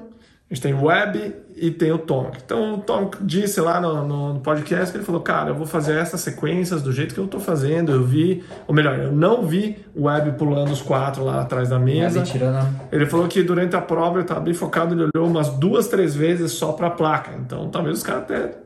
a 0.51 0.55
gente 0.55 0.63
tem 0.63 0.73
o 0.75 0.85
Webb 0.85 1.35
e 1.63 1.71
tem 1.71 1.93
o 1.93 1.99
Tom. 1.99 2.31
Então 2.45 2.75
o 2.75 2.79
Tom 2.79 3.11
disse 3.21 3.61
lá 3.61 3.81
no, 3.81 4.07
no- 4.07 4.35
no 4.35 4.41
podcast 4.41 4.91
que 4.91 4.99
ele 4.99 5.05
falou: 5.05 5.21
Cara, 5.21 5.51
eu 5.51 5.55
vou 5.55 5.67
fazer 5.67 5.95
essas 5.97 6.21
sequências 6.21 6.83
do 6.83 6.91
jeito 6.93 7.15
que 7.15 7.21
eu 7.21 7.27
tô 7.29 7.39
fazendo. 7.39 7.93
Eu 7.93 8.03
vi, 8.05 8.43
ou 8.67 8.75
melhor, 8.75 8.99
eu 8.99 9.13
não 9.13 9.47
vi 9.47 9.79
o 9.95 10.05
Webb 10.07 10.33
pulando 10.37 10.73
os 10.73 10.83
quatro 10.83 11.25
lá 11.25 11.41
atrás 11.41 11.69
da 11.69 11.79
mesa. 11.79 12.19
Ele 12.19 12.27
tirou 12.27 12.51
na... 12.51 12.69
Ele 12.91 13.07
falou 13.07 13.29
que 13.29 13.43
durante 13.43 13.77
a 13.77 13.81
prova 13.81 14.17
ele 14.17 14.23
estava 14.23 14.41
bem 14.41 14.53
focado, 14.55 14.95
ele 14.95 15.09
olhou 15.15 15.29
umas 15.31 15.49
duas, 15.51 15.87
três 15.89 16.15
vezes 16.15 16.53
só 16.53 16.73
para 16.73 16.89
a 16.89 16.91
placa. 16.91 17.31
Então 17.39 17.69
talvez 17.71 17.99
os 17.99 18.03
caras 18.03 18.23
até 18.25 18.59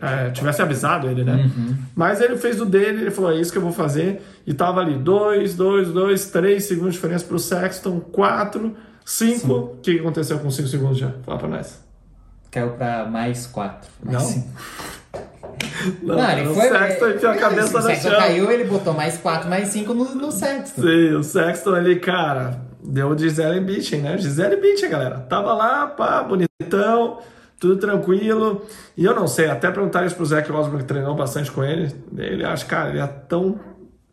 é, 0.00 0.30
tivessem 0.30 0.64
avisado 0.64 1.08
ele, 1.08 1.24
né? 1.24 1.50
Mas 1.94 2.20
ele 2.20 2.36
fez 2.36 2.60
o 2.60 2.64
dele, 2.64 3.02
ele 3.02 3.10
falou: 3.10 3.30
é 3.32 3.36
isso 3.40 3.52
que 3.52 3.58
eu 3.58 3.62
vou 3.62 3.72
fazer. 3.72 4.22
E 4.46 4.54
tava 4.54 4.80
ali: 4.80 4.94
dois, 4.96 5.54
dois, 5.54 5.88
dois, 5.92 6.30
três 6.30 6.64
segundos 6.64 6.92
de 6.94 6.96
diferença 7.00 7.24
para 7.26 7.36
o 7.36 7.38
Sexton, 7.38 8.00
quatro, 8.00 8.74
cinco. 9.04 9.52
O 9.52 9.76
que 9.82 9.98
aconteceu 9.98 10.38
com 10.38 10.50
cinco 10.50 10.68
segundos 10.68 10.98
já? 10.98 11.10
Fala 11.24 11.38
para 11.38 11.48
nós. 11.48 11.87
Caiu 12.50 12.70
pra 12.70 13.04
mais 13.06 13.46
quatro. 13.46 13.90
Não? 14.02 14.12
Mais 14.12 14.24
cinco. 14.24 14.48
Não, 16.02 16.16
Não, 16.16 16.30
ele 16.30 16.48
o 16.48 16.54
foi... 16.54 16.68
Sexton 16.68 17.08
enfiou 17.10 17.32
a 17.32 17.36
cabeça 17.36 17.78
no 17.78 17.82
Sexton 17.86 18.10
chão. 18.10 18.18
caiu, 18.18 18.50
ele 18.50 18.64
botou 18.64 18.94
mais 18.94 19.16
quatro, 19.18 19.48
mais 19.48 19.68
cinco 19.68 19.92
no, 19.94 20.14
no 20.14 20.30
Sexton. 20.30 20.82
Sim, 20.82 21.14
o 21.14 21.22
Sexton 21.22 21.74
ali, 21.74 21.98
cara, 21.98 22.60
deu 22.82 23.08
o 23.08 23.18
Gisele 23.18 23.60
Bündchen, 23.60 24.02
né? 24.02 24.18
Gisele 24.18 24.56
Bündchen, 24.56 24.88
galera. 24.88 25.18
Tava 25.20 25.52
lá, 25.54 25.86
pá, 25.86 26.22
bonitão, 26.22 27.18
tudo 27.58 27.76
tranquilo. 27.76 28.64
E 28.96 29.04
eu 29.04 29.14
não 29.14 29.26
sei, 29.26 29.50
até 29.50 29.70
perguntar 29.70 30.06
isso 30.06 30.14
pro 30.14 30.24
Zac 30.26 30.50
Osborne, 30.50 30.82
que 30.82 30.88
treinou 30.88 31.14
bastante 31.14 31.50
com 31.50 31.64
ele. 31.64 31.92
Ele 32.16 32.44
acha, 32.44 32.64
cara, 32.64 32.90
ele 32.90 33.00
é 33.00 33.06
tão 33.06 33.58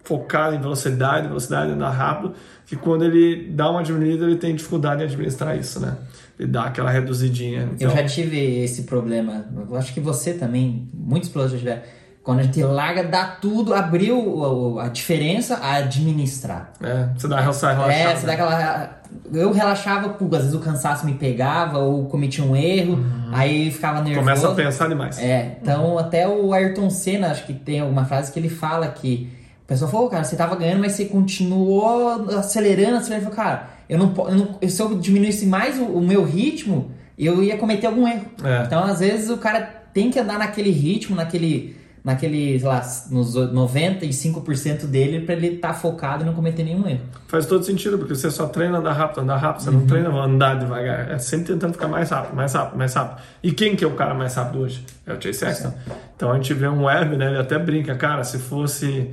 focado 0.04 0.56
em 0.56 0.60
velocidade, 0.60 1.28
velocidade, 1.28 1.72
andar 1.72 1.90
rápido, 1.90 2.34
que 2.66 2.76
quando 2.76 3.04
ele 3.04 3.50
dá 3.52 3.70
uma 3.70 3.84
diminuída, 3.84 4.26
ele 4.26 4.36
tem 4.38 4.56
dificuldade 4.56 5.02
em 5.02 5.06
administrar 5.06 5.58
isso, 5.58 5.80
né? 5.80 5.98
Ele 6.40 6.50
dá 6.52 6.64
aquela 6.66 6.92
reduzidinha. 6.92 7.62
Eu 7.62 7.88
Então, 7.88 7.92
já 7.92 8.04
tive 8.06 8.60
esse 8.64 8.84
problema. 8.84 9.46
Eu 9.70 9.76
acho 9.78 9.94
que 9.94 10.00
você 10.00 10.34
também, 10.34 10.90
muitos 10.94 11.30
pilotos 11.30 11.54
já 11.54 11.58
tiveram. 11.58 11.82
Quando 12.24 12.40
a 12.40 12.44
gente 12.44 12.62
larga, 12.64 13.04
dá 13.04 13.24
tudo, 13.26 13.72
abriu 13.72 14.80
a 14.80 14.88
diferença 14.88 15.58
a 15.58 15.76
administrar. 15.76 16.74
é, 16.82 17.10
você 17.16 17.28
dá 17.28 17.40
relaxado. 17.40 17.90
É, 17.90 18.16
você 18.16 18.26
dá 18.26 18.34
aquela. 18.34 19.00
Eu 19.32 19.52
relaxava, 19.52 20.10
pô, 20.10 20.26
às 20.36 20.42
vezes 20.42 20.56
o 20.56 20.60
cansaço 20.60 21.06
me 21.06 21.14
pegava, 21.14 21.78
ou 21.78 22.06
cometia 22.08 22.44
um 22.44 22.56
erro, 22.56 22.98
aí 23.32 23.70
ficava 23.70 24.02
nervoso. 24.02 24.18
Uhum. 24.20 24.26
Começa 24.26 24.50
a 24.50 24.56
pensar 24.56 24.90
demais. 24.90 25.20
É, 25.20 25.58
então 25.62 26.00
até 26.00 26.28
o 26.28 26.52
Ayrton 26.52 26.90
Senna, 26.90 27.30
acho 27.30 27.46
que 27.46 27.54
tem 27.54 27.80
alguma 27.80 28.06
frase 28.06 28.32
que 28.32 28.40
ele 28.40 28.50
fala 28.50 28.88
que 28.88 29.32
o 29.66 29.68
pessoal 29.68 29.90
falou, 29.90 30.10
cara, 30.10 30.24
você 30.24 30.36
tava 30.36 30.56
ganhando, 30.56 30.82
mas 30.82 30.92
você 30.92 31.06
continuou 31.06 32.30
acelerando, 32.38 32.98
acelerando. 32.98 33.14
Ele 33.14 33.22
falou, 33.22 33.36
cara, 33.36 33.70
eu 33.90 33.98
não, 33.98 34.14
eu 34.30 34.36
não 34.36 34.70
se 34.70 34.80
eu 34.80 34.96
diminuísse 35.00 35.48
mais 35.48 35.80
o, 35.80 35.86
o 35.86 36.02
meu 36.02 36.24
ritmo, 36.24 36.92
eu 37.18 37.44
ia 37.44 37.58
cometer 37.58 37.88
algum 37.88 38.08
erro. 38.08 38.28
É. 38.44 38.64
Então, 38.64 38.84
às 38.84 39.00
vezes, 39.00 39.28
o 39.28 39.38
cara 39.38 39.62
tem 39.92 40.12
que 40.12 40.20
andar 40.20 40.38
naquele 40.38 40.70
ritmo, 40.70 41.16
naquele, 41.16 41.76
naquele 42.04 42.60
sei 42.60 42.68
lá, 42.68 42.80
nos 43.10 43.36
95% 43.36 44.86
dele 44.86 45.22
pra 45.22 45.34
ele 45.34 45.56
estar 45.56 45.74
focado 45.74 46.22
e 46.22 46.28
não 46.28 46.36
cometer 46.36 46.64
nenhum 46.64 46.88
erro. 46.88 47.02
Faz 47.28 47.48
todo 47.48 47.64
sentido, 47.64 47.98
porque 47.98 48.14
você 48.14 48.30
só 48.30 48.46
treina 48.46 48.78
andar 48.78 48.94
rápido, 48.94 49.22
andar 49.22 49.38
rápido, 49.38 49.64
você 49.64 49.72
não 49.72 49.88
treina 49.88 50.10
andar 50.10 50.60
devagar. 50.60 51.10
É 51.10 51.18
sempre 51.18 51.54
tentando 51.54 51.74
ficar 51.74 51.88
mais 51.88 52.12
rápido, 52.12 52.36
mais 52.36 52.54
rápido, 52.54 52.78
mais 52.78 52.94
rápido. 52.94 53.20
E 53.42 53.52
quem 53.52 53.76
que 53.76 53.84
é 53.84 53.88
o 53.88 53.96
cara 53.96 54.14
mais 54.14 54.36
rápido 54.36 54.60
hoje? 54.60 54.86
É 55.08 55.14
o 55.14 55.20
Chase 55.20 55.40
Sexton. 55.40 55.74
Então 56.16 56.32
a 56.32 56.36
gente 56.36 56.54
vê 56.54 56.68
um 56.68 56.84
web, 56.84 57.18
né? 57.18 57.30
Ele 57.30 57.40
até 57.40 57.58
brinca, 57.58 57.96
cara, 57.96 58.24
se 58.24 58.38
fosse 58.38 59.12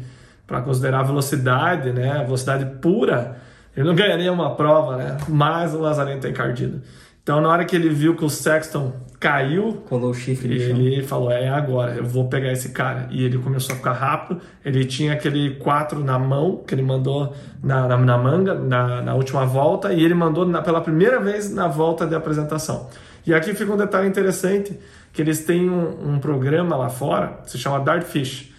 para 0.53 0.61
considerar 0.61 1.03
velocidade, 1.03 1.93
né? 1.95 2.23
Velocidade 2.27 2.67
pura, 2.79 3.39
ele 3.75 3.87
não 3.89 3.95
ganharia 3.95 4.31
uma 4.31 4.55
prova, 4.55 4.99
né? 4.99 5.17
Mas 5.27 5.75
o 5.75 5.79
Lazarento 5.79 6.21
tem 6.21 6.31
encardido. 6.31 6.83
Então 7.23 7.41
na 7.41 7.49
hora 7.49 7.65
que 7.65 7.75
ele 7.75 7.89
viu 7.89 8.15
que 8.15 8.23
o 8.23 8.29
Sexton 8.29 8.93
caiu, 9.19 9.83
Colou 9.89 10.11
o 10.11 10.15
chifre 10.15 10.53
ele 10.53 11.03
falou: 11.05 11.31
É 11.31 11.49
agora, 11.49 11.93
eu 11.95 12.05
vou 12.05 12.29
pegar 12.29 12.53
esse 12.53 12.69
cara. 12.69 13.09
E 13.11 13.25
ele 13.25 13.39
começou 13.39 13.73
a 13.73 13.79
ficar 13.79 13.93
rápido. 13.93 14.43
Ele 14.63 14.85
tinha 14.85 15.15
aquele 15.15 15.55
4 15.55 16.05
na 16.05 16.19
mão 16.19 16.63
que 16.67 16.75
ele 16.75 16.83
mandou 16.83 17.35
na, 17.63 17.89
na, 17.89 17.97
na 17.97 18.19
manga, 18.19 18.53
na, 18.53 19.01
na 19.01 19.15
última 19.15 19.47
volta, 19.47 19.91
e 19.91 20.05
ele 20.05 20.13
mandou 20.13 20.45
na- 20.47 20.61
pela 20.61 20.83
primeira 20.83 21.19
vez 21.19 21.51
na 21.51 21.67
volta 21.67 22.07
de 22.07 22.15
apresentação. 22.15 22.91
E 23.27 23.33
aqui 23.33 23.55
fica 23.55 23.73
um 23.73 23.79
detalhe 23.79 24.07
interessante: 24.07 24.79
que 25.15 25.23
eles 25.23 25.47
têm 25.47 25.71
um, 25.71 26.13
um 26.17 26.19
programa 26.19 26.77
lá 26.77 26.91
fora, 26.91 27.39
se 27.47 27.57
chama 27.57 27.81
Dartfish. 27.81 28.52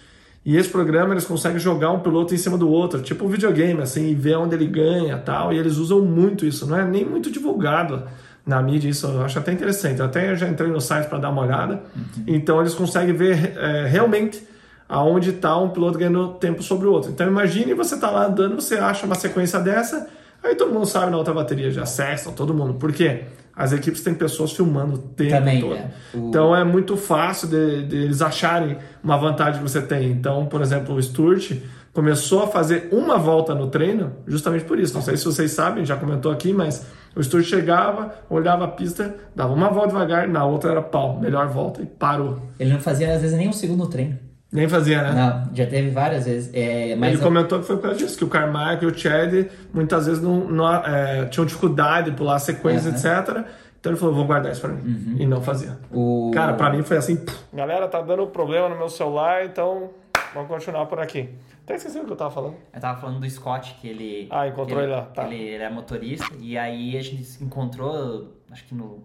E 0.44 0.56
esse 0.56 0.68
programa 0.68 1.14
eles 1.14 1.24
conseguem 1.24 1.58
jogar 1.58 1.90
um 1.90 2.00
piloto 2.00 2.34
em 2.34 2.36
cima 2.36 2.58
do 2.58 2.68
outro, 2.68 3.00
tipo 3.00 3.24
um 3.24 3.28
videogame, 3.28 3.80
assim, 3.80 4.10
e 4.10 4.14
ver 4.14 4.36
onde 4.36 4.54
ele 4.54 4.66
ganha 4.66 5.16
tal. 5.16 5.52
E 5.52 5.58
eles 5.58 5.78
usam 5.78 6.02
muito 6.02 6.44
isso, 6.44 6.66
não 6.66 6.78
é 6.78 6.84
nem 6.84 7.04
muito 7.04 7.30
divulgado 7.30 8.02
na 8.44 8.60
mídia, 8.60 8.90
isso 8.90 9.06
eu 9.06 9.22
acho 9.22 9.38
até 9.38 9.52
interessante. 9.52 10.00
Eu 10.00 10.06
até 10.06 10.36
já 10.36 10.46
entrei 10.46 10.70
no 10.70 10.80
site 10.80 11.08
para 11.08 11.18
dar 11.18 11.30
uma 11.30 11.42
olhada. 11.42 11.82
Então 12.26 12.60
eles 12.60 12.74
conseguem 12.74 13.14
ver 13.14 13.56
é, 13.56 13.86
realmente 13.86 14.46
aonde 14.86 15.30
está 15.30 15.56
um 15.56 15.70
piloto 15.70 15.98
ganhando 15.98 16.34
tempo 16.34 16.62
sobre 16.62 16.86
o 16.86 16.92
outro. 16.92 17.10
Então 17.10 17.26
imagine 17.26 17.72
você 17.72 17.98
tá 17.98 18.10
lá 18.10 18.26
andando, 18.26 18.56
você 18.56 18.76
acha 18.76 19.06
uma 19.06 19.14
sequência 19.14 19.58
dessa, 19.60 20.08
aí 20.42 20.54
todo 20.54 20.72
mundo 20.72 20.84
sabe 20.84 21.10
na 21.10 21.16
outra 21.16 21.32
bateria, 21.32 21.70
já 21.70 21.86
Sexton, 21.86 22.32
todo 22.32 22.52
mundo. 22.52 22.74
Por 22.74 22.92
quê? 22.92 23.24
As 23.56 23.72
equipes 23.72 24.02
têm 24.02 24.14
pessoas 24.14 24.52
filmando 24.52 24.94
o 24.94 24.98
tempo 24.98 25.30
Também, 25.30 25.60
todo. 25.60 25.74
é. 25.74 25.90
O- 26.14 26.28
Então 26.28 26.54
é 26.56 26.64
muito 26.64 26.96
fácil 26.96 27.48
de, 27.48 27.84
de 27.86 27.96
eles 27.96 28.20
acharem 28.20 28.76
uma 29.02 29.16
vantagem 29.16 29.62
que 29.62 29.68
você 29.68 29.80
tem. 29.80 30.10
Então, 30.10 30.46
por 30.46 30.60
exemplo, 30.60 30.94
o 30.94 31.00
Sturt 31.02 31.52
começou 31.92 32.42
a 32.42 32.46
fazer 32.48 32.88
uma 32.90 33.16
volta 33.16 33.54
no 33.54 33.68
treino 33.68 34.12
justamente 34.26 34.64
por 34.64 34.78
isso. 34.80 34.92
Não 34.94 35.02
sei 35.02 35.16
se 35.16 35.24
vocês 35.24 35.52
sabem, 35.52 35.84
já 35.84 35.96
comentou 35.96 36.32
aqui, 36.32 36.52
mas 36.52 36.84
o 37.14 37.22
Sturt 37.22 37.44
chegava, 37.46 38.12
olhava 38.28 38.64
a 38.64 38.68
pista, 38.68 39.14
dava 39.36 39.52
uma 39.52 39.68
volta 39.70 39.88
devagar, 39.88 40.26
na 40.26 40.44
outra 40.44 40.72
era 40.72 40.82
pau, 40.82 41.20
melhor 41.20 41.46
volta 41.46 41.80
e 41.80 41.86
parou. 41.86 42.40
Ele 42.58 42.72
não 42.72 42.80
fazia, 42.80 43.14
às 43.14 43.20
vezes, 43.22 43.36
nem 43.36 43.48
um 43.48 43.52
segundo 43.52 43.86
treino. 43.86 44.18
Nem 44.54 44.68
fazia, 44.68 45.02
né? 45.02 45.10
Não, 45.12 45.54
já 45.54 45.66
teve 45.66 45.90
várias 45.90 46.26
vezes. 46.26 46.48
É, 46.54 46.94
mas 46.94 47.14
Ele 47.14 47.22
comentou 47.22 47.58
que 47.58 47.66
foi 47.66 47.74
por 47.76 47.82
causa 47.82 47.98
disso, 47.98 48.16
que 48.16 48.24
o 48.24 48.28
Carmack 48.28 48.84
e 48.84 48.86
o 48.86 48.96
Chad 48.96 49.48
muitas 49.72 50.06
vezes 50.06 50.22
não, 50.22 50.44
não, 50.48 50.72
é, 50.72 51.26
tinham 51.26 51.44
dificuldade 51.44 52.12
de 52.12 52.16
pular 52.16 52.38
sequências, 52.38 53.04
Aham. 53.04 53.20
etc. 53.20 53.46
Então 53.80 53.90
ele 53.92 53.98
falou, 53.98 54.14
vou 54.14 54.24
guardar 54.24 54.52
isso 54.52 54.60
pra 54.60 54.70
mim. 54.70 55.16
E 55.18 55.26
não 55.26 55.42
fazia. 55.42 55.76
o... 55.92 56.30
Cara, 56.32 56.54
pra 56.54 56.70
mim 56.70 56.82
foi 56.84 56.96
assim. 56.96 57.16
pff. 57.16 57.36
Galera, 57.52 57.88
tá 57.88 58.00
dando 58.00 58.26
problema 58.28 58.68
no 58.68 58.76
meu 58.78 58.88
celular, 58.88 59.44
então 59.44 59.90
vamos 60.32 60.48
continuar 60.48 60.86
por 60.86 61.00
aqui. 61.00 61.28
Até 61.64 61.74
esqueci 61.74 61.98
o 61.98 62.04
que 62.04 62.12
eu 62.12 62.16
tava 62.16 62.30
falando. 62.30 62.54
Eu 62.72 62.80
tava 62.80 63.00
falando 63.00 63.18
do 63.20 63.28
Scott, 63.28 63.76
que 63.80 63.88
ele. 63.88 64.28
Ah, 64.30 64.46
encontrou 64.46 64.78
que 64.78 64.84
ele 64.84 64.92
lá, 64.92 65.02
tá. 65.02 65.26
Ele, 65.26 65.34
ele 65.42 65.62
é 65.64 65.68
motorista, 65.70 66.26
e 66.38 66.56
aí 66.56 66.96
a 66.96 67.02
gente 67.02 67.24
se 67.24 67.42
encontrou, 67.42 68.32
acho 68.52 68.64
que 68.66 68.74
no. 68.74 69.02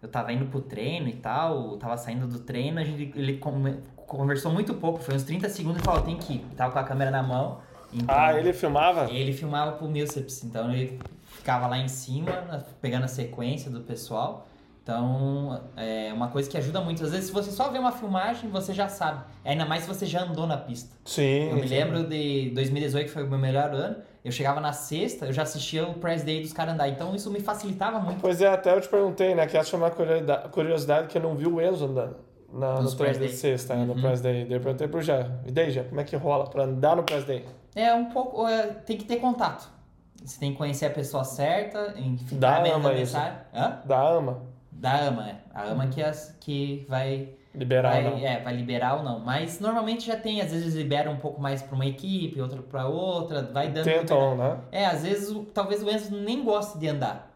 Eu 0.00 0.08
tava 0.08 0.32
indo 0.32 0.46
pro 0.46 0.60
treino 0.62 1.08
e 1.08 1.12
tal, 1.14 1.76
tava 1.76 1.96
saindo 1.98 2.26
do 2.26 2.38
treino, 2.38 2.78
a 2.80 2.84
gente, 2.84 3.12
ele 3.16 3.36
come- 3.38 3.76
conversou 4.16 4.50
muito 4.52 4.74
pouco, 4.74 4.98
foi 5.00 5.14
uns 5.14 5.22
30 5.22 5.48
segundos 5.48 5.80
e 5.80 5.84
falou: 5.84 6.00
tem 6.02 6.16
que 6.16 6.34
ir. 6.34 6.46
Tava 6.56 6.72
com 6.72 6.78
a 6.78 6.84
câmera 6.84 7.10
na 7.10 7.22
mão. 7.22 7.58
Então, 7.92 8.14
Ah, 8.14 8.34
ele 8.34 8.52
filmava? 8.52 9.10
ele 9.10 9.32
filmava 9.32 9.72
pro 9.72 9.86
Milceps, 9.88 10.42
então 10.44 10.70
ele 10.72 10.98
ficava 11.36 11.66
lá 11.66 11.78
em 11.78 11.88
cima, 11.88 12.64
pegando 12.82 13.04
a 13.04 13.08
sequência 13.08 13.70
do 13.70 13.80
pessoal. 13.80 14.46
Então, 14.82 15.60
é 15.76 16.10
uma 16.14 16.28
coisa 16.28 16.48
que 16.48 16.56
ajuda 16.56 16.80
muito. 16.80 17.04
Às 17.04 17.10
vezes, 17.10 17.26
se 17.26 17.32
você 17.32 17.50
só 17.50 17.68
vê 17.68 17.78
uma 17.78 17.92
filmagem, 17.92 18.48
você 18.48 18.72
já 18.72 18.88
sabe. 18.88 19.20
Ainda 19.44 19.66
mais 19.66 19.82
se 19.82 19.88
você 19.88 20.06
já 20.06 20.22
andou 20.22 20.46
na 20.46 20.56
pista. 20.56 20.88
Sim. 21.04 21.50
Eu 21.50 21.56
me 21.56 21.66
lembro 21.66 22.04
de 22.04 22.50
2018, 22.54 23.06
que 23.06 23.12
foi 23.12 23.22
o 23.24 23.28
meu 23.28 23.38
melhor 23.38 23.70
ano. 23.74 23.96
Eu 24.24 24.32
chegava 24.32 24.60
na 24.60 24.72
sexta, 24.72 25.26
eu 25.26 25.32
já 25.32 25.42
assistia 25.42 25.86
o 25.86 25.94
press 25.94 26.22
day 26.22 26.40
dos 26.40 26.54
caras 26.54 26.72
andar. 26.72 26.88
Então 26.88 27.14
isso 27.14 27.30
me 27.30 27.38
facilitava 27.40 27.98
muito. 28.00 28.20
Pois 28.20 28.40
é, 28.40 28.48
até 28.48 28.74
eu 28.74 28.80
te 28.80 28.88
perguntei, 28.88 29.34
né? 29.34 29.46
Que 29.46 29.58
essa 29.58 29.68
foi 29.70 29.78
uma 29.78 29.90
curiosidade, 29.90 30.48
curiosidade 30.48 31.08
que 31.08 31.18
eu 31.18 31.22
não 31.22 31.34
vi 31.36 31.46
o 31.46 31.60
Enzo 31.60 31.84
andando. 31.84 32.16
Na, 32.52 32.76
no 32.76 32.82
Nos 32.82 32.94
press 32.94 33.10
press 33.16 33.18
day 33.18 33.28
day. 33.28 33.36
sexta, 33.36 33.74
né, 33.74 33.84
no 33.84 33.94
press 33.94 34.20
day. 34.20 34.42
Eu 34.48 34.60
perguntei 34.60 34.88
pro 34.88 35.02
Jé, 35.02 35.30
e 35.46 35.52
daí, 35.52 35.70
Jé, 35.70 35.82
como 35.84 36.00
é 36.00 36.04
que 36.04 36.16
rola 36.16 36.48
pra 36.48 36.64
andar 36.64 36.96
no 36.96 37.02
press 37.02 37.24
day? 37.24 37.44
É 37.74 37.92
um 37.94 38.06
pouco. 38.06 38.46
é, 38.48 38.68
tem 38.68 38.96
que 38.96 39.04
ter 39.04 39.16
contato. 39.16 39.68
Você 40.24 40.40
tem 40.40 40.52
que 40.52 40.58
conhecer 40.58 40.86
a 40.86 40.90
pessoa 40.90 41.24
certa, 41.24 41.94
enfim, 41.96 42.38
Da 42.38 42.58
ama 42.74 42.92
isso. 42.94 43.16
Hã? 43.16 43.80
Da 43.84 44.00
AMA. 44.00 44.42
Da 44.72 45.00
ama, 45.08 45.28
é. 45.28 45.36
A 45.54 45.64
ama 45.64 45.86
que, 45.88 46.02
as, 46.02 46.36
que 46.40 46.84
vai, 46.88 47.30
Liberar 47.54 47.90
vai, 47.92 48.04
não. 48.04 48.18
é, 48.18 48.40
vai 48.40 48.54
liberar 48.56 48.96
ou 48.96 49.02
não. 49.02 49.20
Mas 49.20 49.60
normalmente 49.60 50.06
já 50.06 50.16
tem, 50.16 50.40
às 50.40 50.50
vezes 50.50 50.74
libera 50.74 51.10
um 51.10 51.16
pouco 51.18 51.40
mais 51.40 51.62
pra 51.62 51.74
uma 51.74 51.86
equipe, 51.86 52.40
outra 52.40 52.62
pra 52.62 52.86
outra, 52.86 53.42
vai 53.42 53.68
dando. 53.70 53.84
Tentam, 53.84 54.36
né? 54.36 54.58
É, 54.72 54.86
às 54.86 55.02
vezes 55.02 55.36
talvez 55.54 55.82
o 55.82 55.90
Enzo 55.90 56.14
nem 56.16 56.42
goste 56.44 56.78
de 56.78 56.88
andar. 56.88 57.27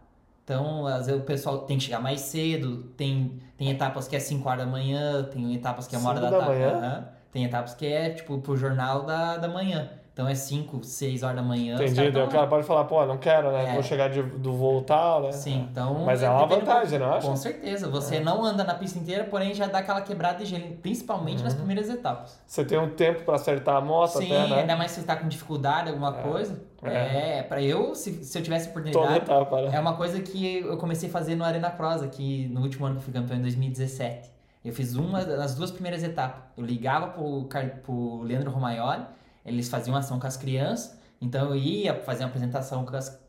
Então, 0.45 0.87
às 0.87 1.07
vezes 1.07 1.21
o 1.21 1.25
pessoal 1.25 1.59
tem 1.61 1.79
que 1.79 1.85
chegar 1.85 2.01
mais 2.01 2.21
cedo, 2.21 2.83
tem, 2.97 3.41
tem 3.57 3.71
etapas 3.71 4.09
que 4.09 4.17
é 4.17 4.21
5 4.21 4.49
horas 4.49 4.65
da 4.65 4.71
manhã, 4.71 5.23
tem 5.25 5.55
etapas 5.55 5.87
que 5.87 5.95
é 5.95 5.99
uma 5.99 6.11
hora 6.11 6.21
da 6.21 6.31
da 6.31 6.39
tarde. 6.39 6.63
Aham. 6.65 7.09
Tem 7.31 7.45
etapas 7.45 7.75
que 7.75 7.87
é, 7.87 8.11
tipo, 8.11 8.39
pro 8.39 8.57
jornal 8.57 9.05
da, 9.07 9.39
da 9.39 9.49
manhã. 9.49 9.89
Então 10.13 10.29
é 10.29 10.35
5, 10.35 10.85
6 10.85 11.23
horas 11.23 11.37
da 11.37 11.43
manhã. 11.43 11.77
Entendi. 11.77 12.19
o 12.19 12.29
cara 12.29 12.47
pode 12.47 12.67
falar, 12.67 12.85
pô, 12.85 13.07
não 13.07 13.17
quero, 13.17 13.51
né? 13.51 13.71
É. 13.71 13.73
Vou 13.73 13.83
chegar 13.83 14.09
de, 14.09 14.23
do 14.23 14.53
voo 14.53 14.83
tal, 14.83 15.23
né? 15.23 15.33
Sim, 15.33 15.67
então. 15.71 16.05
Mas 16.05 16.23
é 16.23 16.29
uma 16.29 16.45
um 16.45 16.49
vantagem, 16.49 16.99
não 16.99 17.15
acha? 17.15 17.27
Com 17.27 17.35
certeza. 17.35 17.89
Você 17.89 18.21
não 18.21 18.45
anda 18.45 18.63
na 18.63 18.75
pista 18.75 18.99
inteira, 18.99 19.25
porém 19.25 19.55
já 19.55 19.67
dá 19.67 19.79
aquela 19.79 20.03
quebrada 20.03 20.41
de 20.41 20.45
gelo, 20.45 20.77
principalmente 20.83 21.39
Uhum. 21.39 21.45
nas 21.45 21.55
primeiras 21.55 21.89
etapas. 21.89 22.39
Você 22.47 22.63
tem 22.63 22.79
um 22.79 22.91
tempo 22.91 23.25
pra 23.25 23.37
acertar 23.37 23.77
a 23.77 23.81
moto 23.81 24.19
Sim, 24.19 24.27
até, 24.37 24.49
né? 24.51 24.61
ainda 24.61 24.77
mais 24.77 24.91
se 24.91 25.01
você 25.01 25.07
tá 25.07 25.17
com 25.17 25.27
dificuldade, 25.29 25.89
alguma 25.89 26.13
coisa. 26.13 26.61
É. 26.83 27.39
É, 27.39 27.43
pra 27.45 27.63
eu, 27.63 27.95
se, 27.95 28.23
se 28.23 28.37
eu 28.39 28.43
tivesse 28.43 28.69
oportunidade. 28.69 29.17
etapa, 29.17 29.63
né? 29.63 29.71
É 29.73 29.81
uma 29.81 29.97
coisa 29.97 30.21
que 30.21 30.59
eu 30.59 30.77
comecei 30.77 31.09
a 31.09 31.13
fazer 31.13 31.37
no 31.37 31.45
Arena 31.45 31.71
Cross, 31.71 32.03
aqui 32.03 32.49
no 32.53 32.61
último 32.61 32.85
ano 32.85 32.97
que 32.97 33.01
eu 33.01 33.05
fui 33.05 33.13
campeão, 33.15 33.39
em 33.39 33.43
2017. 33.43 34.31
Eu 34.63 34.73
fiz 34.75 34.95
uma 34.95 35.25
das 35.25 35.55
duas 35.55 35.71
primeiras 35.71 36.03
etapas. 36.05 36.43
Eu 36.57 36.65
ligava 36.67 37.09
pro, 37.09 37.49
pro 37.83 38.23
Leandro 38.23 38.51
Romagnoli, 38.51 39.03
eles 39.45 39.69
faziam 39.69 39.97
ação 39.97 40.19
com 40.21 40.27
as 40.27 40.37
crianças, 40.37 40.97
então 41.21 41.49
eu 41.51 41.57
ia 41.57 41.95
fazer 42.03 42.25
uma 42.25 42.29
apresentação 42.31 42.85
com 42.85 42.97
as, 42.97 43.21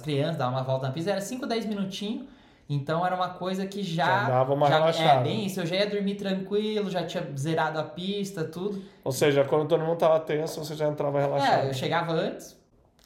crianças, 0.00 0.36
dar 0.36 0.48
uma 0.48 0.62
volta 0.62 0.86
na 0.86 0.92
pista, 0.92 1.10
era 1.10 1.20
5, 1.20 1.46
10 1.46 1.66
minutinhos, 1.66 2.26
então 2.68 3.04
era 3.04 3.14
uma 3.14 3.28
coisa 3.30 3.66
que 3.66 3.82
já... 3.82 4.04
Já 4.06 4.28
dava 4.28 4.54
uma 4.54 4.66
já, 4.68 4.78
relaxada. 4.78 5.20
É, 5.20 5.22
bem 5.22 5.44
isso, 5.46 5.60
eu 5.60 5.66
já 5.66 5.76
ia 5.76 5.86
dormir 5.90 6.14
tranquilo, 6.14 6.90
já 6.90 7.04
tinha 7.04 7.22
zerado 7.36 7.78
a 7.78 7.82
pista, 7.82 8.44
tudo. 8.44 8.82
Ou 9.02 9.12
seja, 9.12 9.44
quando 9.44 9.68
todo 9.68 9.84
mundo 9.84 9.98
tava 9.98 10.18
tenso, 10.20 10.64
você 10.64 10.74
já 10.74 10.88
entrava 10.88 11.20
relaxado. 11.20 11.64
É, 11.64 11.68
eu 11.68 11.74
chegava 11.74 12.12
antes, 12.12 12.56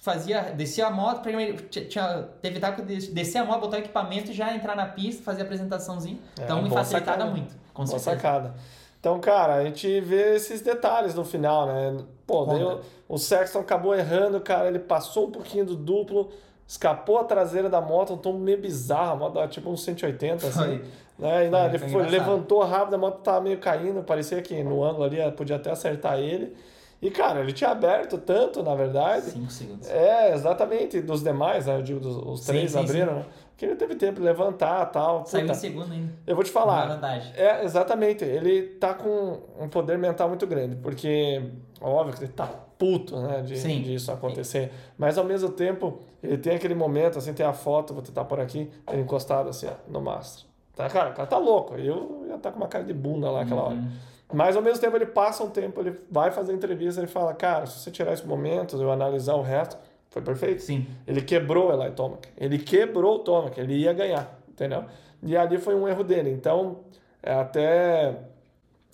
fazia, 0.01 0.43
descia 0.57 0.87
a 0.87 0.91
moto, 0.91 1.23
primeiro, 1.23 1.57
tinha- 1.69 2.29
teve 2.41 2.59
etapa 2.59 2.77
que 2.77 2.83
eu 2.83 2.87
des- 2.87 3.09
descia 3.09 3.43
a 3.43 3.45
moto, 3.45 3.61
botar 3.63 3.79
o 3.79 3.81
equipamento 3.81 4.31
e 4.31 4.35
já 4.35 4.55
entrar 4.55 4.77
na 4.77 4.87
pista, 4.87 5.25
fazer 5.25 5.43
a 5.43 5.45
apresentaçãozinho. 5.45 6.21
É, 6.39 6.45
então 6.45 6.63
me 6.63 6.69
boa 6.69 6.81
facilitava 6.85 7.19
sacada. 7.19 7.31
muito, 7.33 7.55
com 7.75 7.85
Boa 7.85 7.99
certeza. 7.99 8.17
sacada. 8.23 8.55
Então, 9.01 9.21
cara, 9.21 9.55
a 9.57 9.65
gente 9.65 10.01
vê 10.01 10.35
esses 10.35 10.61
detalhes 10.61 11.15
no 11.15 11.25
final, 11.25 11.67
né? 11.67 11.97
Pô, 12.27 12.45
daí 12.45 12.63
Conta. 12.63 12.83
o, 13.09 13.15
o 13.15 13.19
Sexton 13.19 13.61
acabou 13.61 13.95
errando, 13.95 14.41
cara. 14.41 14.69
Ele 14.69 14.79
passou 14.79 15.29
um 15.29 15.31
pouquinho 15.31 15.65
do 15.65 15.77
duplo, 15.77 16.31
escapou 16.67 17.19
a 17.19 17.25
traseira 17.25 17.69
da 17.71 17.81
moto, 17.81 18.15
um 18.15 18.19
tom 18.19 18.33
meio 18.35 18.61
bizarro. 18.61 19.13
A 19.13 19.17
moto 19.17 19.35
dava 19.35 19.49
tipo 19.49 19.71
uns 19.71 19.83
180, 19.85 20.47
assim. 20.47 20.53
Foi. 20.53 20.85
Né? 21.19 21.47
E, 21.47 21.51
não, 21.51 21.59
Foi, 21.59 21.69
ele 21.69 21.79
foi 21.79 21.89
engraçado. 21.89 22.11
levantou 22.11 22.63
rápido, 22.65 22.95
a 22.95 22.99
moto 22.99 23.21
tava 23.23 23.41
meio 23.41 23.59
caindo. 23.59 24.03
Parecia 24.03 24.43
que 24.43 24.63
no 24.63 24.85
ângulo 24.85 25.05
ali 25.05 25.19
podia 25.33 25.57
até 25.57 25.71
acertar 25.71 26.19
ele. 26.19 26.55
E, 27.01 27.11
cara, 27.11 27.41
ele 27.41 27.53
tinha 27.53 27.71
aberto 27.71 28.19
tanto, 28.19 28.63
na 28.63 28.75
verdade. 28.75 29.31
5 29.31 29.51
segundos. 29.53 29.89
É, 29.89 30.35
exatamente, 30.35 31.01
dos 31.01 31.23
demais, 31.23 31.67
né? 31.67 31.77
Eu 31.77 31.83
digo, 31.83 32.01
dos, 32.01 32.17
os 32.17 32.41
Sim, 32.41 32.53
três 32.53 32.73
sim, 32.73 32.79
abriram, 32.79 33.15
né? 33.15 33.25
Que 33.59 33.67
ele 33.67 33.75
teve 33.75 33.97
tempo 33.97 34.21
de 34.21 34.23
levantar 34.25 34.87
tal. 34.87 35.27
Saiu 35.27 35.43
Puta, 35.43 35.53
em 35.53 35.61
segundo 35.61 35.93
ainda. 35.93 36.13
eu 36.25 36.37
vou 36.37 36.45
te 36.45 36.51
falar. 36.51 36.97
É, 37.35 37.65
exatamente. 37.65 38.25
Ele 38.25 38.63
tá 38.63 38.95
com 38.95 39.41
um 39.59 39.69
poder 39.69 39.99
mental 39.99 40.29
muito 40.29 40.47
grande, 40.47 40.77
porque 40.77 41.43
óbvio 41.81 42.15
que 42.15 42.23
ele 42.23 42.33
tá 42.33 42.47
puto, 42.79 43.21
né, 43.21 43.43
de, 43.43 43.59
Sim. 43.59 43.83
de 43.83 43.97
isso 43.97 44.13
acontecer. 44.13 44.71
Mas 44.97 45.19
ao 45.19 45.25
mesmo 45.25 45.49
tempo, 45.49 45.99
ele 46.23 46.39
tem 46.39 46.55
aquele 46.55 46.77
momento, 46.77 47.19
assim, 47.19 47.35
tem 47.35 47.45
a 47.45 47.53
foto, 47.53 47.93
vou 47.93 48.01
tentar 48.01 48.25
por 48.27 48.39
aqui, 48.39 48.71
ele 48.89 49.03
encostado 49.03 49.49
assim, 49.49 49.67
ó, 49.67 49.73
no 49.89 50.01
mastro. 50.01 50.47
Tá, 50.77 50.89
cara, 50.89 51.11
o 51.11 51.15
cara 51.15 51.27
tá 51.27 51.39
louco. 51.39 51.75
Eu 51.75 52.27
ia 52.29 52.39
tá 52.39 52.53
com 52.53 52.59
uma 52.59 52.69
cara 52.69 52.85
de 52.85 52.95
bunda 52.95 53.29
lá 53.29 53.43
aquela 53.43 53.63
hora. 53.63 53.75
Uhum. 53.75 53.91
Mas 54.33 54.55
ao 54.55 54.63
mesmo 54.63 54.81
tempo 54.81 54.97
ele 54.97 55.07
passa 55.07 55.43
um 55.43 55.51
tempo, 55.51 55.81
ele 55.81 55.99
vai 56.09 56.31
fazer 56.31 56.53
entrevista, 56.53 57.01
ele 57.01 57.09
fala, 57.09 57.35
cara, 57.35 57.67
se 57.67 57.81
você 57.81 57.91
tirar 57.91 58.13
esse 58.13 58.25
momento, 58.25 58.81
eu 58.81 58.93
analisar 58.93 59.35
o 59.35 59.43
resto, 59.43 59.77
foi 60.11 60.23
perfeito. 60.23 60.63
Sim. 60.63 60.87
Ele 61.07 61.21
quebrou 61.21 61.71
o 61.71 61.83
Eli 61.83 61.93
Tomac. 61.93 62.29
Ele 62.37 62.59
quebrou 62.59 63.17
o 63.17 63.19
Tomac. 63.21 63.59
Ele 63.59 63.75
ia 63.75 63.93
ganhar, 63.93 64.39
entendeu? 64.49 64.85
E 65.23 65.37
ali 65.37 65.59
foi 65.59 65.75
um 65.75 65.87
erro 65.87 66.05
dele. 66.05 66.31
Então, 66.31 66.81
é 67.23 67.33
até... 67.35 68.17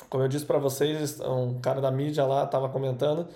Como 0.09 0.25
eu 0.25 0.29
disse 0.29 0.45
para 0.45 0.59
vocês, 0.59 1.21
um 1.21 1.61
cara 1.61 1.81
da 1.81 1.91
mídia 1.91 2.25
lá 2.25 2.45
estava 2.45 2.69
comentando 2.69 3.29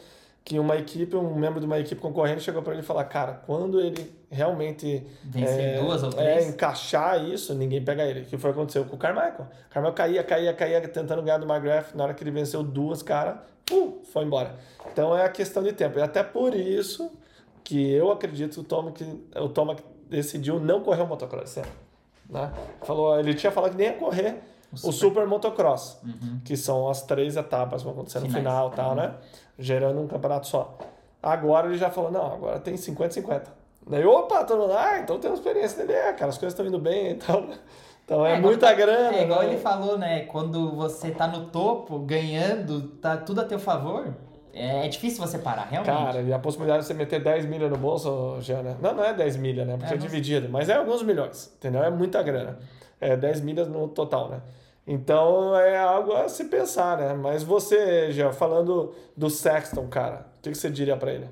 que 0.48 0.58
uma 0.58 0.76
equipe, 0.76 1.14
um 1.14 1.34
membro 1.34 1.60
de 1.60 1.66
uma 1.66 1.78
equipe 1.78 2.00
concorrente 2.00 2.40
chegou 2.40 2.62
para 2.62 2.72
ele 2.72 2.80
e 2.80 2.84
falar, 2.84 3.04
cara, 3.04 3.34
quando 3.46 3.78
ele 3.78 4.10
realmente 4.30 5.06
Vencer 5.22 5.78
duas 5.78 6.02
ou 6.02 6.08
é, 6.08 6.12
três. 6.12 6.48
encaixar 6.48 7.22
isso, 7.22 7.54
ninguém 7.54 7.84
pega 7.84 8.02
ele. 8.04 8.24
Que 8.24 8.38
foi 8.38 8.50
o 8.50 8.54
que 8.54 8.58
aconteceu 8.58 8.86
com 8.86 8.96
o 8.96 8.98
Carmichael. 8.98 9.46
O 9.68 9.70
Carmichael 9.74 9.94
caía, 9.94 10.24
caía, 10.24 10.54
caía, 10.54 10.80
tentando 10.88 11.20
ganhar 11.22 11.36
do 11.36 11.46
McGrath. 11.46 11.94
Na 11.94 12.04
hora 12.04 12.14
que 12.14 12.24
ele 12.24 12.30
venceu 12.30 12.62
duas, 12.62 13.02
cara, 13.02 13.42
pum, 13.66 13.98
foi 14.10 14.24
embora. 14.24 14.54
Então 14.90 15.14
é 15.14 15.22
a 15.22 15.28
questão 15.28 15.62
de 15.62 15.72
tempo. 15.74 15.98
E 15.98 16.02
até 16.02 16.22
por 16.22 16.54
isso 16.54 17.12
que 17.68 17.92
eu 17.92 18.10
acredito 18.10 18.54
que 18.54 18.60
o 18.60 18.64
Tomac, 18.64 19.04
o 19.36 19.48
Tomac 19.50 19.82
decidiu 20.08 20.58
não 20.58 20.80
correr 20.80 21.02
o 21.02 21.06
motocross 21.06 21.58
ano, 21.58 21.66
né? 22.30 22.50
Falou, 22.82 23.20
ele 23.20 23.34
tinha 23.34 23.52
falado 23.52 23.72
que 23.72 23.76
nem 23.76 23.88
ia 23.88 23.92
correr 23.92 24.40
o 24.72 24.90
Super, 24.90 25.26
Motocross, 25.26 26.00
que 26.46 26.56
são 26.56 26.88
as 26.88 27.02
três 27.02 27.36
etapas 27.36 27.82
que 27.82 27.84
vão 27.84 27.92
acontecer 27.92 28.20
no 28.20 28.24
Finais. 28.26 28.38
final 28.42 28.70
tal, 28.70 28.94
né? 28.94 29.16
Gerando 29.58 30.00
um 30.00 30.06
campeonato 30.06 30.46
só. 30.46 30.78
Agora 31.22 31.66
ele 31.66 31.76
já 31.76 31.90
falou, 31.90 32.10
não, 32.10 32.32
agora 32.32 32.58
tem 32.58 32.74
50-50. 32.74 33.42
Daí, 33.86 34.06
opa, 34.06 34.44
todo 34.44 34.62
mundo, 34.62 34.72
ah, 34.72 34.98
então 34.98 35.18
tem 35.18 35.30
uma 35.30 35.36
experiência 35.36 35.86
dele, 35.86 35.92
é, 35.98 36.12
cara, 36.14 36.30
as 36.30 36.38
coisas 36.38 36.54
estão 36.54 36.64
indo 36.64 36.78
bem 36.78 37.10
e 37.10 37.14
tal. 37.16 37.42
né? 37.42 37.58
Então 38.02 38.24
é, 38.24 38.38
igual 38.38 38.50
muita 38.50 38.68
tá- 38.68 38.72
grana. 38.72 39.14
É 39.14 39.24
igual 39.24 39.40
né? 39.40 39.48
ele 39.48 39.58
falou, 39.58 39.98
né? 39.98 40.20
Quando 40.20 40.74
você 40.74 41.10
tá 41.10 41.26
no 41.26 41.46
topo, 41.50 41.98
ganhando, 41.98 42.80
tá 42.96 43.18
tudo 43.18 43.42
a 43.42 43.44
teu 43.44 43.58
favor, 43.58 44.14
é, 44.58 44.86
é 44.86 44.88
difícil 44.88 45.24
você 45.24 45.38
parar, 45.38 45.64
realmente. 45.64 45.94
Cara, 45.94 46.20
e 46.20 46.32
a 46.32 46.38
possibilidade 46.38 46.82
de 46.82 46.88
você 46.88 46.94
meter 46.94 47.22
10 47.22 47.46
milhas 47.46 47.70
no 47.70 47.76
bolso, 47.76 48.38
já, 48.40 48.62
né? 48.62 48.76
Não, 48.80 48.94
não 48.94 49.04
é 49.04 49.14
10 49.14 49.36
milhas, 49.36 49.66
né? 49.66 49.76
Porque 49.76 49.94
É, 49.94 49.96
é, 49.96 50.00
dividido, 50.00 50.48
mas 50.48 50.68
é 50.68 50.74
alguns 50.74 51.02
milhões, 51.02 51.52
entendeu? 51.56 51.82
É 51.82 51.90
muita 51.90 52.22
grana. 52.22 52.58
É 53.00 53.16
10 53.16 53.40
milhas 53.42 53.68
no 53.68 53.88
total, 53.88 54.28
né? 54.28 54.42
Então 54.86 55.54
é 55.54 55.78
algo 55.78 56.12
a 56.12 56.28
se 56.28 56.46
pensar, 56.46 56.96
né? 56.96 57.14
Mas 57.14 57.42
você, 57.42 58.10
já 58.10 58.32
falando 58.32 58.94
do 59.16 59.28
Sexton, 59.28 59.86
cara, 59.86 60.26
o 60.38 60.42
que, 60.42 60.50
que 60.50 60.58
você 60.58 60.70
diria 60.70 60.96
pra 60.96 61.12
ele? 61.12 61.28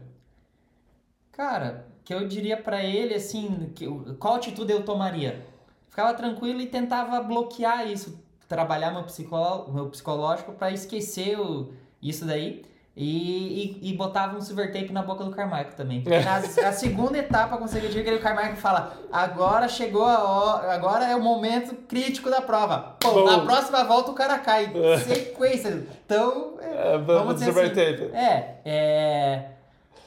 Cara, 1.32 1.86
que 2.04 2.14
eu 2.14 2.28
diria 2.28 2.56
pra 2.56 2.84
ele 2.84 3.14
assim, 3.14 3.72
que, 3.74 3.86
qual 4.18 4.34
atitude 4.34 4.72
eu 4.72 4.84
tomaria? 4.84 5.44
Ficava 5.88 6.14
tranquilo 6.14 6.60
e 6.60 6.66
tentava 6.66 7.20
bloquear 7.22 7.90
isso, 7.90 8.22
trabalhar 8.46 8.90
meu, 8.92 9.04
psicó, 9.04 9.66
meu 9.72 9.88
psicológico 9.88 10.52
pra 10.52 10.70
esquecer 10.70 11.40
o, 11.40 11.72
isso 12.00 12.24
daí. 12.24 12.62
E, 12.98 13.76
e, 13.82 13.90
e 13.90 13.92
botava 13.94 14.38
um 14.38 14.40
silver 14.40 14.72
tape 14.72 14.90
na 14.90 15.02
boca 15.02 15.22
do 15.22 15.30
Carmichael 15.30 15.74
também. 15.76 16.00
Porque 16.02 16.18
na, 16.18 16.36
a 16.36 16.72
segunda 16.72 17.18
etapa 17.18 17.58
consecutiva 17.58 18.02
que 18.02 18.08
ele- 18.08 18.16
o 18.18 18.22
Carmichael 18.22 18.56
fala: 18.56 18.94
agora 19.12 19.68
chegou 19.68 20.04
a 20.06 20.24
hora, 20.24 20.72
agora 20.72 21.04
é 21.04 21.14
o 21.14 21.22
momento 21.22 21.74
crítico 21.86 22.30
da 22.30 22.40
prova. 22.40 22.96
Pô, 23.00 23.10
Bom. 23.12 23.24
na 23.26 23.40
próxima 23.40 23.84
volta 23.84 24.10
o 24.12 24.14
cara 24.14 24.38
cai. 24.38 24.72
Sequência. 25.06 25.86
Então, 26.06 26.54
é, 26.60 26.94
É, 26.94 26.98
vamos 26.98 27.34
dizer 27.34 27.46
silver 27.52 27.64
assim, 27.66 27.74
tape. 27.74 28.16
É, 28.16 28.54
é. 28.64 29.42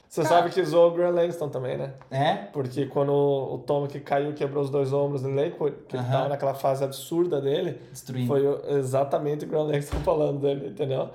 Você 0.07 0.23
Cara. 0.23 0.35
sabe 0.37 0.49
que 0.49 0.63
zoou 0.63 0.89
o 0.89 0.93
Grant 0.95 1.13
Langston 1.13 1.49
também, 1.49 1.77
né? 1.77 1.91
É? 2.09 2.33
Porque 2.51 2.87
quando 2.87 3.13
o 3.13 3.59
Tom 3.59 3.85
que 3.85 3.99
caiu 3.99 4.33
quebrou 4.33 4.63
os 4.63 4.71
dois 4.71 4.91
ombros 4.91 5.23
em 5.23 5.35
Lakewood, 5.35 5.75
que 5.87 5.95
ele 5.95 6.01
Aham. 6.03 6.11
tava 6.11 6.29
naquela 6.29 6.55
fase 6.55 6.83
absurda 6.83 7.39
dele, 7.39 7.79
Destruindo. 7.91 8.25
foi 8.25 8.41
exatamente 8.79 9.45
o 9.45 9.47
Grant 9.47 9.67
Langston 9.69 9.97
falando 10.01 10.39
dele, 10.39 10.69
entendeu? 10.69 11.11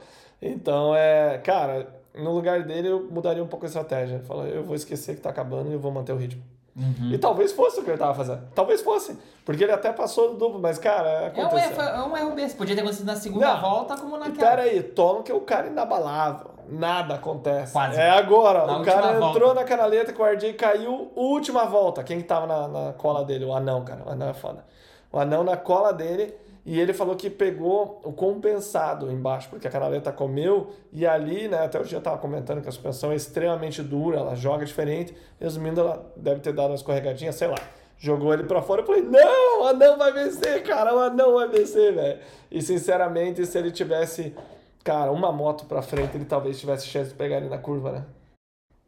Então, 0.47 0.95
é, 0.95 1.39
cara, 1.39 1.87
no 2.15 2.33
lugar 2.33 2.63
dele 2.63 2.89
eu 2.89 3.09
mudaria 3.11 3.43
um 3.43 3.47
pouco 3.47 3.65
a 3.65 3.69
estratégia. 3.69 4.21
Fala, 4.21 4.45
eu 4.45 4.63
vou 4.63 4.77
esquecer 4.77 5.15
que 5.17 5.21
tá 5.23 5.31
acabando 5.31 5.71
e 5.71 5.73
eu 5.73 5.81
vou 5.81 5.91
manter 5.91 6.13
o 6.13 6.17
ritmo. 6.17 6.43
Uhum. 6.77 7.13
E 7.13 7.19
talvez 7.19 7.53
fosse 7.53 7.81
o 7.81 7.85
que 7.85 7.91
ele 7.91 7.99
tava 7.99 8.15
fazendo. 8.15 8.43
Talvez 8.55 8.83
fosse. 8.83 9.17
Porque 9.45 9.63
ele 9.63 9.73
até 9.73 9.93
passou 9.93 10.33
do 10.33 10.37
duplo, 10.37 10.59
mas, 10.59 10.77
cara, 10.79 11.09
É 11.09 11.41
um, 11.41 11.47
aconteceu. 11.47 11.71
erro, 11.71 11.83
é 11.83 12.03
um 12.03 12.17
erro. 12.37 12.55
Podia 12.57 12.75
ter 12.75 12.81
acontecido 12.81 13.07
na 13.07 13.17
segunda 13.17 13.55
Não. 13.55 13.61
volta 13.61 13.97
como 13.97 14.17
naquela. 14.17 14.37
pera 14.51 14.63
aí, 14.63 14.83
toma 14.83 15.23
que 15.23 15.31
é 15.31 15.35
o 15.35 15.41
cara 15.41 15.69
inabalável. 15.69 16.51
Nada 16.69 17.15
acontece. 17.15 17.73
Quase. 17.73 18.01
É 18.01 18.11
agora. 18.11 18.67
Na 18.67 18.79
o 18.79 18.85
cara 18.85 19.09
última 19.09 19.29
entrou 19.29 19.47
volta. 19.49 19.61
na 19.61 19.67
canaleta 19.67 20.13
que 20.13 20.21
o 20.21 20.25
RJ 20.25 20.55
caiu, 20.55 21.13
última 21.15 21.65
volta. 21.67 22.03
Quem 22.03 22.19
que 22.19 22.25
tava 22.25 22.47
na, 22.47 22.67
na 22.69 22.93
cola 22.95 23.25
dele? 23.25 23.45
O 23.45 23.55
anão, 23.55 23.85
cara. 23.85 24.03
O 24.05 24.11
anão 24.11 24.29
é 24.31 24.35
foda. 24.35 24.65
O 25.13 25.19
anão 25.21 25.45
na 25.45 25.57
cola 25.57 25.93
dele. 25.93 26.35
E 26.67 26.81
ele 26.81 26.95
falou 26.95 27.15
que 27.15 27.29
pegou 27.29 28.01
o 28.03 28.13
compensado 28.13 29.13
embaixo, 29.13 29.51
porque 29.51 29.69
a 29.69 29.71
canaleta 29.71 30.11
comeu. 30.11 30.71
E 30.91 31.07
ali, 31.07 31.47
né, 31.47 31.65
até 31.65 31.79
o 31.79 31.85
dia 31.85 32.01
tava 32.01 32.17
comentando 32.17 32.63
que 32.63 32.69
a 32.69 32.73
suspensão 32.73 33.13
é 33.13 33.17
extremamente 33.17 33.83
dura, 33.83 34.19
ela 34.19 34.35
joga 34.35 34.65
diferente. 34.65 35.15
Resumindo, 35.39 35.83
ela 35.83 36.11
deve 36.17 36.41
ter 36.41 36.55
dado 36.55 36.71
uma 36.71 36.77
escorregadinha, 36.77 37.33
sei 37.33 37.49
lá. 37.49 37.57
Jogou 37.99 38.33
ele 38.33 38.45
pra 38.45 38.63
fora. 38.63 38.81
Eu 38.81 38.87
falei, 38.87 39.03
não, 39.03 39.63
o 39.63 39.67
anão 39.67 39.99
vai 39.99 40.13
vencer, 40.13 40.63
cara. 40.63 40.95
O 40.95 40.99
anão 40.99 41.35
vai 41.35 41.49
vencer, 41.49 41.95
velho. 41.95 42.19
E 42.51 42.63
sinceramente, 42.63 43.45
se 43.45 43.59
ele 43.59 43.71
tivesse, 43.71 44.35
cara, 44.83 45.13
uma 45.13 45.31
moto 45.31 45.67
pra 45.67 45.83
frente, 45.83 46.17
ele 46.17 46.25
talvez 46.25 46.59
tivesse 46.59 46.87
chance 46.87 47.11
de 47.11 47.17
pegar 47.17 47.37
ele 47.37 47.51
na 47.51 47.59
curva, 47.59 47.93
né? 47.93 48.05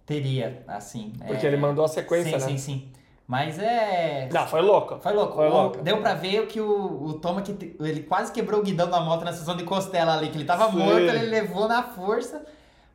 Teria, 0.06 0.62
assim. 0.66 1.12
Porque 1.26 1.44
é... 1.44 1.48
ele 1.48 1.58
mandou 1.58 1.84
a 1.84 1.88
sequência, 1.88 2.40
sim, 2.40 2.52
né? 2.52 2.52
Sim, 2.52 2.58
sim, 2.58 2.92
Mas 3.26 3.58
é. 3.58 4.28
Não, 4.32 4.46
foi 4.46 4.62
louco. 4.62 4.98
Foi 5.00 5.12
louco. 5.12 5.34
Foi 5.34 5.48
louco. 5.48 5.82
Deu 5.82 6.00
pra 6.00 6.14
ver 6.14 6.46
que 6.46 6.60
o, 6.60 7.02
o 7.06 7.14
Toma 7.14 7.42
que 7.42 7.74
ele 7.80 8.04
quase 8.04 8.30
quebrou 8.32 8.60
o 8.60 8.62
guidão 8.62 8.88
da 8.88 9.00
moto 9.00 9.24
na 9.24 9.32
sessão 9.32 9.56
de 9.56 9.64
costela 9.64 10.14
ali, 10.16 10.28
que 10.28 10.36
ele 10.36 10.44
tava 10.44 10.70
Sim. 10.70 10.78
morto, 10.78 11.00
ele 11.00 11.26
levou 11.26 11.66
na 11.66 11.82
força. 11.82 12.44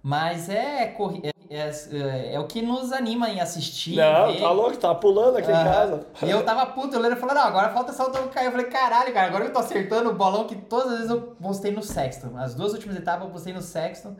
Mas 0.02 0.50
é, 0.50 0.88
corri- 0.88 1.22
é, 1.24 1.32
é, 1.60 2.34
é 2.34 2.40
o 2.40 2.48
que 2.48 2.62
nos 2.62 2.92
anima 2.94 3.30
em 3.30 3.40
assistir. 3.42 3.98
Não, 3.98 4.32
ver. 4.32 4.40
tá 4.40 4.52
louco, 4.52 4.78
tá 4.78 4.96
pulando 4.96 5.38
aqui 5.38 5.52
em 5.52 5.54
Aham. 5.54 5.64
casa. 5.66 6.06
E 6.24 6.30
eu 6.30 6.44
tava 6.46 6.66
puto, 6.68 6.96
o 6.96 7.00
Leandro 7.00 7.20
falou, 7.20 7.36
não, 7.36 7.44
agora 7.44 7.70
falta 7.70 7.92
só 7.94 8.08
o 8.08 8.10
Tom 8.10 8.28
cair. 8.30 8.46
Eu 8.46 8.52
falei, 8.52 8.66
caralho, 8.68 9.14
cara, 9.14 9.28
agora 9.28 9.46
eu 9.46 9.54
tô 9.54 9.60
acertando 9.60 10.10
o 10.10 10.14
bolão 10.16 10.46
que 10.46 10.56
todas 10.56 10.88
as 10.94 10.98
vezes 11.00 11.10
eu 11.12 11.22
postei 11.42 11.72
no 11.72 11.84
Sexton. 11.84 12.36
As 12.38 12.56
duas 12.56 12.72
últimas 12.74 12.96
etapas 12.96 13.26
eu 13.26 13.30
postei 13.32 13.54
no 13.54 13.62
Sexton. 13.62 14.16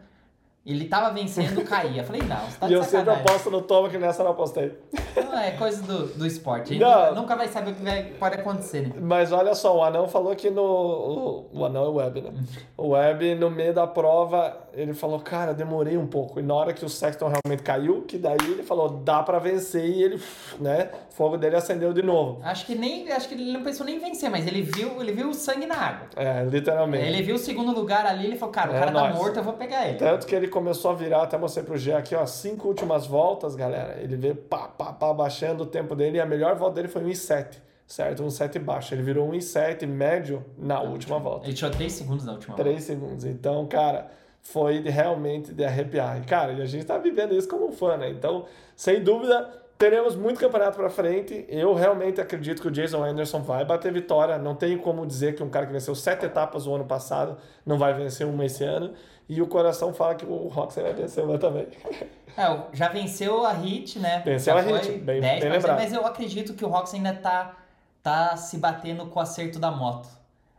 Ele 0.64 0.86
tava 0.86 1.10
vencendo, 1.12 1.64
caía. 1.66 2.02
Eu 2.02 2.06
falei, 2.06 2.22
não, 2.22 2.38
você 2.38 2.58
tá 2.60 2.66
E 2.68 2.70
de 2.70 2.76
eu 2.76 2.84
sempre 2.84 3.00
sacanagem. 3.00 3.26
aposto 3.26 3.50
no 3.50 3.62
Toma 3.64 3.90
que 3.90 3.98
nessa 3.98 4.22
eu 4.22 4.26
não 4.26 4.32
apostei. 4.34 4.78
Não, 5.16 5.40
é 5.40 5.52
coisa 5.52 5.82
do, 5.82 6.06
do 6.10 6.28
esporte. 6.28 6.66
A 6.70 6.74
gente 6.74 6.80
Não. 6.82 6.90
nunca, 7.10 7.12
nunca 7.22 7.36
vai 7.36 7.48
saber 7.48 7.72
o 7.72 7.76
que 7.76 7.82
vai, 7.84 8.04
pode 8.20 8.36
acontecer, 8.36 8.88
né? 8.88 8.94
Mas 9.02 9.32
olha 9.32 9.56
só, 9.56 9.76
o 9.76 9.84
Anão 9.84 10.08
falou 10.08 10.36
que 10.36 10.52
no. 10.52 10.62
O, 10.62 11.50
o 11.52 11.66
Anão 11.66 11.86
é 11.86 11.88
o 11.88 11.94
Web, 11.96 12.22
né? 12.22 12.32
O 12.78 12.90
Web, 12.90 13.34
no 13.36 13.50
meio 13.50 13.74
da 13.74 13.88
prova, 13.88 14.56
ele 14.74 14.94
falou, 14.94 15.20
cara, 15.20 15.52
demorei 15.54 15.98
um 15.98 16.06
pouco. 16.06 16.40
E 16.40 16.44
na 16.44 16.54
hora 16.54 16.74
que 16.74 16.86
o 16.86 16.90
Sexton 16.90 17.30
realmente 17.30 17.64
caiu, 17.64 18.04
que 18.04 18.18
daí 18.20 18.38
ele 18.44 18.62
falou, 18.62 18.88
dá 18.90 19.24
pra 19.24 19.40
vencer, 19.40 19.84
e 19.84 20.04
ele, 20.04 20.22
né? 20.60 20.92
O 21.10 21.14
fogo 21.14 21.38
dele 21.38 21.56
acendeu 21.56 21.92
de 21.92 22.04
novo. 22.04 22.40
Acho 22.44 22.68
que 22.68 22.76
nem. 22.76 23.12
Acho 23.12 23.28
que 23.28 23.34
ele 23.34 23.52
não 23.52 23.64
pensou 23.64 23.84
nem 23.86 23.96
em 23.96 24.00
vencer, 24.00 24.30
mas 24.30 24.46
ele 24.46 24.62
viu, 24.62 25.02
ele 25.02 25.12
viu 25.12 25.30
o 25.30 25.34
sangue 25.34 25.66
na 25.66 25.76
água. 25.76 26.08
É, 26.16 26.44
literalmente. 26.44 27.04
Ele 27.08 27.22
viu 27.24 27.34
o 27.36 27.40
segundo 27.40 27.72
lugar 27.74 28.06
ali, 28.06 28.28
ele 28.28 28.36
falou, 28.38 28.54
cara, 28.54 28.72
o 28.72 28.76
É 28.76 28.80
cara 28.80 28.92
tá 28.92 29.00
nóis. 29.02 29.16
morto, 29.16 29.38
eu 29.38 29.44
vou 29.44 29.54
pegar 29.54 29.88
ele. 29.88 29.98
Tanto 29.98 30.28
que 30.28 30.36
ele 30.36 30.51
começou 30.52 30.92
a 30.92 30.94
virar, 30.94 31.24
até 31.24 31.38
mostrei 31.38 31.66
pro 31.66 31.78
G 31.78 31.94
aqui, 31.94 32.14
ó, 32.14 32.26
cinco 32.26 32.68
últimas 32.68 33.08
voltas, 33.08 33.56
galera. 33.56 34.00
Ele 34.00 34.16
veio 34.16 34.36
pá, 34.36 34.68
pá, 34.68 34.94
pá, 34.94 35.12
baixando 35.14 35.64
o 35.64 35.66
tempo 35.66 35.96
dele, 35.96 36.18
e 36.18 36.22
a 36.22 36.26
melhor 36.26 36.56
volta 36.56 36.76
dele 36.76 36.88
foi 36.88 37.04
1,7, 37.04 37.58
certo? 37.88 38.24
1,7 38.24 38.60
baixo. 38.60 38.94
Ele 38.94 39.02
virou 39.02 39.28
1,7 39.32 39.88
médio 39.88 40.46
na 40.58 40.80
última 40.82 41.18
volta. 41.18 41.48
Ele 41.48 41.56
tirou 41.56 41.72
3 41.72 41.92
segundos 41.92 42.26
na 42.26 42.34
última 42.34 42.56
volta. 42.56 42.70
3 42.70 42.84
segundos. 42.84 43.26
Então, 43.26 43.66
cara, 43.66 44.12
foi 44.42 44.82
realmente 44.82 45.54
de 45.54 45.64
arrepiar. 45.64 46.20
E, 46.20 46.26
cara, 46.26 46.54
e 46.54 46.62
a 46.62 46.66
gente 46.66 46.86
tá 46.86 46.98
vivendo 46.98 47.36
isso 47.36 47.48
como 47.48 47.68
um 47.68 47.72
fã, 47.72 47.98
né? 47.98 48.10
Então, 48.10 48.46
sem 48.76 49.04
dúvida, 49.04 49.50
teremos 49.82 50.16
muito 50.16 50.40
campeonato 50.40 50.78
pra 50.78 50.92
frente. 50.92 51.44
Eu 51.50 51.74
realmente 51.74 52.22
acredito 52.22 52.62
que 52.62 52.68
o 52.68 52.72
Jason 52.72 53.04
Anderson 53.04 53.42
vai 53.42 53.66
bater 53.66 53.92
vitória. 53.92 54.38
Não 54.38 54.54
tenho 54.54 54.80
como 54.80 55.08
dizer 55.08 55.34
que 55.34 55.42
um 55.42 55.50
cara 55.50 55.66
que 55.66 55.74
venceu 55.74 55.96
sete 55.96 56.24
etapas 56.24 56.68
o 56.68 56.76
ano 56.76 56.86
passado 56.86 57.38
não 57.66 57.80
vai 57.80 57.92
vencer 57.92 58.28
uma 58.28 58.46
esse 58.46 58.64
ano. 58.64 58.94
E 59.28 59.42
o 59.42 59.48
coração 59.48 59.92
fala 59.92 60.14
que 60.14 60.24
o 60.24 60.48
Roxen 60.48 60.84
vai 60.84 60.94
vencer 60.94 61.24
uma 61.24 61.38
também. 61.38 61.68
É, 62.38 62.44
já 62.72 62.88
venceu 62.88 63.46
a 63.46 63.52
Hit, 63.52 64.00
né? 64.00 64.22
Venceu 64.24 64.54
Já 64.54 64.62
a 64.62 64.64
Hit, 64.64 64.90
bem- 65.00 65.20
10 65.20 65.42
bem 65.42 65.52
lembrado. 65.52 65.78
Mas 65.78 65.92
eu 65.92 66.06
acredito 66.06 66.54
que 66.54 66.64
o 66.64 66.70
Rox 66.70 66.94
ainda 66.94 67.14
tá, 67.14 67.58
tá 68.02 68.38
se 68.38 68.58
batendo 68.58 69.06
com 69.08 69.20
o 69.20 69.22
acerto 69.22 69.60
da 69.60 69.70
moto. 69.70 70.08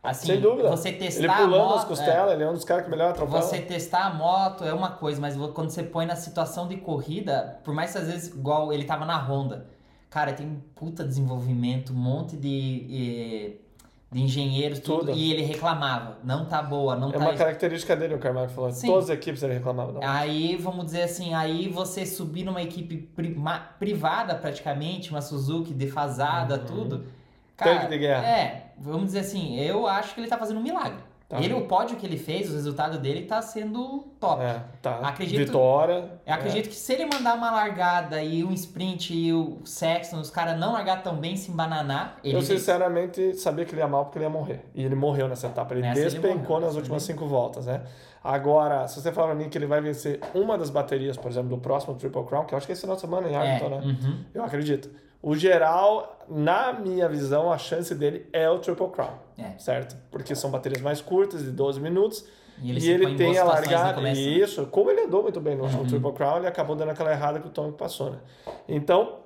Assim, 0.03 0.27
Sem 0.27 0.41
dúvida. 0.41 0.69
Você 0.69 0.91
testar 0.91 1.19
ele 1.23 1.27
a 1.31 1.35
pulando 1.37 1.63
moto, 1.63 1.77
as 1.77 1.85
costelas, 1.85 2.33
ele 2.33 2.43
é 2.43 2.49
um 2.49 2.53
dos 2.53 2.65
caras 2.65 2.83
que 2.83 2.91
melhor 2.91 3.07
é, 3.07 3.09
atropela. 3.11 3.41
você 3.41 3.61
testar 3.61 4.07
a 4.07 4.13
moto 4.13 4.65
é 4.65 4.73
uma 4.73 4.91
coisa, 4.91 5.21
mas 5.21 5.37
quando 5.53 5.69
você 5.69 5.81
põe 5.81 6.05
na 6.05 6.17
situação 6.17 6.67
de 6.67 6.75
corrida, 6.75 7.59
por 7.63 7.73
mais 7.73 7.93
que 7.93 7.97
às 7.99 8.07
vezes, 8.07 8.27
igual 8.35 8.73
ele 8.73 8.83
tava 8.83 9.05
na 9.05 9.17
Honda, 9.17 9.65
cara, 10.09 10.33
tem 10.33 10.45
um 10.45 10.59
puta 10.75 11.05
desenvolvimento, 11.05 11.93
um 11.93 11.95
monte 11.95 12.35
de, 12.35 13.55
de 14.11 14.21
engenheiros, 14.21 14.79
tudo, 14.79 15.05
Tudo. 15.05 15.11
e 15.13 15.31
ele 15.31 15.41
reclamava, 15.43 16.17
não 16.21 16.45
tá 16.47 16.61
boa, 16.61 16.97
não 16.97 17.07
É 17.09 17.13
tá 17.13 17.19
uma 17.19 17.29
isso. 17.29 17.37
característica 17.37 17.95
dele, 17.95 18.13
o 18.15 18.19
Carmack 18.19 18.51
falou. 18.51 18.71
Sim. 18.73 18.87
Todas 18.87 19.05
as 19.05 19.09
equipes 19.15 19.41
ele 19.41 19.53
reclamava. 19.53 19.93
Não. 19.93 20.01
Aí, 20.03 20.57
vamos 20.57 20.83
dizer 20.85 21.03
assim, 21.03 21.33
aí 21.33 21.69
você 21.69 22.05
subir 22.05 22.43
numa 22.43 22.61
equipe 22.61 23.09
privada 23.79 24.35
praticamente, 24.35 25.11
uma 25.11 25.21
Suzuki 25.21 25.73
defasada, 25.73 26.57
tudo. 26.59 27.05
Cara, 27.55 27.71
Uhum. 27.71 27.77
Tanque 27.79 27.91
de 27.91 27.97
guerra. 27.99 28.25
É, 28.27 28.62
vamos 28.77 29.05
dizer 29.07 29.19
assim, 29.19 29.59
eu 29.59 29.87
acho 29.87 30.13
que 30.13 30.21
ele 30.21 30.27
tá 30.27 30.37
fazendo 30.37 30.59
um 30.59 30.63
milagre. 30.63 30.97
Tá. 31.29 31.41
Ele, 31.41 31.53
o 31.53 31.61
pódio 31.67 31.97
que 31.97 32.05
ele 32.05 32.17
fez, 32.17 32.51
o 32.51 32.53
resultado 32.53 32.99
dele 32.99 33.23
tá 33.23 33.41
sendo 33.41 34.01
top. 34.19 34.43
É, 34.43 34.61
tá. 34.83 34.99
Acredito- 34.99 35.39
Vitória. 35.47 36.11
Eu 36.27 36.33
acredito 36.33 36.69
que 36.69 36.75
se 36.75 36.93
ele 36.93 37.05
mandar 37.07 37.33
uma 37.35 37.49
largada 37.49 38.21
e 38.21 38.43
um 38.43 38.51
sprint 38.53 39.15
e 39.15 39.33
o 39.33 39.57
Sexton, 39.65 40.19
os 40.19 40.29
caras 40.29 40.59
não 40.59 40.73
largar 40.73 41.01
tão 41.01 41.15
bem, 41.15 41.35
se 41.35 41.49
embananar, 41.49 42.17
ele 42.23 42.35
Eu 42.35 42.41
sinceramente 42.43 43.33
sabia 43.35 43.65
que 43.65 43.71
ele 43.73 43.81
ia 43.81 43.87
mal 43.87 44.05
porque 44.05 44.19
ele 44.19 44.25
ia 44.25 44.29
morrer. 44.29 44.63
E 44.75 44.83
ele 44.83 44.93
morreu 44.93 45.27
nessa 45.27 45.47
etapa. 45.47 45.73
Ele 45.73 45.81
Nessa 45.81 46.01
ele 46.01 46.09
despencou 46.11 46.37
morreu, 46.57 46.67
nas 46.67 46.75
últimas 46.75 47.03
ele- 47.09 47.13
cinco 47.17 47.25
voltas, 47.27 47.65
né? 47.65 47.81
Agora, 48.23 48.87
se 48.87 49.01
você 49.01 49.11
falar 49.11 49.27
pra 49.27 49.35
mim 49.35 49.49
que 49.49 49.57
ele 49.57 49.65
vai 49.65 49.81
vencer 49.81 50.19
uma 50.35 50.57
das 50.57 50.69
baterias, 50.69 51.17
por 51.17 51.31
exemplo, 51.31 51.49
do 51.49 51.57
próximo 51.57 51.95
Triple 51.95 52.23
Crown, 52.25 52.45
que 52.45 52.53
eu 52.53 52.57
acho 52.57 52.67
que 52.67 52.71
é 52.71 52.73
esse 52.73 52.81
final 52.81 52.95
de 52.95 53.01
semana 53.01 53.27
em 53.27 53.33
é, 53.33 53.37
Arlington, 53.37 53.69
né? 53.69 53.81
uhum. 53.83 54.19
Eu 54.33 54.43
acredito. 54.43 54.89
O 55.23 55.35
geral, 55.35 56.19
na 56.29 56.73
minha 56.73 57.07
visão, 57.07 57.49
a 57.51 57.57
chance 57.57 57.95
dele 57.95 58.27
é 58.33 58.49
o 58.49 58.59
Triple 58.59 58.89
Crown. 58.89 59.13
É. 59.37 59.57
Certo? 59.57 59.95
Porque 60.11 60.35
são 60.35 60.51
baterias 60.51 60.81
mais 60.81 61.01
curtas, 61.01 61.41
de 61.43 61.49
12 61.49 61.79
minutos. 61.79 62.25
E 62.61 62.69
ele 62.69 62.79
E 62.85 62.89
ele, 62.91 63.15
tem 63.15 63.37
a 63.37 63.43
largada. 63.45 64.01
né? 64.01 64.11
Isso, 64.11 64.65
como 64.67 64.91
ele 64.91 65.01
andou 65.01 65.23
muito 65.23 65.39
bem 65.39 65.55
no 65.55 65.63
Uhum. 65.63 65.87
Triple 65.87 66.11
Crown, 66.11 66.37
ele 66.39 66.47
acabou 66.47 66.75
dando 66.75 66.89
aquela 66.91 67.11
errada 67.11 67.39
que 67.39 67.47
o 67.47 67.49
Tom 67.49 67.71
passou, 67.71 68.11
né? 68.11 68.17
Então, 68.67 69.19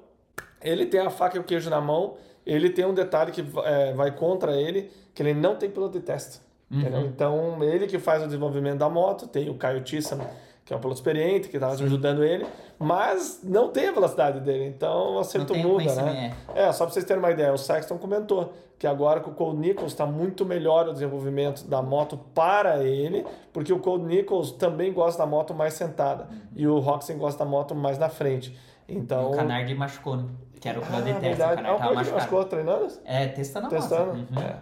ele 0.62 0.86
tem 0.86 1.00
a 1.02 1.10
faca 1.10 1.36
e 1.36 1.40
o 1.40 1.44
queijo 1.44 1.70
na 1.70 1.82
mão. 1.82 2.16
Ele 2.46 2.70
tem 2.70 2.86
um 2.86 2.94
detalhe 2.94 3.32
que 3.32 3.44
é, 3.66 3.92
vai 3.94 4.12
contra 4.12 4.56
ele, 4.56 4.92
que 5.16 5.22
ele 5.24 5.34
não 5.34 5.56
tem 5.56 5.70
piloto 5.70 5.98
de 6.00 6.06
teste. 6.06 6.40
Uhum. 6.72 7.06
Então, 7.06 7.64
ele 7.64 7.88
que 7.88 7.98
faz 7.98 8.22
o 8.22 8.26
desenvolvimento 8.28 8.78
da 8.78 8.90
moto, 8.90 9.26
tem 9.28 9.50
o 9.50 9.56
Caio 9.56 9.82
Thyssen, 9.82 10.20
que 10.68 10.74
é 10.74 10.76
um 10.76 10.80
piloto 10.82 11.00
experiente, 11.00 11.48
que 11.48 11.56
estava 11.56 11.74
ajudando 11.74 12.26
ele, 12.26 12.46
mas 12.78 13.40
não 13.42 13.70
tem 13.70 13.88
a 13.88 13.92
velocidade 13.94 14.42
dele. 14.42 14.66
Então, 14.68 15.16
o 15.16 15.20
acerto 15.20 15.56
muda, 15.56 15.96
né? 15.96 16.36
É, 16.54 16.70
só 16.74 16.84
pra 16.84 16.94
vocês 16.94 17.06
terem 17.06 17.24
uma 17.24 17.32
ideia, 17.32 17.54
o 17.54 17.58
Sexton 17.58 17.98
comentou 17.98 18.52
que 18.78 18.86
agora 18.86 19.22
com 19.22 19.32
o 19.32 19.34
Cole 19.34 19.58
Nichols 19.58 19.94
está 19.94 20.06
muito 20.06 20.46
melhor 20.46 20.90
o 20.90 20.92
desenvolvimento 20.94 21.64
da 21.68 21.82
moto 21.82 22.18
para 22.36 22.84
ele, 22.84 23.26
porque 23.54 23.72
o 23.72 23.80
Cole 23.80 24.04
Nichols 24.04 24.52
também 24.52 24.92
gosta 24.92 25.18
da 25.24 25.26
moto 25.26 25.54
mais 25.54 25.74
sentada 25.74 26.28
e 26.54 26.68
o 26.68 26.80
Roxen 26.80 27.18
gosta 27.18 27.44
da 27.46 27.50
moto 27.50 27.74
mais 27.74 27.98
na 27.98 28.10
frente. 28.10 28.60
Então, 28.90 29.32
O 29.32 29.36
Canard 29.36 29.74
machucou, 29.74 30.18
né? 30.18 30.26
Que 30.60 30.68
era 30.68 30.80
o 30.80 30.84
ah, 30.84 30.86
piloto 30.86 31.06
de 31.06 31.14
teste, 31.14 31.42
o. 31.42 31.48
Canard 31.48 31.60
Ah, 31.60 31.64
tava 31.64 31.76
o 31.76 31.80
Cole 31.82 31.96
machucado. 31.96 32.20
machucou 32.22 32.44
treinando? 32.46 32.88
É, 33.06 33.28
testando 33.30 33.68
a 33.68 33.70
Testando? 33.70 34.18
moto. 34.18 34.32
Uhum. 34.36 34.42
É. 34.44 34.56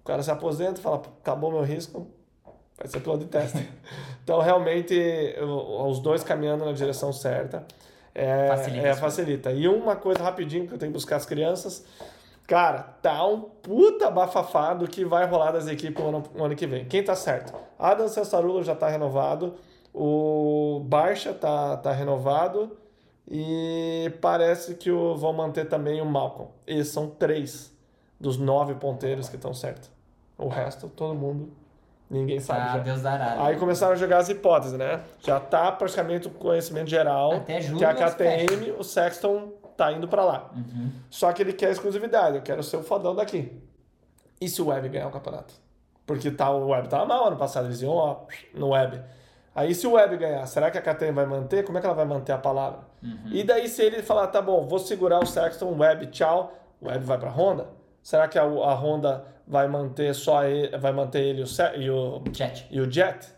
O 0.00 0.04
cara 0.04 0.22
se 0.22 0.30
aposenta 0.30 0.78
e 0.78 0.82
fala, 0.82 1.02
acabou 1.20 1.50
meu 1.50 1.62
risco, 1.62 2.06
vai 2.80 2.88
ser 2.88 3.00
piloto 3.00 3.24
de 3.24 3.30
teste. 3.30 3.68
então, 4.24 4.40
realmente, 4.40 5.36
os 5.38 6.00
dois 6.00 6.24
caminhando 6.24 6.64
na 6.64 6.72
direção 6.72 7.12
certa 7.12 7.64
é, 8.14 8.48
Facilita 8.48 8.86
é, 8.86 8.94
facilita. 8.94 9.52
E 9.52 9.68
uma 9.68 9.96
coisa 9.96 10.22
rapidinho 10.22 10.66
que 10.66 10.74
eu 10.74 10.78
tenho 10.78 10.90
que 10.90 10.94
buscar 10.94 11.16
as 11.16 11.26
crianças, 11.26 11.84
cara, 12.46 12.82
tá 13.00 13.24
um 13.26 13.40
puta 13.40 14.10
bafafá 14.10 14.74
do 14.74 14.88
que 14.88 15.04
vai 15.04 15.26
rolar 15.26 15.52
das 15.52 15.68
equipes 15.68 16.02
o 16.02 16.08
ano, 16.08 16.24
ano 16.36 16.56
que 16.56 16.66
vem. 16.66 16.84
Quem 16.84 17.02
tá 17.02 17.14
certo? 17.14 17.54
Adam 17.78 18.08
Cessarulo 18.08 18.62
já 18.62 18.74
tá 18.74 18.88
renovado, 18.88 19.54
o 19.94 20.82
Barcha 20.84 21.32
tá, 21.32 21.76
tá 21.76 21.92
renovado 21.92 22.76
e 23.28 24.12
parece 24.20 24.74
que 24.74 24.90
o, 24.90 25.14
vão 25.16 25.32
manter 25.32 25.68
também 25.68 26.00
o 26.00 26.06
Malcolm. 26.06 26.50
Eles 26.66 26.88
são 26.88 27.08
três 27.08 27.72
dos 28.18 28.36
nove 28.36 28.74
ponteiros 28.74 29.28
que 29.28 29.36
estão 29.36 29.54
certos. 29.54 29.90
O 30.36 30.48
resto, 30.48 30.88
todo 30.88 31.14
mundo, 31.14 31.50
ninguém 32.10 32.40
sabe 32.40 32.60
Ah, 32.60 32.72
já. 32.72 32.78
Deus 32.78 33.00
dará. 33.02 33.36
né? 33.36 33.36
Aí 33.38 33.56
começaram 33.56 33.92
a 33.92 33.96
jogar 33.96 34.18
as 34.18 34.28
hipóteses, 34.28 34.76
né? 34.76 35.00
Já 35.20 35.38
tá 35.40 35.70
praticamente 35.72 36.26
o 36.28 36.30
conhecimento 36.30 36.88
geral 36.90 37.32
Até 37.32 37.60
julho 37.60 37.78
que 37.78 37.84
a 37.84 37.90
eles 37.92 38.14
KTM, 38.14 38.72
o 38.78 38.82
Sexton 38.82 39.52
tá 39.76 39.92
indo 39.92 40.06
pra 40.08 40.24
lá. 40.24 40.50
Uhum. 40.54 40.90
Só 41.08 41.32
que 41.32 41.40
ele 41.40 41.52
quer 41.52 41.70
exclusividade, 41.70 42.36
eu 42.36 42.42
quero 42.42 42.62
ser 42.62 42.76
o 42.76 42.82
fodão 42.82 43.14
daqui. 43.14 43.62
E 44.40 44.48
se 44.48 44.60
o 44.60 44.66
Web 44.66 44.88
ganhar 44.88 45.06
o 45.08 45.10
campeonato? 45.10 45.54
Porque 46.06 46.30
tá, 46.30 46.50
o 46.50 46.68
Web 46.68 46.88
tava 46.88 47.06
mal 47.06 47.28
ano 47.28 47.36
passado, 47.36 47.66
eles 47.66 47.80
iam 47.82 47.92
ó, 47.92 48.22
no 48.52 48.70
Web. 48.70 49.00
Aí 49.54 49.74
se 49.74 49.86
o 49.86 49.92
Web 49.92 50.16
ganhar, 50.16 50.44
será 50.46 50.70
que 50.70 50.78
a 50.78 50.82
KTM 50.82 51.12
vai 51.12 51.26
manter? 51.26 51.64
Como 51.64 51.76
é 51.78 51.80
que 51.80 51.86
ela 51.86 51.94
vai 51.94 52.04
manter 52.04 52.32
a 52.32 52.38
palavra? 52.38 52.80
E 53.30 53.42
daí 53.44 53.68
se 53.68 53.82
ele 53.82 54.02
falar, 54.02 54.26
tá 54.28 54.40
bom, 54.42 54.66
vou 54.66 54.78
segurar 54.78 55.18
o 55.20 55.26
Sexton, 55.26 55.76
Web, 55.78 56.06
tchau, 56.08 56.52
o 56.80 56.88
Web 56.88 57.04
vai 57.04 57.18
pra 57.18 57.30
Honda? 57.30 57.66
Será 58.02 58.28
que 58.28 58.38
a, 58.38 58.42
a 58.42 58.74
Honda 58.74 59.24
vai 59.46 59.66
manter 59.68 60.14
só 60.14 60.44
ele, 60.44 60.76
vai 60.78 60.92
manter 60.92 61.20
ele 61.20 61.42
e 61.42 61.44
o, 61.44 61.76
e 61.76 61.90
o 61.90 62.22
Jet. 62.32 62.66
e 62.70 62.80
o 62.80 62.90
Jet? 62.90 63.28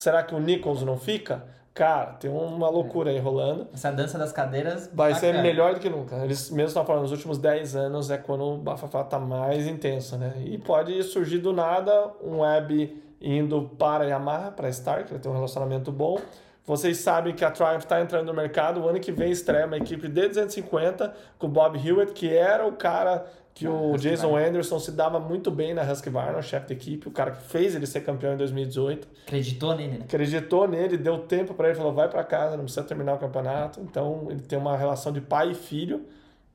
Será 0.00 0.22
que 0.22 0.34
o 0.34 0.40
Nichols 0.40 0.82
não 0.82 0.96
fica? 0.96 1.44
Cara, 1.74 2.06
tem 2.14 2.28
uma 2.28 2.68
loucura 2.68 3.10
aí 3.10 3.20
rolando. 3.20 3.68
Essa 3.72 3.92
dança 3.92 4.18
das 4.18 4.32
cadeiras. 4.32 4.90
Vai 4.92 5.14
ser 5.14 5.28
bacana. 5.28 5.42
melhor 5.42 5.74
do 5.74 5.80
que 5.80 5.88
nunca. 5.88 6.16
Eles 6.24 6.50
mesmo 6.50 6.68
estão 6.68 6.84
falando, 6.84 7.02
nos 7.02 7.12
últimos 7.12 7.38
10 7.38 7.76
anos 7.76 8.10
é 8.10 8.18
quando 8.18 8.42
o 8.42 8.58
bafafá 8.58 9.04
tá 9.04 9.18
mais 9.18 9.64
intenso, 9.66 10.16
né? 10.16 10.34
E 10.44 10.58
pode 10.58 11.00
surgir 11.04 11.38
do 11.38 11.52
nada 11.52 12.10
um 12.20 12.40
web 12.40 13.00
indo 13.20 13.70
para 13.78 14.04
a 14.04 14.06
Yamaha, 14.08 14.50
para 14.50 14.66
a 14.66 14.72
Star, 14.72 15.04
que 15.04 15.12
ele 15.12 15.20
tem 15.20 15.30
um 15.30 15.34
relacionamento 15.34 15.92
bom. 15.92 16.18
Vocês 16.64 16.98
sabem 16.98 17.32
que 17.32 17.44
a 17.44 17.50
Triumph 17.50 17.84
está 17.84 18.00
entrando 18.00 18.26
no 18.26 18.34
mercado. 18.34 18.80
O 18.80 18.88
ano 18.88 18.98
que 18.98 19.12
vem 19.12 19.30
estreia 19.30 19.64
uma 19.64 19.76
equipe 19.76 20.08
de 20.08 20.28
250 20.28 21.14
com 21.38 21.46
o 21.46 21.50
Bob 21.50 21.78
Hewitt, 21.78 22.12
que 22.12 22.28
era 22.28 22.66
o 22.66 22.72
cara 22.72 23.24
que 23.58 23.66
o 23.66 23.96
Jason 23.96 24.36
Anderson 24.36 24.78
se 24.78 24.92
dava 24.92 25.18
muito 25.18 25.50
bem 25.50 25.74
na 25.74 25.82
Husqvarna, 25.82 26.38
o 26.38 26.42
chefe 26.42 26.68
da 26.68 26.74
equipe, 26.74 27.08
o 27.08 27.10
cara 27.10 27.32
que 27.32 27.42
fez 27.42 27.74
ele 27.74 27.88
ser 27.88 28.02
campeão 28.02 28.34
em 28.34 28.36
2018. 28.36 29.08
Acreditou 29.26 29.74
nele, 29.74 29.98
né? 29.98 30.04
Acreditou 30.04 30.68
nele, 30.68 30.96
deu 30.96 31.18
tempo 31.18 31.54
para 31.54 31.68
ele, 31.68 31.76
falou: 31.76 31.92
vai 31.92 32.08
para 32.08 32.22
casa, 32.22 32.56
não 32.56 32.62
precisa 32.62 32.86
terminar 32.86 33.14
o 33.14 33.18
campeonato. 33.18 33.80
Então 33.80 34.28
ele 34.30 34.42
tem 34.42 34.56
uma 34.56 34.76
relação 34.76 35.12
de 35.12 35.20
pai 35.20 35.50
e 35.50 35.54
filho 35.54 36.06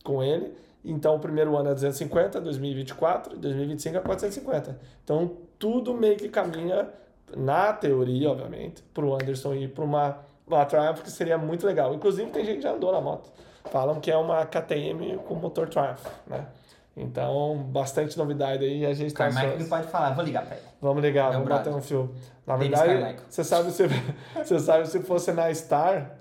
com 0.01 0.24
ele. 0.24 0.54
Então 0.86 1.16
o 1.16 1.20
primeiro 1.20 1.58
ano 1.58 1.72
é 1.72 1.74
250, 1.74 2.39
2024, 2.39 3.38
2025 3.38 3.97
é 3.97 3.99
450. 3.99 4.80
Então 5.04 5.32
tudo 5.60 5.93
meio 5.93 6.16
que 6.16 6.30
caminha 6.30 6.88
na 7.36 7.74
teoria, 7.74 8.32
obviamente, 8.32 8.82
para 8.93 9.04
o 9.04 9.14
Anderson 9.14 9.56
ir 9.56 9.68
para 9.74 9.84
uma, 9.84 10.20
uma 10.47 10.66
Triumph 10.66 11.01
que 11.01 11.12
seria 11.12 11.38
muito 11.38 11.66
legal. 11.66 11.93
Inclusive, 11.93 12.32
tem 12.32 12.45
gente 12.45 12.58
que 12.58 12.64
já 12.64 12.72
andou 12.72 12.93
na 12.93 13.01
moto. 13.01 13.30
Falam 13.66 13.99
que 13.99 14.10
é 14.10 14.16
uma 14.16 14.45
KTM 14.45 15.18
com 15.28 15.36
motor 15.36 15.68
Triumph, 15.68 16.06
né? 16.28 16.47
Então, 16.96 17.58
bastante 17.70 18.18
novidade 18.18 18.64
aí. 18.64 18.86
A 18.86 18.94
gente 18.94 19.08
está 19.08 19.26
Carmichael 19.26 19.54
ele 19.54 19.66
pode 19.66 19.88
falar, 19.88 20.14
vou 20.14 20.24
ligar 20.24 20.46
para 20.46 20.56
ele. 20.58 20.66
Vamos 20.80 21.02
ligar, 21.02 21.32
vamos 21.32 21.46
brother. 21.46 21.66
bater 21.66 21.78
um 21.78 21.82
fio. 21.82 22.14
Na 22.46 22.56
verdade, 22.56 23.18
você 23.30 23.44
sabe, 23.44 23.72
se, 23.72 23.84
você 24.38 24.60
sabe 24.60 24.88
se 24.88 25.00
fosse 25.02 25.32
na 25.32 25.54
Star, 25.54 26.18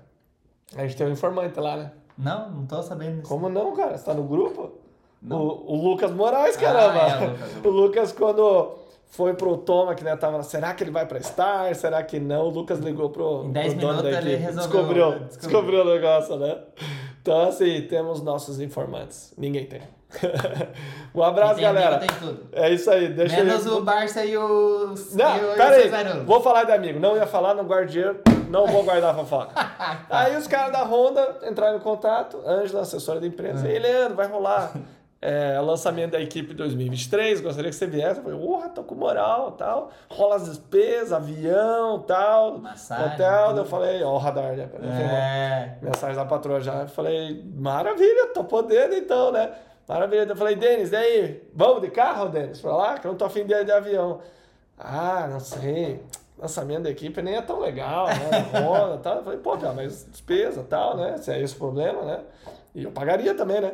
a 0.75 0.81
gente 0.81 0.95
tem 0.95 1.05
um 1.05 1.11
informante 1.11 1.59
lá, 1.59 1.77
né? 1.77 1.91
Não, 2.17 2.49
não 2.49 2.65
tô 2.65 2.81
sabendo 2.81 3.17
disso. 3.17 3.27
Como 3.27 3.49
não, 3.49 3.75
cara? 3.75 3.97
Você 3.97 4.05
tá 4.05 4.13
no 4.13 4.23
grupo? 4.23 4.71
O, 5.29 5.35
o 5.73 5.89
Lucas 5.89 6.11
Moraes, 6.11 6.57
caramba. 6.57 7.01
Ah, 7.01 7.23
é, 7.23 7.27
Lucas, 7.27 7.55
o 7.63 7.69
Lucas, 7.69 8.11
quando 8.11 8.75
foi 9.07 9.33
pro 9.35 9.57
Toma, 9.57 9.95
que 9.95 10.03
né, 10.03 10.15
tava, 10.15 10.41
será 10.43 10.73
que 10.73 10.83
ele 10.83 10.91
vai 10.91 11.05
pra 11.05 11.21
Star? 11.21 11.73
Será 11.75 12.01
que 12.03 12.19
não? 12.19 12.47
O 12.47 12.49
Lucas 12.49 12.79
ligou 12.79 13.09
pro, 13.09 13.45
em 13.45 13.51
10 13.51 13.73
pro 13.75 13.81
dono 13.81 14.03
da 14.03 14.11
equipe. 14.11 14.37
Descobriu, 14.37 15.19
descobriu, 15.19 15.27
descobriu 15.29 15.81
o 15.81 15.85
negócio, 15.85 16.35
né? 16.37 16.57
Então, 17.23 17.47
assim, 17.47 17.83
temos 17.83 18.21
nossos 18.21 18.59
informantes. 18.59 19.33
Ninguém 19.37 19.65
tem. 19.65 19.81
um 21.15 21.23
abraço, 21.23 21.61
galera. 21.61 21.95
Amigo, 21.95 22.11
tem 22.11 22.19
tudo. 22.19 22.49
É 22.51 22.69
isso 22.69 22.91
aí. 22.91 23.07
Deixa 23.07 23.37
Menos 23.41 23.65
eu... 23.65 23.77
o 23.77 23.81
Barça 23.81 24.25
e 24.25 24.35
o. 24.35 24.93
Não, 25.13 25.37
e 25.37 25.45
o, 25.45 25.55
pera 25.55 25.75
aí. 25.77 26.19
Vou 26.25 26.41
falar 26.41 26.65
de 26.65 26.73
amigo. 26.73 26.99
Não 26.99 27.15
ia 27.15 27.25
falar, 27.25 27.53
não 27.53 27.63
guardo 27.63 27.87
dinheiro. 27.87 28.19
Não 28.49 28.67
vou 28.67 28.83
guardar 28.83 29.15
fofoca. 29.15 29.53
aí 30.09 30.35
os 30.35 30.47
caras 30.47 30.73
da 30.73 30.83
Honda 30.83 31.39
entraram 31.49 31.77
em 31.77 31.79
contato. 31.79 32.41
Ângela, 32.45 32.81
assessora 32.81 33.21
da 33.21 33.25
empresa. 33.25 33.65
É. 33.69 33.71
Ei, 33.71 33.79
Leandro, 33.79 34.17
vai 34.17 34.27
rolar 34.27 34.73
é, 35.25 35.57
lançamento 35.61 36.11
da 36.11 36.19
equipe 36.19 36.53
2023, 36.53 37.39
gostaria 37.39 37.69
que 37.69 37.75
você 37.77 37.87
viesse. 37.87 38.19
Eu 38.19 38.23
falei, 38.25 38.37
porra, 38.37 38.67
tô 38.67 38.83
com 38.83 38.93
moral 38.93 39.53
tal. 39.53 39.89
Rola 40.09 40.35
as 40.35 40.49
despesas, 40.49 41.13
avião 41.13 41.99
tal. 41.99 42.57
Massagem, 42.57 43.13
hotel. 43.13 43.47
Tudo. 43.47 43.59
Eu 43.59 43.65
falei, 43.65 44.03
ó, 44.03 44.15
o 44.15 44.17
radar, 44.17 44.53
né? 44.57 44.69
É. 44.81 45.77
Mensagem 45.81 46.17
da 46.17 46.25
patroa 46.25 46.59
já. 46.59 46.81
Eu 46.81 46.89
falei, 46.89 47.41
maravilha, 47.55 48.33
tô 48.33 48.43
podendo 48.43 48.95
então, 48.95 49.31
né? 49.31 49.49
Maravilha. 49.87 50.23
Eu 50.23 50.35
falei, 50.35 50.57
Denis, 50.57 50.89
daí, 50.89 51.41
vamos 51.55 51.81
de 51.81 51.89
carro, 51.89 52.27
Denis, 52.27 52.59
pra 52.59 52.75
lá? 52.75 52.99
Que 52.99 53.07
eu 53.07 53.11
não 53.11 53.17
tô 53.17 53.23
afim 53.23 53.45
de, 53.45 53.63
de 53.63 53.71
avião. 53.71 54.19
Ah, 54.77 55.29
não 55.31 55.39
sei. 55.39 56.03
Lançamento 56.37 56.83
da 56.83 56.89
equipe 56.89 57.21
nem 57.21 57.37
é 57.37 57.41
tão 57.41 57.61
legal, 57.61 58.07
né? 58.07 58.59
Rola 58.59 58.97
tal. 58.97 59.19
Eu 59.19 59.23
falei, 59.23 59.39
pô, 59.39 59.57
cara, 59.57 59.73
mas 59.73 60.03
despesa 60.03 60.65
tal, 60.69 60.97
né? 60.97 61.15
Se 61.15 61.31
é 61.31 61.41
esse 61.41 61.55
o 61.55 61.59
problema, 61.59 62.01
né? 62.01 62.19
E 62.75 62.83
eu 62.83 62.91
pagaria 62.91 63.33
também, 63.33 63.61
né? 63.61 63.71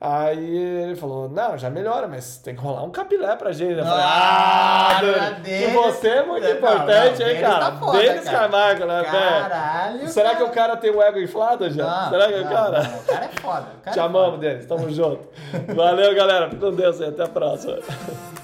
Aí 0.00 0.56
ele 0.56 0.94
falou, 0.94 1.28
não, 1.28 1.58
já 1.58 1.68
melhora, 1.68 2.06
mas 2.06 2.38
tem 2.38 2.54
que 2.54 2.60
rolar 2.60 2.84
um 2.84 2.90
capilé 2.90 3.34
pra 3.34 3.50
gente. 3.50 3.78
Eu 3.78 3.84
falei, 3.84 4.04
ah, 4.04 4.88
ah 4.96 5.40
que 5.42 5.66
você 5.72 6.08
é 6.08 6.24
muito 6.24 6.46
importante, 6.46 7.20
não, 7.20 7.28
hein, 7.28 7.40
cara? 7.40 7.70
Tá 7.72 7.90
Denis 7.92 8.24
Camargo, 8.28 8.84
né, 8.84 9.02
Caralho. 9.02 10.08
Será 10.08 10.36
que 10.36 10.42
o 10.44 10.50
cara 10.50 10.76
tem 10.76 10.92
o 10.92 11.02
ego 11.02 11.18
inflado 11.18 11.68
já? 11.68 11.84
Não, 11.84 12.10
Será 12.10 12.28
que 12.28 12.38
não, 12.38 12.46
o 12.46 12.48
cara? 12.48 12.82
Não, 12.84 12.98
o 12.98 13.02
cara 13.02 13.24
é 13.24 13.40
foda. 13.40 13.66
Te 13.90 13.98
é 13.98 14.02
amamos, 14.02 14.38
Denis. 14.38 14.66
Tamo 14.66 14.88
junto. 14.88 15.28
Valeu, 15.74 16.14
galera. 16.14 16.48
Fique 16.48 16.60
com 16.60 16.72
Deus 16.72 17.00
aí. 17.00 17.08
Até 17.08 17.24
a 17.24 17.28
próxima. 17.28 17.78